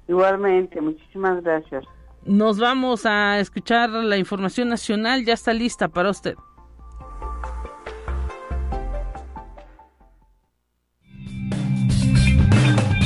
Igualmente, 0.07 0.79
muchísimas 0.79 1.43
gracias. 1.43 1.83
Nos 2.25 2.57
vamos 2.57 3.05
a 3.05 3.39
escuchar 3.39 3.89
la 3.89 4.15
información 4.17 4.69
nacional, 4.69 5.25
ya 5.25 5.33
está 5.33 5.53
lista 5.53 5.89
para 5.89 6.09
usted. 6.09 6.35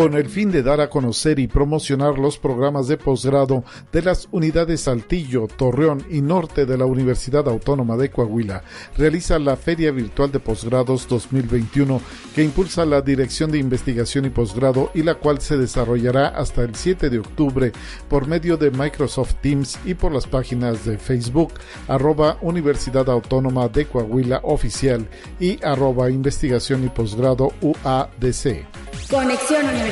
con 0.00 0.14
el 0.14 0.30
fin 0.30 0.50
de 0.50 0.62
dar 0.62 0.80
a 0.80 0.88
conocer 0.88 1.38
y 1.38 1.46
promocionar 1.46 2.18
los 2.18 2.38
programas 2.38 2.88
de 2.88 2.96
posgrado 2.96 3.64
de 3.92 4.00
las 4.00 4.28
unidades 4.30 4.80
Saltillo, 4.80 5.46
Torreón 5.46 6.06
y 6.08 6.22
Norte 6.22 6.64
de 6.64 6.78
la 6.78 6.86
Universidad 6.86 7.46
Autónoma 7.46 7.98
de 7.98 8.08
Coahuila, 8.08 8.62
realiza 8.96 9.38
la 9.38 9.58
Feria 9.58 9.90
Virtual 9.90 10.32
de 10.32 10.40
Posgrados 10.40 11.06
2021 11.06 12.00
que 12.34 12.42
impulsa 12.42 12.86
la 12.86 13.02
Dirección 13.02 13.50
de 13.50 13.58
Investigación 13.58 14.24
y 14.24 14.30
Posgrado 14.30 14.90
y 14.94 15.02
la 15.02 15.16
cual 15.16 15.42
se 15.42 15.58
desarrollará 15.58 16.28
hasta 16.28 16.62
el 16.62 16.74
7 16.74 17.10
de 17.10 17.18
octubre 17.18 17.70
por 18.08 18.26
medio 18.26 18.56
de 18.56 18.70
Microsoft 18.70 19.34
Teams 19.42 19.78
y 19.84 19.92
por 19.92 20.12
las 20.12 20.26
páginas 20.26 20.86
de 20.86 20.96
Facebook 20.96 21.52
arroba 21.88 22.38
Universidad 22.40 23.10
Autónoma 23.10 23.68
de 23.68 23.84
Coahuila 23.84 24.40
oficial 24.44 25.06
y 25.38 25.62
arroba 25.62 26.10
Investigación 26.10 26.86
y 26.86 26.88
Posgrado 26.88 27.52
UADC. 27.60 28.64
Conexión 29.10 29.66
Universitaria. 29.66 29.89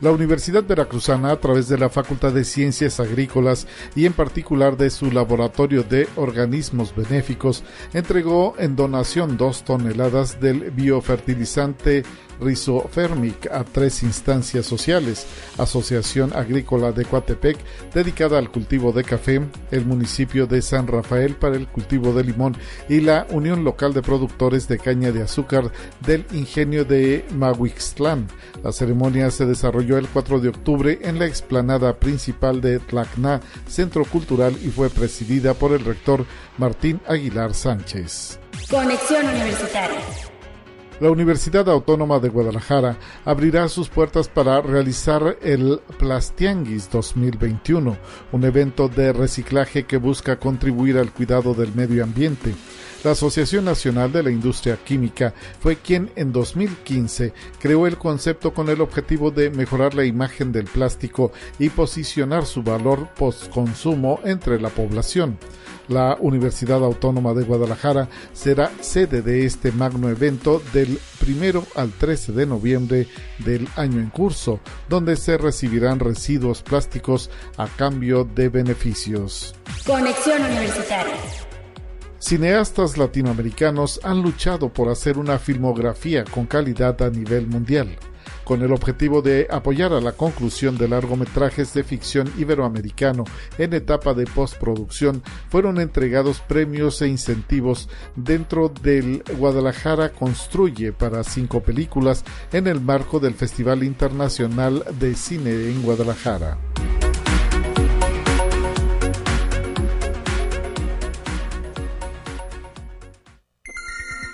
La 0.00 0.10
Universidad 0.10 0.64
Veracruzana, 0.64 1.30
a 1.30 1.40
través 1.40 1.68
de 1.68 1.76
la 1.76 1.90
Facultad 1.90 2.32
de 2.32 2.44
Ciencias 2.44 3.00
Agrícolas 3.00 3.66
y 3.94 4.06
en 4.06 4.14
particular 4.14 4.78
de 4.78 4.88
su 4.88 5.10
Laboratorio 5.10 5.82
de 5.82 6.08
Organismos 6.16 6.94
Benéficos, 6.96 7.62
entregó 7.92 8.54
en 8.58 8.76
donación 8.76 9.36
dos 9.36 9.62
toneladas 9.62 10.40
del 10.40 10.70
biofertilizante 10.70 12.04
Rizofermic 12.40 13.50
a 13.50 13.64
tres 13.64 14.02
instancias 14.02 14.66
sociales, 14.66 15.26
Asociación 15.58 16.32
Agrícola 16.34 16.92
de 16.92 17.04
Coatepec, 17.04 17.58
dedicada 17.92 18.38
al 18.38 18.50
cultivo 18.50 18.92
de 18.92 19.04
café, 19.04 19.40
el 19.70 19.84
municipio 19.84 20.46
de 20.46 20.62
San 20.62 20.86
Rafael 20.86 21.36
para 21.36 21.56
el 21.56 21.68
cultivo 21.68 22.12
de 22.12 22.24
limón 22.24 22.56
y 22.88 23.00
la 23.00 23.26
Unión 23.30 23.64
Local 23.64 23.92
de 23.92 24.02
Productores 24.02 24.68
de 24.68 24.78
Caña 24.78 25.12
de 25.12 25.22
Azúcar 25.22 25.70
del 26.00 26.26
Ingenio 26.32 26.84
de 26.84 27.24
Mahuixtlán. 27.34 28.28
La 28.62 28.72
ceremonia 28.72 29.30
se 29.30 29.46
desarrolló 29.46 29.98
el 29.98 30.08
4 30.08 30.40
de 30.40 30.48
octubre 30.48 30.98
en 31.02 31.18
la 31.18 31.26
explanada 31.26 31.98
principal 31.98 32.60
de 32.60 32.78
Tlacna, 32.78 33.40
Centro 33.66 34.04
Cultural, 34.04 34.56
y 34.62 34.68
fue 34.68 34.90
presidida 34.90 35.54
por 35.54 35.72
el 35.72 35.84
rector 35.84 36.24
Martín 36.58 37.00
Aguilar 37.06 37.54
Sánchez. 37.54 38.38
Conexión 38.68 39.26
Universitaria 39.26 40.29
la 41.00 41.10
Universidad 41.10 41.68
Autónoma 41.70 42.18
de 42.18 42.28
Guadalajara 42.28 42.98
abrirá 43.24 43.68
sus 43.68 43.88
puertas 43.88 44.28
para 44.28 44.60
realizar 44.60 45.38
el 45.42 45.80
Plastianguis 45.98 46.90
2021, 46.90 47.96
un 48.32 48.44
evento 48.44 48.88
de 48.88 49.12
reciclaje 49.12 49.84
que 49.84 49.96
busca 49.96 50.38
contribuir 50.38 50.98
al 50.98 51.10
cuidado 51.10 51.54
del 51.54 51.74
medio 51.74 52.04
ambiente. 52.04 52.54
La 53.02 53.12
Asociación 53.12 53.64
Nacional 53.64 54.12
de 54.12 54.22
la 54.22 54.30
Industria 54.30 54.76
Química 54.76 55.32
fue 55.60 55.76
quien 55.76 56.10
en 56.16 56.32
2015 56.32 57.32
creó 57.58 57.86
el 57.86 57.96
concepto 57.96 58.52
con 58.52 58.68
el 58.68 58.82
objetivo 58.82 59.30
de 59.30 59.48
mejorar 59.48 59.94
la 59.94 60.04
imagen 60.04 60.52
del 60.52 60.66
plástico 60.66 61.32
y 61.58 61.70
posicionar 61.70 62.44
su 62.44 62.62
valor 62.62 63.08
postconsumo 63.16 64.20
entre 64.24 64.60
la 64.60 64.68
población. 64.68 65.38
La 65.90 66.16
Universidad 66.20 66.84
Autónoma 66.84 67.34
de 67.34 67.42
Guadalajara 67.42 68.08
será 68.32 68.70
sede 68.80 69.22
de 69.22 69.44
este 69.44 69.72
magno 69.72 70.08
evento 70.08 70.62
del 70.72 71.00
primero 71.18 71.66
al 71.74 71.90
13 71.90 72.30
de 72.30 72.46
noviembre 72.46 73.08
del 73.40 73.66
año 73.74 73.98
en 73.98 74.08
curso, 74.10 74.60
donde 74.88 75.16
se 75.16 75.36
recibirán 75.36 75.98
residuos 75.98 76.62
plásticos 76.62 77.28
a 77.56 77.66
cambio 77.66 78.22
de 78.22 78.48
beneficios. 78.48 79.52
Conexión 79.84 80.44
Universitaria. 80.44 81.16
Cineastas 82.20 82.96
latinoamericanos 82.96 83.98
han 84.04 84.22
luchado 84.22 84.68
por 84.72 84.90
hacer 84.90 85.18
una 85.18 85.40
filmografía 85.40 86.22
con 86.24 86.46
calidad 86.46 87.02
a 87.02 87.10
nivel 87.10 87.48
mundial 87.48 87.98
con 88.50 88.62
el 88.62 88.72
objetivo 88.72 89.22
de 89.22 89.46
apoyar 89.48 89.92
a 89.92 90.00
la 90.00 90.10
conclusión 90.10 90.76
de 90.76 90.88
largometrajes 90.88 91.72
de 91.72 91.84
ficción 91.84 92.32
iberoamericano 92.36 93.22
en 93.58 93.74
etapa 93.74 94.12
de 94.12 94.24
postproducción, 94.24 95.22
fueron 95.48 95.78
entregados 95.78 96.40
premios 96.40 97.00
e 97.00 97.06
incentivos 97.06 97.88
dentro 98.16 98.68
del 98.68 99.22
Guadalajara 99.38 100.08
Construye 100.08 100.92
para 100.92 101.22
cinco 101.22 101.62
películas 101.62 102.24
en 102.52 102.66
el 102.66 102.80
marco 102.80 103.20
del 103.20 103.34
Festival 103.34 103.84
Internacional 103.84 104.82
de 104.98 105.14
Cine 105.14 105.52
en 105.52 105.82
Guadalajara. 105.82 106.58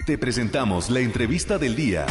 Te 0.07 0.17
presentamos 0.17 0.89
la 0.89 1.01
entrevista 1.01 1.59
del 1.59 1.77
día. 1.77 2.07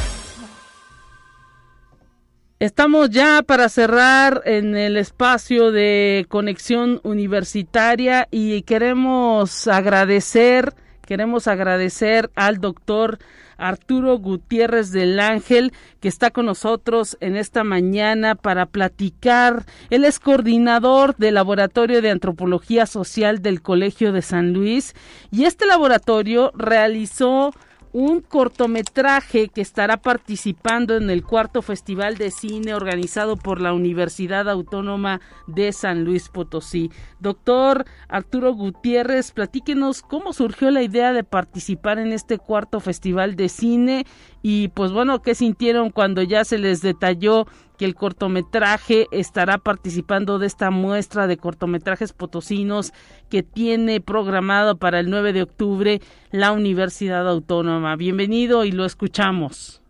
Estamos 2.60 3.10
ya 3.10 3.42
para 3.46 3.68
cerrar 3.68 4.42
en 4.46 4.78
el 4.78 4.96
espacio 4.96 5.74
de 5.74 6.26
conexión 6.30 7.02
universitaria 7.04 8.30
y 8.32 8.62
queremos 8.62 9.68
agradecer, 9.68 10.74
queremos 11.06 11.50
agradecer 11.50 12.32
al 12.34 12.62
doctor 12.62 13.20
Arturo 13.58 14.18
Gutiérrez 14.20 14.92
del 14.92 15.20
Ángel, 15.20 15.74
que 16.00 16.08
está 16.08 16.32
con 16.32 16.46
nosotros 16.46 17.18
en 17.20 17.36
esta 17.36 17.66
mañana 17.66 18.36
para 18.36 18.68
platicar. 18.68 19.66
Él 19.90 20.06
es 20.06 20.22
coordinador 20.22 21.18
del 21.18 21.34
Laboratorio 21.34 22.02
de 22.02 22.12
Antropología 22.12 22.86
Social 22.86 23.42
del 23.42 23.62
Colegio 23.62 24.14
de 24.14 24.22
San 24.22 24.54
Luis 24.54 24.96
y 25.30 25.44
este 25.44 25.66
laboratorio 25.66 26.54
realizó 26.56 27.54
un 27.98 28.20
cortometraje 28.20 29.48
que 29.48 29.62
estará 29.62 29.96
participando 29.96 30.98
en 30.98 31.10
el 31.10 31.24
cuarto 31.24 31.62
Festival 31.62 32.18
de 32.18 32.30
Cine 32.30 32.76
organizado 32.76 33.38
por 33.38 33.62
la 33.62 33.72
Universidad 33.72 34.50
Autónoma 34.50 35.22
de 35.48 35.72
San 35.72 36.04
Luis 36.04 36.28
Potosí. 36.28 36.92
Doctor 37.22 37.86
Arturo 38.10 38.54
Gutiérrez, 38.54 39.32
platíquenos 39.32 40.02
cómo 40.02 40.34
surgió 40.34 40.72
la 40.72 40.82
idea 40.82 41.14
de 41.14 41.24
participar 41.24 41.98
en 41.98 42.12
este 42.12 42.38
cuarto 42.38 42.82
Festival 42.82 43.38
de 43.38 43.48
Cine 43.48 44.06
y 44.48 44.68
pues 44.68 44.92
bueno, 44.92 45.24
¿qué 45.24 45.34
sintieron 45.34 45.90
cuando 45.90 46.22
ya 46.22 46.46
se 46.46 46.60
les 46.60 46.84
detalló 46.84 47.48
que 47.80 47.86
el 47.86 47.96
cortometraje 47.96 49.08
estará 49.10 49.58
participando 49.58 50.38
de 50.38 50.46
esta 50.46 50.70
muestra 50.70 51.26
de 51.26 51.38
cortometrajes 51.38 52.14
potosinos 52.14 52.94
que 53.28 53.42
tiene 53.42 54.02
programado 54.02 54.78
para 54.78 55.00
el 55.00 55.10
9 55.10 55.34
de 55.34 55.42
octubre 55.42 56.00
la 56.30 56.52
Universidad 56.52 57.28
Autónoma. 57.28 57.96
Bienvenido 57.96 58.66
y 58.66 58.72
lo 58.72 58.86
escuchamos. 58.86 59.82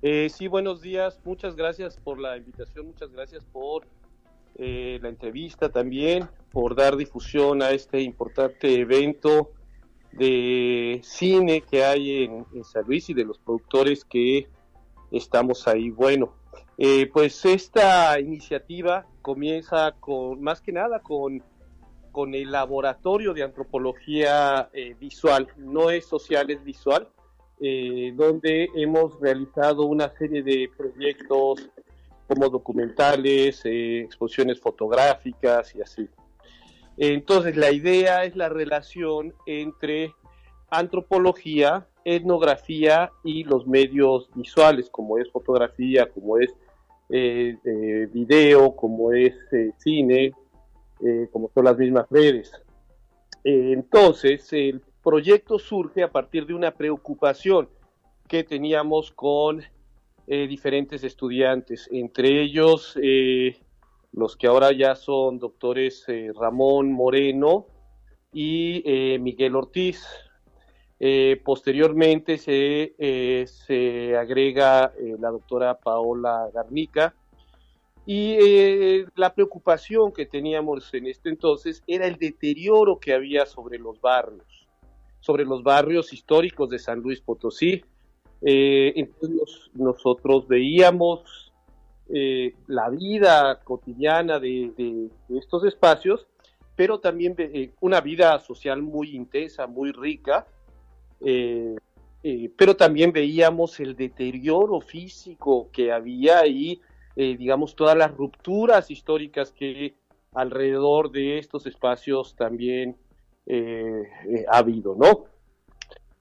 Eh, 0.00 0.30
sí, 0.30 0.48
buenos 0.48 0.80
días. 0.80 1.20
Muchas 1.26 1.54
gracias 1.54 1.98
por 1.98 2.18
la 2.18 2.38
invitación, 2.38 2.86
muchas 2.86 3.12
gracias 3.12 3.44
por 3.44 3.86
eh, 4.54 4.98
la 5.02 5.10
entrevista 5.10 5.68
también, 5.68 6.26
por 6.50 6.74
dar 6.74 6.96
difusión 6.96 7.60
a 7.60 7.72
este 7.72 8.00
importante 8.00 8.80
evento 8.80 9.50
de 10.12 11.00
cine 11.02 11.62
que 11.62 11.84
hay 11.84 12.24
en, 12.24 12.64
San 12.64 12.84
Luis 12.86 13.08
y 13.10 13.14
de 13.14 13.24
los 13.24 13.38
productores 13.38 14.04
que 14.04 14.48
estamos 15.10 15.66
ahí. 15.68 15.90
Bueno, 15.90 16.34
eh, 16.78 17.08
pues 17.12 17.44
esta 17.44 18.18
iniciativa 18.18 19.06
comienza 19.22 19.92
con, 20.00 20.42
más 20.42 20.60
que 20.60 20.72
nada, 20.72 21.00
con, 21.00 21.42
con 22.12 22.34
el 22.34 22.50
laboratorio 22.50 23.32
de 23.34 23.42
antropología 23.42 24.70
eh, 24.72 24.94
visual, 24.98 25.48
no 25.56 25.90
es 25.90 26.06
social, 26.06 26.50
es 26.50 26.62
visual, 26.64 27.08
eh, 27.60 28.12
donde 28.16 28.68
hemos 28.74 29.18
realizado 29.20 29.84
una 29.84 30.08
serie 30.16 30.42
de 30.42 30.70
proyectos 30.76 31.68
como 32.26 32.48
documentales, 32.48 33.62
exposiciones 33.64 34.60
fotográficas 34.60 35.74
y 35.74 35.82
así. 35.82 36.08
Entonces, 37.02 37.56
la 37.56 37.72
idea 37.72 38.24
es 38.24 38.36
la 38.36 38.50
relación 38.50 39.32
entre 39.46 40.14
antropología, 40.68 41.86
etnografía 42.04 43.10
y 43.24 43.42
los 43.44 43.66
medios 43.66 44.28
visuales, 44.34 44.90
como 44.90 45.16
es 45.16 45.30
fotografía, 45.30 46.10
como 46.10 46.36
es 46.36 46.54
eh, 47.08 47.56
video, 48.12 48.76
como 48.76 49.14
es 49.14 49.34
eh, 49.50 49.72
cine, 49.78 50.34
eh, 51.02 51.26
como 51.32 51.50
son 51.54 51.64
las 51.64 51.78
mismas 51.78 52.04
redes. 52.10 52.52
entonces, 53.44 54.52
el 54.52 54.82
proyecto 55.02 55.58
surge 55.58 56.02
a 56.02 56.12
partir 56.12 56.44
de 56.44 56.52
una 56.52 56.72
preocupación 56.72 57.70
que 58.28 58.44
teníamos 58.44 59.10
con 59.10 59.62
diferentes 60.26 61.02
estudiantes, 61.02 61.88
entre 61.90 62.42
ellos 62.42 62.96
los 64.12 64.36
que 64.36 64.46
ahora 64.46 64.72
ya 64.72 64.94
son 64.94 65.38
doctores 65.38 66.06
Ramón 66.34 66.92
Moreno 66.92 67.66
y 68.32 68.82
Miguel 69.20 69.56
Ortiz, 69.56 70.04
eh, 71.02 71.40
posteriormente 71.42 72.36
se, 72.36 72.94
eh, 72.98 73.46
se 73.46 74.14
agrega 74.18 74.92
eh, 74.98 75.16
la 75.18 75.30
doctora 75.30 75.78
Paola 75.78 76.50
Garnica 76.52 77.14
y 78.04 79.06
la 79.14 79.32
preocupación 79.32 80.12
que 80.12 80.26
teníamos 80.26 80.92
en 80.92 81.06
este 81.06 81.30
entonces 81.30 81.82
era 81.86 82.06
el 82.06 82.16
deterioro 82.16 82.98
que 82.98 83.14
había 83.14 83.46
sobre 83.46 83.78
los 83.78 83.98
barrios, 84.02 84.66
sobre 85.20 85.44
los 85.44 85.62
barrios 85.62 86.12
históricos 86.12 86.68
de 86.68 86.78
San 86.78 87.00
Luis 87.00 87.20
Potosí. 87.22 87.82
entonces 88.42 89.70
nosotros 89.74 90.48
veíamos 90.48 91.49
la 92.66 92.88
vida 92.90 93.60
cotidiana 93.62 94.38
de, 94.40 95.10
estos 95.28 95.64
espacios, 95.64 96.26
pero 96.76 96.98
también 96.98 97.36
una 97.80 98.00
vida 98.00 98.38
social 98.40 98.82
muy 98.82 99.14
intensa, 99.14 99.66
muy 99.66 99.92
rica, 99.92 100.46
eh, 101.20 101.76
eh, 102.22 102.50
pero 102.56 102.76
también 102.76 103.12
veíamos 103.12 103.80
el 103.80 103.96
deterioro 103.96 104.80
físico 104.80 105.70
que 105.72 105.92
había 105.92 106.46
y, 106.46 106.80
eh, 107.16 107.36
digamos, 107.36 107.74
todas 107.74 107.96
las 107.96 108.14
rupturas 108.14 108.90
históricas 108.90 109.52
que 109.52 109.94
alrededor 110.34 111.10
de 111.10 111.38
estos 111.38 111.66
espacios 111.66 112.34
también 112.36 112.96
ha 114.48 114.58
habido, 114.58 114.94
¿no? 114.94 115.24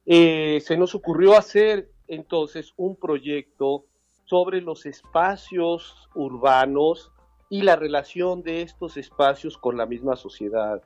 se 0.04 0.78
nos 0.78 0.96
ocurrió 0.96 1.38
hacer 1.38 1.92
entonces 2.08 2.74
un 2.76 2.96
proyecto 2.96 3.86
sobre 4.30 4.62
los 4.62 4.86
espacios 4.86 6.08
urbanos 6.14 7.12
y 7.50 7.64
la 7.64 7.76
relación 7.76 8.44
de 8.44 8.62
estos 8.62 8.96
espacios 8.96 9.58
con 9.58 9.76
la 9.76 9.88
misma 9.88 10.16
sociedad 10.16 10.84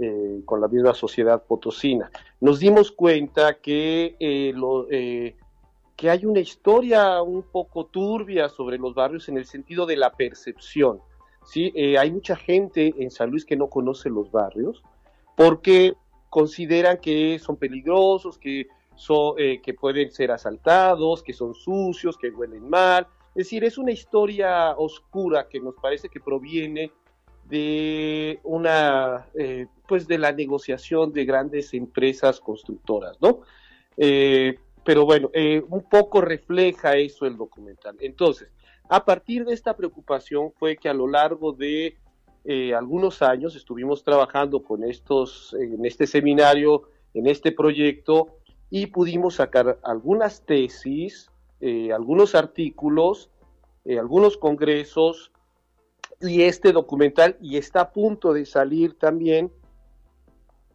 eh, 0.00 0.42
con 0.44 0.60
la 0.60 0.68
misma 0.68 0.94
sociedad 0.94 1.42
potosina. 1.42 2.08
Nos 2.40 2.60
dimos 2.60 2.92
cuenta 2.92 3.54
que, 3.54 4.14
eh, 4.20 4.54
eh, 4.90 5.36
que 5.96 6.08
hay 6.08 6.24
una 6.24 6.38
historia 6.38 7.20
un 7.20 7.42
poco 7.42 7.86
turbia 7.86 8.48
sobre 8.48 8.78
los 8.78 8.94
barrios 8.94 9.28
en 9.28 9.38
el 9.38 9.44
sentido 9.44 9.86
de 9.86 9.96
la 9.96 10.12
percepción. 10.12 11.00
¿sí? 11.44 11.72
hay 11.96 12.12
mucha 12.12 12.36
gente 12.36 12.94
en 12.96 13.10
San 13.10 13.30
Luis 13.30 13.44
que 13.44 13.56
no 13.56 13.68
conoce 13.68 14.08
los 14.08 14.30
barrios 14.30 14.82
porque 15.36 15.94
consideran 16.30 16.98
que 16.98 17.40
son 17.40 17.56
peligrosos, 17.56 18.38
que, 18.38 18.68
son, 18.98 19.36
que 19.36 19.74
pueden 19.74 20.10
ser 20.10 20.30
asaltados, 20.30 21.22
que 21.22 21.32
son 21.32 21.54
sucios, 21.54 22.18
que 22.18 22.28
huelen 22.28 22.68
mal. 22.68 23.06
Es 23.30 23.46
decir, 23.46 23.64
es 23.64 23.78
una 23.78 23.92
historia 23.92 24.74
oscura 24.76 25.48
que 25.48 25.60
nos 25.60 25.76
parece 25.76 26.08
que 26.08 26.20
proviene 26.20 26.90
de 27.48 28.40
una 28.42 29.26
eh, 29.34 29.66
pues 29.86 30.06
de 30.06 30.18
la 30.18 30.32
negociación 30.32 31.12
de 31.12 31.24
grandes 31.24 31.72
empresas 31.72 32.40
constructoras, 32.40 33.16
¿no? 33.20 33.40
Eh, 33.96 34.58
pero 34.84 35.04
bueno, 35.04 35.30
eh, 35.32 35.62
un 35.68 35.88
poco 35.88 36.20
refleja 36.20 36.96
eso 36.96 37.26
el 37.26 37.36
documental. 37.36 37.96
Entonces, 38.00 38.52
a 38.88 39.04
partir 39.04 39.44
de 39.44 39.54
esta 39.54 39.76
preocupación 39.76 40.52
fue 40.58 40.76
que 40.76 40.88
a 40.88 40.94
lo 40.94 41.06
largo 41.06 41.52
de 41.52 41.96
algunos 42.74 43.20
años 43.20 43.54
estuvimos 43.56 44.02
trabajando 44.02 44.62
con 44.62 44.82
estos, 44.82 45.54
en 45.60 45.84
este 45.84 46.06
seminario, 46.06 46.88
en 47.12 47.26
este 47.26 47.52
proyecto, 47.52 48.37
y 48.70 48.86
pudimos 48.86 49.36
sacar 49.36 49.78
algunas 49.82 50.42
tesis, 50.42 51.30
algunos 51.92 52.34
artículos, 52.34 53.30
algunos 53.86 54.36
congresos, 54.36 55.32
y 56.20 56.42
este 56.42 56.72
documental, 56.72 57.36
y 57.40 57.56
está 57.56 57.80
a 57.80 57.92
punto 57.92 58.32
de 58.32 58.44
salir 58.44 58.98
también 58.98 59.52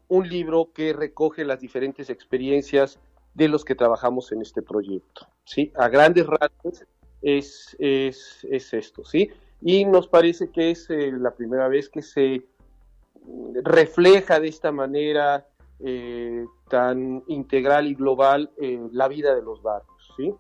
un 0.08 0.28
libro 0.30 0.72
que 0.74 0.94
recoge 0.94 1.44
las 1.44 1.60
diferentes 1.60 2.10
experiencias 2.10 3.00
de 3.34 3.48
los 3.48 3.66
que 3.66 3.76
trabajamos 3.76 4.32
en 4.32 4.42
este 4.42 4.62
proyecto. 4.62 5.28
¿sí? 5.44 5.72
A 5.76 5.90
grandes 5.90 6.28
rasgos 6.28 6.86
es, 7.22 7.76
es, 7.80 8.46
es 8.50 8.74
esto, 8.74 9.04
¿sí? 9.04 9.30
Y 9.62 9.86
nos 9.86 10.08
parece 10.08 10.50
que 10.50 10.72
es 10.72 10.90
eh, 10.90 11.12
la 11.12 11.32
primera 11.32 11.68
vez 11.68 11.90
que 11.90 12.02
se 12.02 12.46
refleja 13.64 14.40
de 14.40 14.50
esta 14.50 14.72
manera 14.72 15.48
eh, 15.86 16.46
tan 16.70 17.24
integral 17.28 17.88
y 17.88 17.96
global 17.96 18.52
eh, 18.62 18.80
la 18.92 19.08
vida 19.08 19.36
de 19.36 19.42
los 19.42 19.62
barrios, 19.62 20.14
¿sí? 20.18 20.34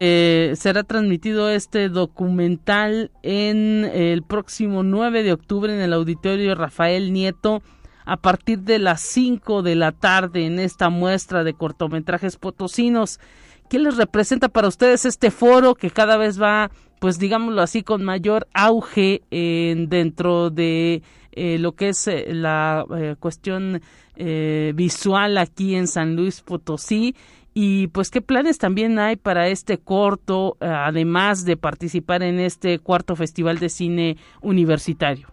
Eh, 0.00 0.54
será 0.56 0.82
transmitido 0.82 1.48
este 1.50 1.88
documental 1.88 3.12
en 3.22 3.84
el 3.84 4.22
próximo 4.22 4.82
9 4.82 5.22
de 5.22 5.32
octubre 5.32 5.72
en 5.72 5.80
el 5.80 5.92
auditorio 5.92 6.54
Rafael 6.54 7.12
Nieto 7.12 7.62
a 8.04 8.16
partir 8.16 8.60
de 8.60 8.78
las 8.78 9.00
5 9.00 9.62
de 9.62 9.76
la 9.76 9.92
tarde 9.92 10.46
en 10.46 10.58
esta 10.58 10.90
muestra 10.90 11.44
de 11.44 11.54
cortometrajes 11.54 12.36
potosinos. 12.36 13.20
¿Qué 13.68 13.78
les 13.78 13.96
representa 13.96 14.48
para 14.48 14.68
ustedes 14.68 15.04
este 15.04 15.30
foro 15.30 15.74
que 15.74 15.90
cada 15.90 16.16
vez 16.16 16.40
va, 16.40 16.70
pues 17.04 17.18
digámoslo 17.18 17.60
así, 17.60 17.82
con 17.82 18.02
mayor 18.02 18.48
auge 18.54 19.20
dentro 19.30 20.48
de 20.48 21.02
eh, 21.32 21.58
lo 21.58 21.72
que 21.72 21.90
es 21.90 22.08
eh, 22.08 22.32
la 22.32 22.86
cuestión 23.20 23.82
visual 24.16 25.36
aquí 25.36 25.74
en 25.74 25.86
San 25.86 26.16
Luis 26.16 26.40
Potosí 26.40 27.14
y 27.52 27.88
pues 27.88 28.10
qué 28.10 28.22
planes 28.22 28.56
también 28.56 28.98
hay 28.98 29.16
para 29.16 29.48
este 29.48 29.76
corto, 29.76 30.56
eh, 30.60 30.64
además 30.66 31.44
de 31.44 31.58
participar 31.58 32.22
en 32.22 32.40
este 32.40 32.78
cuarto 32.78 33.16
Festival 33.16 33.58
de 33.58 33.68
Cine 33.68 34.16
Universitario. 34.40 35.28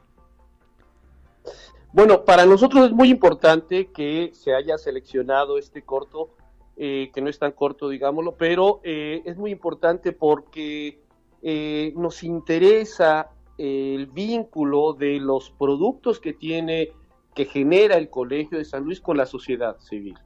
Bueno, 1.93 2.25
para 2.25 2.45
nosotros 2.45 2.87
es 2.87 2.91
muy 2.91 3.09
importante 3.09 3.91
que 3.93 4.31
se 4.33 4.53
haya 4.53 4.77
seleccionado 4.77 5.57
este 5.57 5.83
corto, 5.83 6.31
eh, 6.75 7.09
que 7.13 7.21
no 7.21 7.29
es 7.29 7.39
tan 7.39 7.53
corto, 7.53 7.87
digámoslo, 7.87 8.35
pero 8.35 8.81
eh, 8.83 9.21
es 9.25 9.37
muy 9.37 9.51
importante 9.51 10.11
porque 10.11 10.99
nos 11.43 12.23
interesa 12.23 13.31
el 13.57 14.07
vínculo 14.07 14.93
de 14.93 15.19
los 15.19 15.49
productos 15.51 16.19
que 16.19 16.33
tiene 16.33 16.93
que 17.33 17.45
genera 17.45 17.95
el 17.97 18.09
Colegio 18.09 18.57
de 18.57 18.65
San 18.65 18.83
Luis 18.83 18.99
con 18.99 19.17
la 19.17 19.25
sociedad 19.25 19.77
civil. 19.79 20.17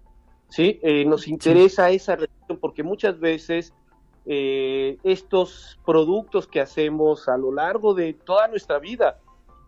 ¿sí? 0.50 0.80
Eh, 0.82 1.06
nos 1.06 1.28
interesa 1.28 1.90
esa 1.90 2.16
relación 2.16 2.58
porque 2.60 2.84
muchas 2.84 3.20
veces 3.20 3.74
eh, 4.26 4.98
estos 5.04 5.80
productos 5.86 6.48
que 6.48 6.62
hacemos 6.62 7.28
a 7.28 7.38
lo 7.38 7.52
largo 7.52 7.94
de 7.94 8.14
toda 8.14 8.48
nuestra 8.48 8.80
vida, 8.80 9.20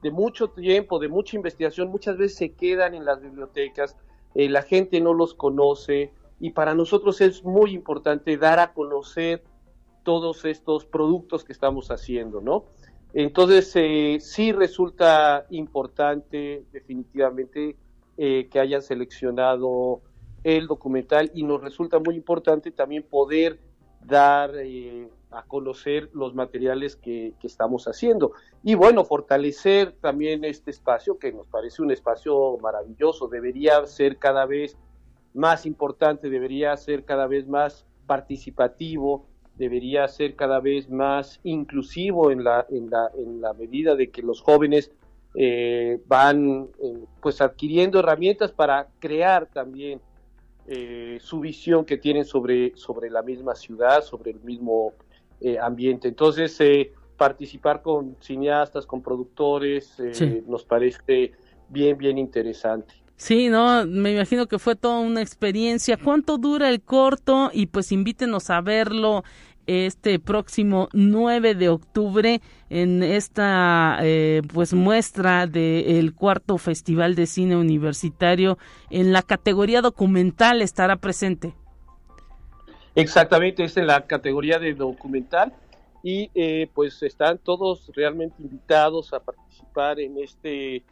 de 0.02 0.12
mucho 0.12 0.50
tiempo, 0.50 1.00
de 1.00 1.10
mucha 1.10 1.36
investigación, 1.36 1.90
muchas 1.90 2.18
veces 2.18 2.38
se 2.38 2.54
quedan 2.54 2.96
en 2.96 3.06
las 3.06 3.22
bibliotecas, 3.22 3.96
eh, 4.36 4.50
la 4.50 4.62
gente 4.62 5.00
no 5.02 5.14
los 5.14 5.34
conoce 5.34 6.12
y 6.40 6.52
para 6.52 6.74
nosotros 6.74 7.22
es 7.22 7.44
muy 7.44 7.74
importante 7.74 8.38
dar 8.38 8.60
a 8.60 8.74
conocer 8.74 9.44
todos 10.08 10.46
estos 10.46 10.86
productos 10.86 11.44
que 11.44 11.52
estamos 11.52 11.92
haciendo, 11.92 12.40
¿no? 12.40 12.64
Entonces, 13.14 13.70
eh, 13.76 14.20
sí 14.22 14.54
resulta 14.54 15.46
importante 15.50 16.64
definitivamente 16.72 17.76
eh, 18.18 18.48
que 18.50 18.60
hayan 18.62 18.82
seleccionado 18.82 20.00
el 20.46 20.68
documental 20.68 21.30
y 21.34 21.44
nos 21.44 21.60
resulta 21.60 22.00
muy 22.00 22.16
importante 22.16 22.72
también 22.72 23.04
poder 23.04 23.60
dar 24.02 24.52
eh, 24.56 25.10
a 25.30 25.44
conocer 25.44 26.10
los 26.14 26.34
materiales 26.34 26.96
que, 26.96 27.34
que, 27.42 27.48
estamos 27.48 27.90
haciendo. 27.90 28.32
Y 28.64 28.76
bueno, 28.76 29.04
fortalecer 29.04 29.92
también 30.00 30.46
este 30.46 30.72
espacio 30.72 31.20
que 31.20 31.34
nos 31.34 31.48
parece 31.48 31.82
un 31.82 31.92
espacio 31.92 32.58
maravilloso, 32.62 33.28
debería 33.28 33.86
ser 33.88 34.20
cada 34.20 34.46
vez 34.46 34.78
más 35.34 35.66
importante, 35.66 36.30
debería 36.30 36.78
ser 36.78 37.04
cada 37.04 37.28
vez 37.28 37.46
más 37.46 37.86
participativo, 38.06 39.28
debería 39.58 40.08
ser 40.08 40.36
cada 40.36 40.60
vez 40.60 40.90
más 40.90 41.40
inclusivo 41.44 42.32
en 42.32 42.44
la, 42.44 42.66
en 42.70 42.90
la, 42.90 43.10
en 43.18 43.42
la 43.42 43.54
medida 43.54 43.96
de 43.96 44.10
que 44.10 44.22
los 44.22 44.42
jóvenes 44.42 44.92
eh, 45.36 46.00
van 46.08 46.68
eh, 46.82 47.06
pues 47.22 47.42
adquiriendo 47.42 48.00
herramientas 48.00 48.52
para 48.52 48.88
crear 49.00 49.48
también 49.48 50.00
eh, 50.70 51.18
su 51.22 51.40
visión 51.40 51.86
que 51.86 51.98
tienen 51.98 52.26
sobre, 52.26 52.76
sobre 52.76 53.10
la 53.10 53.22
misma 53.22 53.56
ciudad, 53.56 54.04
sobre 54.04 54.32
el 54.32 54.42
mismo 54.42 54.92
eh, 55.40 55.58
ambiente. 55.58 56.10
Entonces, 56.10 56.60
eh, 56.60 56.92
participar 57.16 57.82
con 57.82 58.18
cineastas, 58.20 58.86
con 58.86 59.02
productores, 59.02 59.96
sí. 60.12 60.44
nos 60.46 60.66
parece 60.66 61.32
bien, 61.70 61.98
bien 61.98 62.18
interesante. 62.18 62.94
Sí, 63.18 63.50
no, 63.50 63.86
me 63.88 64.14
imagino 64.14 64.46
que 64.46 64.60
fue 64.60 64.76
toda 64.76 65.00
una 65.00 65.22
experiencia. 65.22 65.98
¿Cuánto 65.98 66.38
dura 66.38 66.70
el 66.70 66.82
corto? 66.82 67.50
Y 67.52 67.66
pues 67.66 67.92
invítenos 67.92 68.52
a 68.52 68.62
verlo 68.62 69.24
este 69.66 70.20
próximo 70.20 70.88
9 70.94 71.56
de 71.56 71.68
octubre 71.68 72.42
en 72.70 73.04
esta 73.04 73.98
eh, 74.02 74.42
pues 74.54 74.74
muestra 74.74 75.46
del 75.46 76.14
cuarto 76.14 76.58
Festival 76.58 77.16
de 77.16 77.26
Cine 77.26 77.58
Universitario 77.58 78.58
en 78.90 79.12
la 79.12 79.24
categoría 79.24 79.82
documental 79.82 80.62
estará 80.62 80.96
presente. 80.96 81.54
Exactamente, 82.96 83.64
es 83.64 83.76
en 83.78 83.88
la 83.88 84.06
categoría 84.06 84.58
de 84.58 84.74
documental 84.74 85.54
y 86.02 86.32
eh, 86.34 86.70
pues 86.74 87.04
están 87.04 87.38
todos 87.40 87.92
realmente 87.94 88.36
invitados 88.40 89.12
a 89.14 89.20
participar 89.20 90.00
en 90.00 90.18
este 90.20 90.84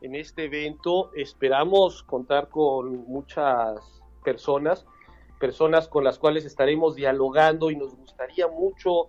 en 0.00 0.14
este 0.14 0.44
evento. 0.44 1.10
Esperamos 1.14 2.02
contar 2.02 2.48
con 2.48 3.06
muchas 3.06 4.02
personas 4.24 4.86
personas 5.40 5.88
con 5.88 6.04
las 6.04 6.18
cuales 6.18 6.44
estaremos 6.44 6.94
dialogando 6.94 7.72
y 7.72 7.76
nos 7.76 7.96
gustaría 7.96 8.46
mucho 8.46 9.08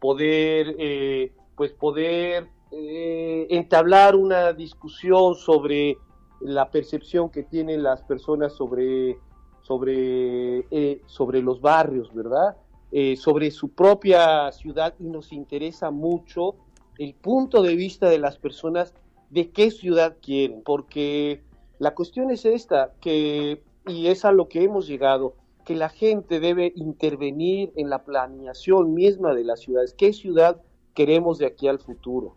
poder, 0.00 0.74
eh, 0.78 1.32
pues 1.56 1.72
poder 1.72 2.48
eh, 2.72 3.46
entablar 3.48 4.16
una 4.16 4.52
discusión 4.52 5.36
sobre 5.36 5.96
la 6.40 6.70
percepción 6.70 7.30
que 7.30 7.44
tienen 7.44 7.82
las 7.82 8.02
personas 8.02 8.52
sobre, 8.54 9.16
sobre, 9.62 10.66
eh, 10.70 11.00
sobre 11.06 11.40
los 11.40 11.60
barrios, 11.62 12.12
¿verdad? 12.12 12.56
Sobre 13.16 13.52
su 13.52 13.68
propia 13.68 14.50
ciudad 14.50 14.94
y 14.98 15.04
nos 15.04 15.32
interesa 15.32 15.92
mucho 15.92 16.56
el 16.98 17.14
punto 17.14 17.62
de 17.62 17.76
vista 17.76 18.08
de 18.08 18.18
las 18.18 18.36
personas 18.36 18.94
de 19.30 19.50
qué 19.50 19.70
ciudad 19.70 20.16
quieren, 20.20 20.62
porque 20.62 21.42
la 21.78 21.94
cuestión 21.94 22.30
es 22.30 22.44
esta, 22.44 22.92
que, 23.00 23.62
y 23.86 24.08
es 24.08 24.24
a 24.24 24.32
lo 24.32 24.48
que 24.48 24.62
hemos 24.62 24.86
llegado, 24.86 25.34
que 25.64 25.74
la 25.74 25.88
gente 25.88 26.40
debe 26.40 26.72
intervenir 26.76 27.72
en 27.76 27.90
la 27.90 28.04
planeación 28.04 28.94
misma 28.94 29.34
de 29.34 29.44
las 29.44 29.60
ciudades. 29.60 29.94
¿Qué 29.94 30.12
ciudad 30.12 30.60
queremos 30.94 31.38
de 31.38 31.46
aquí 31.46 31.68
al 31.68 31.78
futuro? 31.78 32.36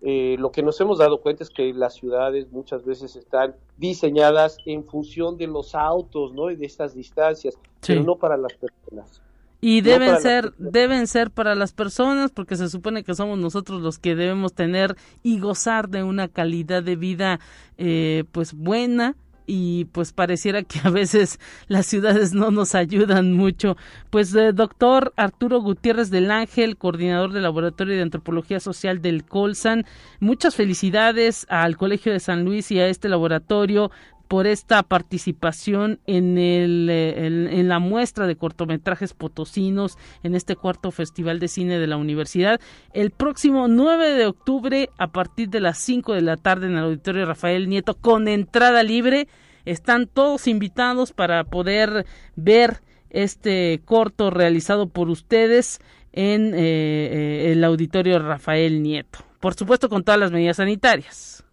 Eh, 0.00 0.36
lo 0.38 0.50
que 0.50 0.62
nos 0.62 0.80
hemos 0.80 0.98
dado 0.98 1.20
cuenta 1.20 1.44
es 1.44 1.50
que 1.50 1.72
las 1.72 1.94
ciudades 1.94 2.50
muchas 2.50 2.84
veces 2.84 3.14
están 3.14 3.54
diseñadas 3.76 4.58
en 4.66 4.84
función 4.84 5.36
de 5.36 5.46
los 5.46 5.74
autos, 5.74 6.32
¿no? 6.32 6.50
Y 6.50 6.56
de 6.56 6.66
estas 6.66 6.94
distancias, 6.94 7.54
sí. 7.54 7.92
pero 7.92 8.02
no 8.02 8.16
para 8.16 8.36
las 8.36 8.52
personas. 8.54 9.22
Y 9.64 9.80
deben 9.80 10.14
no 10.14 10.20
ser, 10.20 10.52
deben 10.58 11.06
ser 11.06 11.30
para 11.30 11.54
las 11.54 11.72
personas, 11.72 12.32
porque 12.32 12.56
se 12.56 12.68
supone 12.68 13.04
que 13.04 13.14
somos 13.14 13.38
nosotros 13.38 13.80
los 13.80 14.00
que 14.00 14.16
debemos 14.16 14.54
tener 14.54 14.96
y 15.22 15.38
gozar 15.38 15.88
de 15.88 16.02
una 16.02 16.26
calidad 16.26 16.82
de 16.82 16.96
vida, 16.96 17.38
eh, 17.78 18.24
pues 18.32 18.54
buena, 18.54 19.14
y 19.46 19.86
pues 19.86 20.12
pareciera 20.12 20.62
que 20.62 20.80
a 20.84 20.90
veces 20.90 21.38
las 21.68 21.86
ciudades 21.86 22.32
no 22.32 22.50
nos 22.50 22.74
ayudan 22.74 23.32
mucho. 23.32 23.76
Pues 24.10 24.34
eh, 24.34 24.52
doctor 24.52 25.12
Arturo 25.16 25.60
Gutiérrez 25.60 26.10
del 26.10 26.30
Ángel, 26.30 26.76
coordinador 26.76 27.32
del 27.32 27.42
Laboratorio 27.42 27.96
de 27.96 28.02
Antropología 28.02 28.60
Social 28.60 29.02
del 29.02 29.24
Colsan, 29.24 29.84
muchas 30.20 30.54
felicidades 30.54 31.46
al 31.48 31.76
Colegio 31.76 32.12
de 32.12 32.20
San 32.20 32.44
Luis 32.44 32.70
y 32.70 32.80
a 32.80 32.88
este 32.88 33.08
laboratorio 33.08 33.90
por 34.32 34.46
esta 34.46 34.82
participación 34.82 36.00
en, 36.06 36.38
el, 36.38 36.88
en, 36.88 37.48
en, 37.48 37.68
la 37.68 37.80
muestra 37.80 38.26
de 38.26 38.34
cortometrajes 38.34 39.12
potosinos 39.12 39.98
en 40.22 40.34
este 40.34 40.56
cuarto 40.56 40.90
Festival 40.90 41.38
de 41.38 41.48
Cine 41.48 41.78
de 41.78 41.86
la 41.86 41.98
Universidad. 41.98 42.58
El 42.94 43.10
próximo 43.10 43.68
9 43.68 44.12
de 44.12 44.24
octubre, 44.24 44.88
a 44.96 45.08
partir 45.08 45.50
de 45.50 45.60
las 45.60 45.76
5 45.76 46.14
de 46.14 46.22
la 46.22 46.38
tarde 46.38 46.68
en 46.68 46.78
el 46.78 46.84
Auditorio 46.84 47.26
Rafael 47.26 47.68
Nieto, 47.68 47.92
con 47.92 48.26
entrada 48.26 48.82
libre. 48.82 49.28
Están 49.66 50.06
todos 50.06 50.46
invitados 50.46 51.12
para 51.12 51.44
poder 51.44 52.06
ver 52.34 52.80
este 53.10 53.82
corto 53.84 54.30
realizado 54.30 54.88
por 54.88 55.10
ustedes 55.10 55.78
en 56.14 56.54
eh, 56.54 56.58
eh, 56.58 57.52
el 57.52 57.62
Auditorio 57.64 58.18
Rafael 58.18 58.82
Nieto. 58.82 59.18
Por 59.40 59.52
supuesto, 59.52 59.90
con 59.90 60.04
todas 60.04 60.18
las 60.18 60.32
medidas 60.32 60.56
sanitarias. 60.56 61.44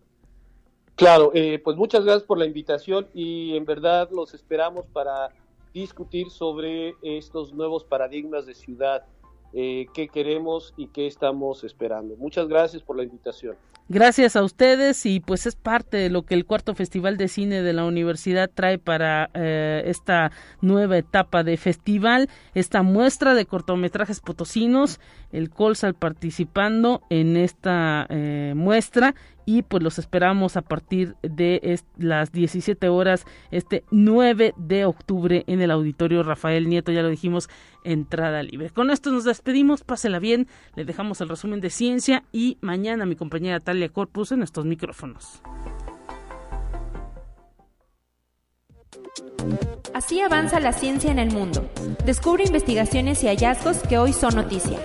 Claro, 1.00 1.32
eh, 1.34 1.62
pues 1.64 1.78
muchas 1.78 2.04
gracias 2.04 2.24
por 2.24 2.38
la 2.38 2.45
invitación 2.45 3.08
y 3.14 3.56
en 3.56 3.64
verdad 3.64 4.10
los 4.12 4.34
esperamos 4.34 4.86
para 4.91 5.30
discutir 5.74 6.30
sobre 6.30 6.93
estos 7.02 7.54
nuevos 7.54 7.86
paradigmas 7.86 8.45
de 8.45 8.54
ciudad, 8.54 9.06
eh, 9.54 9.86
qué 9.93 10.10
queremos 10.10 10.74
y 10.76 10.88
qué 10.88 11.08
estamos 11.08 11.64
esperando. 11.64 12.18
Muchas 12.18 12.50
gracias 12.50 12.84
por 12.84 12.97
la 12.97 13.04
invitación. 13.04 13.56
Gracias 13.91 14.36
a 14.36 14.43
ustedes 14.43 15.04
y 15.08 15.20
pues 15.20 15.47
es 15.47 15.56
parte 15.56 15.97
de 15.97 16.12
lo 16.12 16.22
que 16.22 16.36
el 16.36 16.45
cuarto 16.45 16.76
Festival 16.76 17.18
de 17.18 17.28
Cine 17.28 17.64
de 17.64 17.74
la 17.74 17.86
Universidad 17.86 18.47
trae 18.54 18.78
para 18.78 19.32
eh, 19.34 19.82
esta 19.86 20.32
nueva 20.62 21.00
etapa 21.00 21.43
de 21.43 21.58
festival, 21.58 22.30
esta 22.54 22.84
muestra 22.84 23.34
de 23.34 23.47
cortometrajes 23.47 24.20
potosinos, 24.20 25.00
el 25.32 25.50
Colsal 25.50 25.95
participando 25.95 27.02
en 27.10 27.36
esta 27.36 28.06
eh, 28.10 28.54
muestra 28.56 29.16
y 29.50 29.64
pues 29.64 29.82
los 29.82 29.97
esperamos 29.97 30.58
a 30.58 30.62
partir 30.62 31.16
de 31.24 31.80
las 31.97 32.32
17 32.32 32.88
horas 32.88 33.26
este 33.50 33.84
9 33.89 34.54
de 34.58 34.86
octubre 34.86 35.43
en 35.47 35.60
el 35.60 35.72
auditorio 35.72 36.22
Rafael 36.22 36.70
Nieto, 36.70 36.91
ya 36.91 37.02
lo 37.02 37.10
dijimos, 37.10 37.50
entrada 37.84 38.43
libre. 38.43 38.70
Con 38.70 38.91
esto 38.91 39.10
nos 39.10 39.24
despedimos, 39.24 39.84
pásela 39.84 40.20
bien, 40.20 40.47
le 40.76 40.86
dejamos 40.86 41.20
el 41.22 41.30
resumen 41.30 41.62
de 41.62 41.72
ciencia 41.72 42.26
y 42.32 42.60
mañana 42.62 43.08
mi 43.08 43.16
compañera 43.16 43.60
Talia 43.60 43.89
Corpus 43.89 44.34
en 44.34 44.43
estos 44.43 44.66
micrófonos. 44.66 45.41
Así 49.95 50.20
avanza 50.20 50.60
la 50.60 50.74
ciencia 50.74 51.10
en 51.10 51.18
el 51.18 51.32
mundo. 51.32 51.68
Descubre 52.06 52.43
investigaciones 52.43 53.24
y 53.24 53.28
hallazgos 53.28 53.80
que 53.80 53.97
hoy 53.97 54.14
son 54.14 54.36
noticia. 54.36 54.78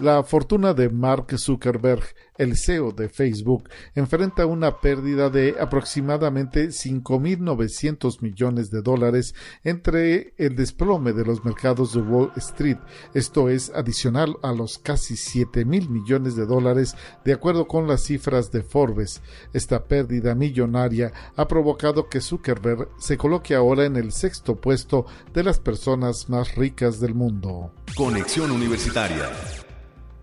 La 0.00 0.22
fortuna 0.22 0.74
de 0.74 0.90
Mark 0.90 1.36
Zuckerberg, 1.36 2.04
el 2.36 2.56
CEO 2.56 2.92
de 2.92 3.08
Facebook, 3.08 3.68
enfrenta 3.96 4.46
una 4.46 4.80
pérdida 4.80 5.28
de 5.28 5.56
aproximadamente 5.60 6.68
5.900 6.68 8.22
millones 8.22 8.70
de 8.70 8.80
dólares 8.80 9.34
entre 9.64 10.34
el 10.36 10.54
desplome 10.54 11.12
de 11.12 11.24
los 11.24 11.44
mercados 11.44 11.94
de 11.94 12.02
Wall 12.02 12.30
Street. 12.36 12.76
Esto 13.12 13.48
es 13.48 13.72
adicional 13.74 14.36
a 14.44 14.52
los 14.52 14.78
casi 14.78 15.14
7.000 15.14 15.88
millones 15.88 16.36
de 16.36 16.46
dólares 16.46 16.94
de 17.24 17.32
acuerdo 17.32 17.66
con 17.66 17.88
las 17.88 18.04
cifras 18.04 18.52
de 18.52 18.62
Forbes. 18.62 19.20
Esta 19.52 19.88
pérdida 19.88 20.36
millonaria 20.36 21.12
ha 21.34 21.48
provocado 21.48 22.08
que 22.08 22.20
Zuckerberg 22.20 22.88
se 23.00 23.16
coloque 23.16 23.56
ahora 23.56 23.84
en 23.84 23.96
el 23.96 24.12
sexto 24.12 24.54
puesto 24.54 25.06
de 25.34 25.42
las 25.42 25.58
personas 25.58 26.28
más 26.28 26.54
ricas 26.54 27.00
del 27.00 27.16
mundo. 27.16 27.72
Conexión 27.96 28.52
Universitaria 28.52 29.28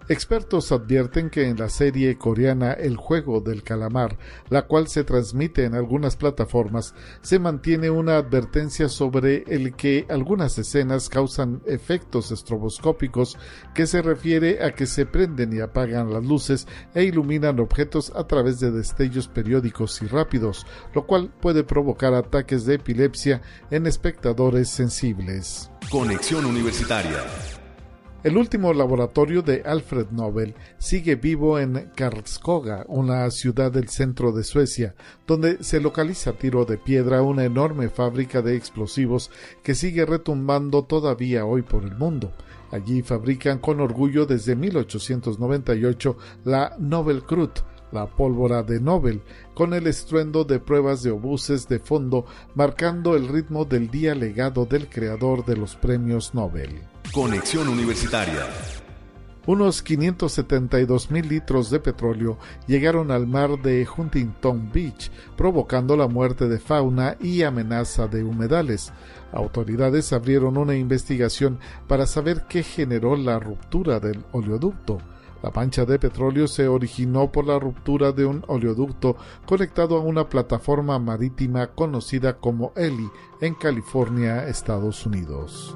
Expertos 0.07 0.71
advierten 0.71 1.31
que 1.31 1.47
en 1.47 1.57
la 1.57 1.67
serie 1.67 2.15
coreana 2.15 2.73
El 2.73 2.95
juego 2.95 3.41
del 3.41 3.63
calamar, 3.63 4.19
la 4.49 4.67
cual 4.67 4.87
se 4.87 5.03
transmite 5.03 5.65
en 5.65 5.73
algunas 5.73 6.15
plataformas, 6.15 6.93
se 7.21 7.39
mantiene 7.39 7.89
una 7.89 8.17
advertencia 8.17 8.87
sobre 8.87 9.43
el 9.47 9.75
que 9.75 10.05
algunas 10.07 10.59
escenas 10.59 11.09
causan 11.09 11.63
efectos 11.65 12.31
estroboscópicos 12.31 13.39
que 13.73 13.87
se 13.87 14.03
refiere 14.03 14.63
a 14.63 14.75
que 14.75 14.85
se 14.85 15.07
prenden 15.07 15.53
y 15.53 15.59
apagan 15.59 16.13
las 16.13 16.23
luces 16.23 16.67
e 16.93 17.03
iluminan 17.03 17.59
objetos 17.59 18.13
a 18.15 18.27
través 18.27 18.59
de 18.59 18.69
destellos 18.69 19.27
periódicos 19.27 20.03
y 20.03 20.05
rápidos, 20.05 20.67
lo 20.93 21.07
cual 21.07 21.33
puede 21.41 21.63
provocar 21.63 22.13
ataques 22.13 22.65
de 22.67 22.75
epilepsia 22.75 23.41
en 23.71 23.87
espectadores 23.87 24.69
sensibles. 24.69 25.71
Conexión 25.89 26.45
Universitaria 26.45 27.23
el 28.25 28.37
último 28.37 28.73
laboratorio 28.73 29.43
de 29.43 29.61
Alfred 29.63 30.07
Nobel 30.09 30.55
sigue 30.79 31.13
vivo 31.13 31.59
en 31.59 31.91
Karlskoga, 31.95 32.83
una 32.87 33.29
ciudad 33.29 33.71
del 33.71 33.87
centro 33.89 34.31
de 34.31 34.43
Suecia, 34.43 34.95
donde 35.27 35.63
se 35.63 35.79
localiza 35.79 36.33
tiro 36.33 36.65
de 36.65 36.79
piedra 36.79 37.21
una 37.21 37.43
enorme 37.43 37.87
fábrica 37.87 38.41
de 38.41 38.55
explosivos 38.55 39.29
que 39.61 39.75
sigue 39.75 40.07
retumbando 40.07 40.85
todavía 40.85 41.45
hoy 41.45 41.61
por 41.61 41.83
el 41.83 41.95
mundo. 41.95 42.33
Allí 42.71 43.03
fabrican 43.03 43.59
con 43.59 43.79
orgullo 43.79 44.25
desde 44.25 44.55
1898 44.55 46.17
la 46.45 46.75
Nobel 46.79 47.21
Krut, 47.25 47.59
la 47.95 48.05
pólvora 48.05 48.61
de 48.61 48.79
Nobel, 48.79 49.23
con 49.55 49.73
el 49.73 49.87
estruendo 49.87 50.43
de 50.43 50.59
pruebas 50.59 51.01
de 51.01 51.11
obuses 51.11 51.67
de 51.67 51.79
fondo 51.79 52.25
marcando 52.53 53.15
el 53.15 53.27
ritmo 53.27 53.65
del 53.65 53.89
día 53.89 54.13
legado 54.13 54.65
del 54.65 54.87
creador 54.87 55.45
de 55.45 55.57
los 55.57 55.75
premios 55.75 56.35
Nobel. 56.35 56.81
Conexión 57.11 57.69
Universitaria. 57.69 58.45
Unos 59.47 59.83
572 59.83 61.11
mil 61.11 61.29
litros 61.29 61.69
de 61.69 61.79
petróleo 61.79 62.39
llegaron 62.65 63.11
al 63.11 63.27
mar 63.27 63.61
de 63.61 63.87
Huntington 63.95 64.71
Beach, 64.73 65.11
provocando 65.37 65.95
la 65.95 66.07
muerte 66.07 66.47
de 66.47 66.57
fauna 66.57 67.15
y 67.21 67.43
amenaza 67.43 68.07
de 68.07 68.23
humedales. 68.23 68.91
Autoridades 69.31 70.13
abrieron 70.13 70.57
una 70.57 70.75
investigación 70.75 71.59
para 71.87 72.07
saber 72.07 72.45
qué 72.49 72.63
generó 72.63 73.15
la 73.15 73.37
ruptura 73.37 73.99
del 73.99 74.25
oleoducto. 74.31 74.97
La 75.43 75.51
mancha 75.51 75.85
de 75.85 75.99
petróleo 75.99 76.47
se 76.47 76.67
originó 76.67 77.31
por 77.31 77.45
la 77.45 77.59
ruptura 77.59 78.11
de 78.11 78.25
un 78.25 78.43
oleoducto 78.47 79.15
conectado 79.45 79.97
a 79.97 80.01
una 80.01 80.27
plataforma 80.29 80.97
marítima 80.99 81.67
conocida 81.67 82.37
como 82.37 82.71
Eli 82.75 83.09
en 83.41 83.53
California, 83.53 84.47
Estados 84.47 85.05
Unidos. 85.05 85.75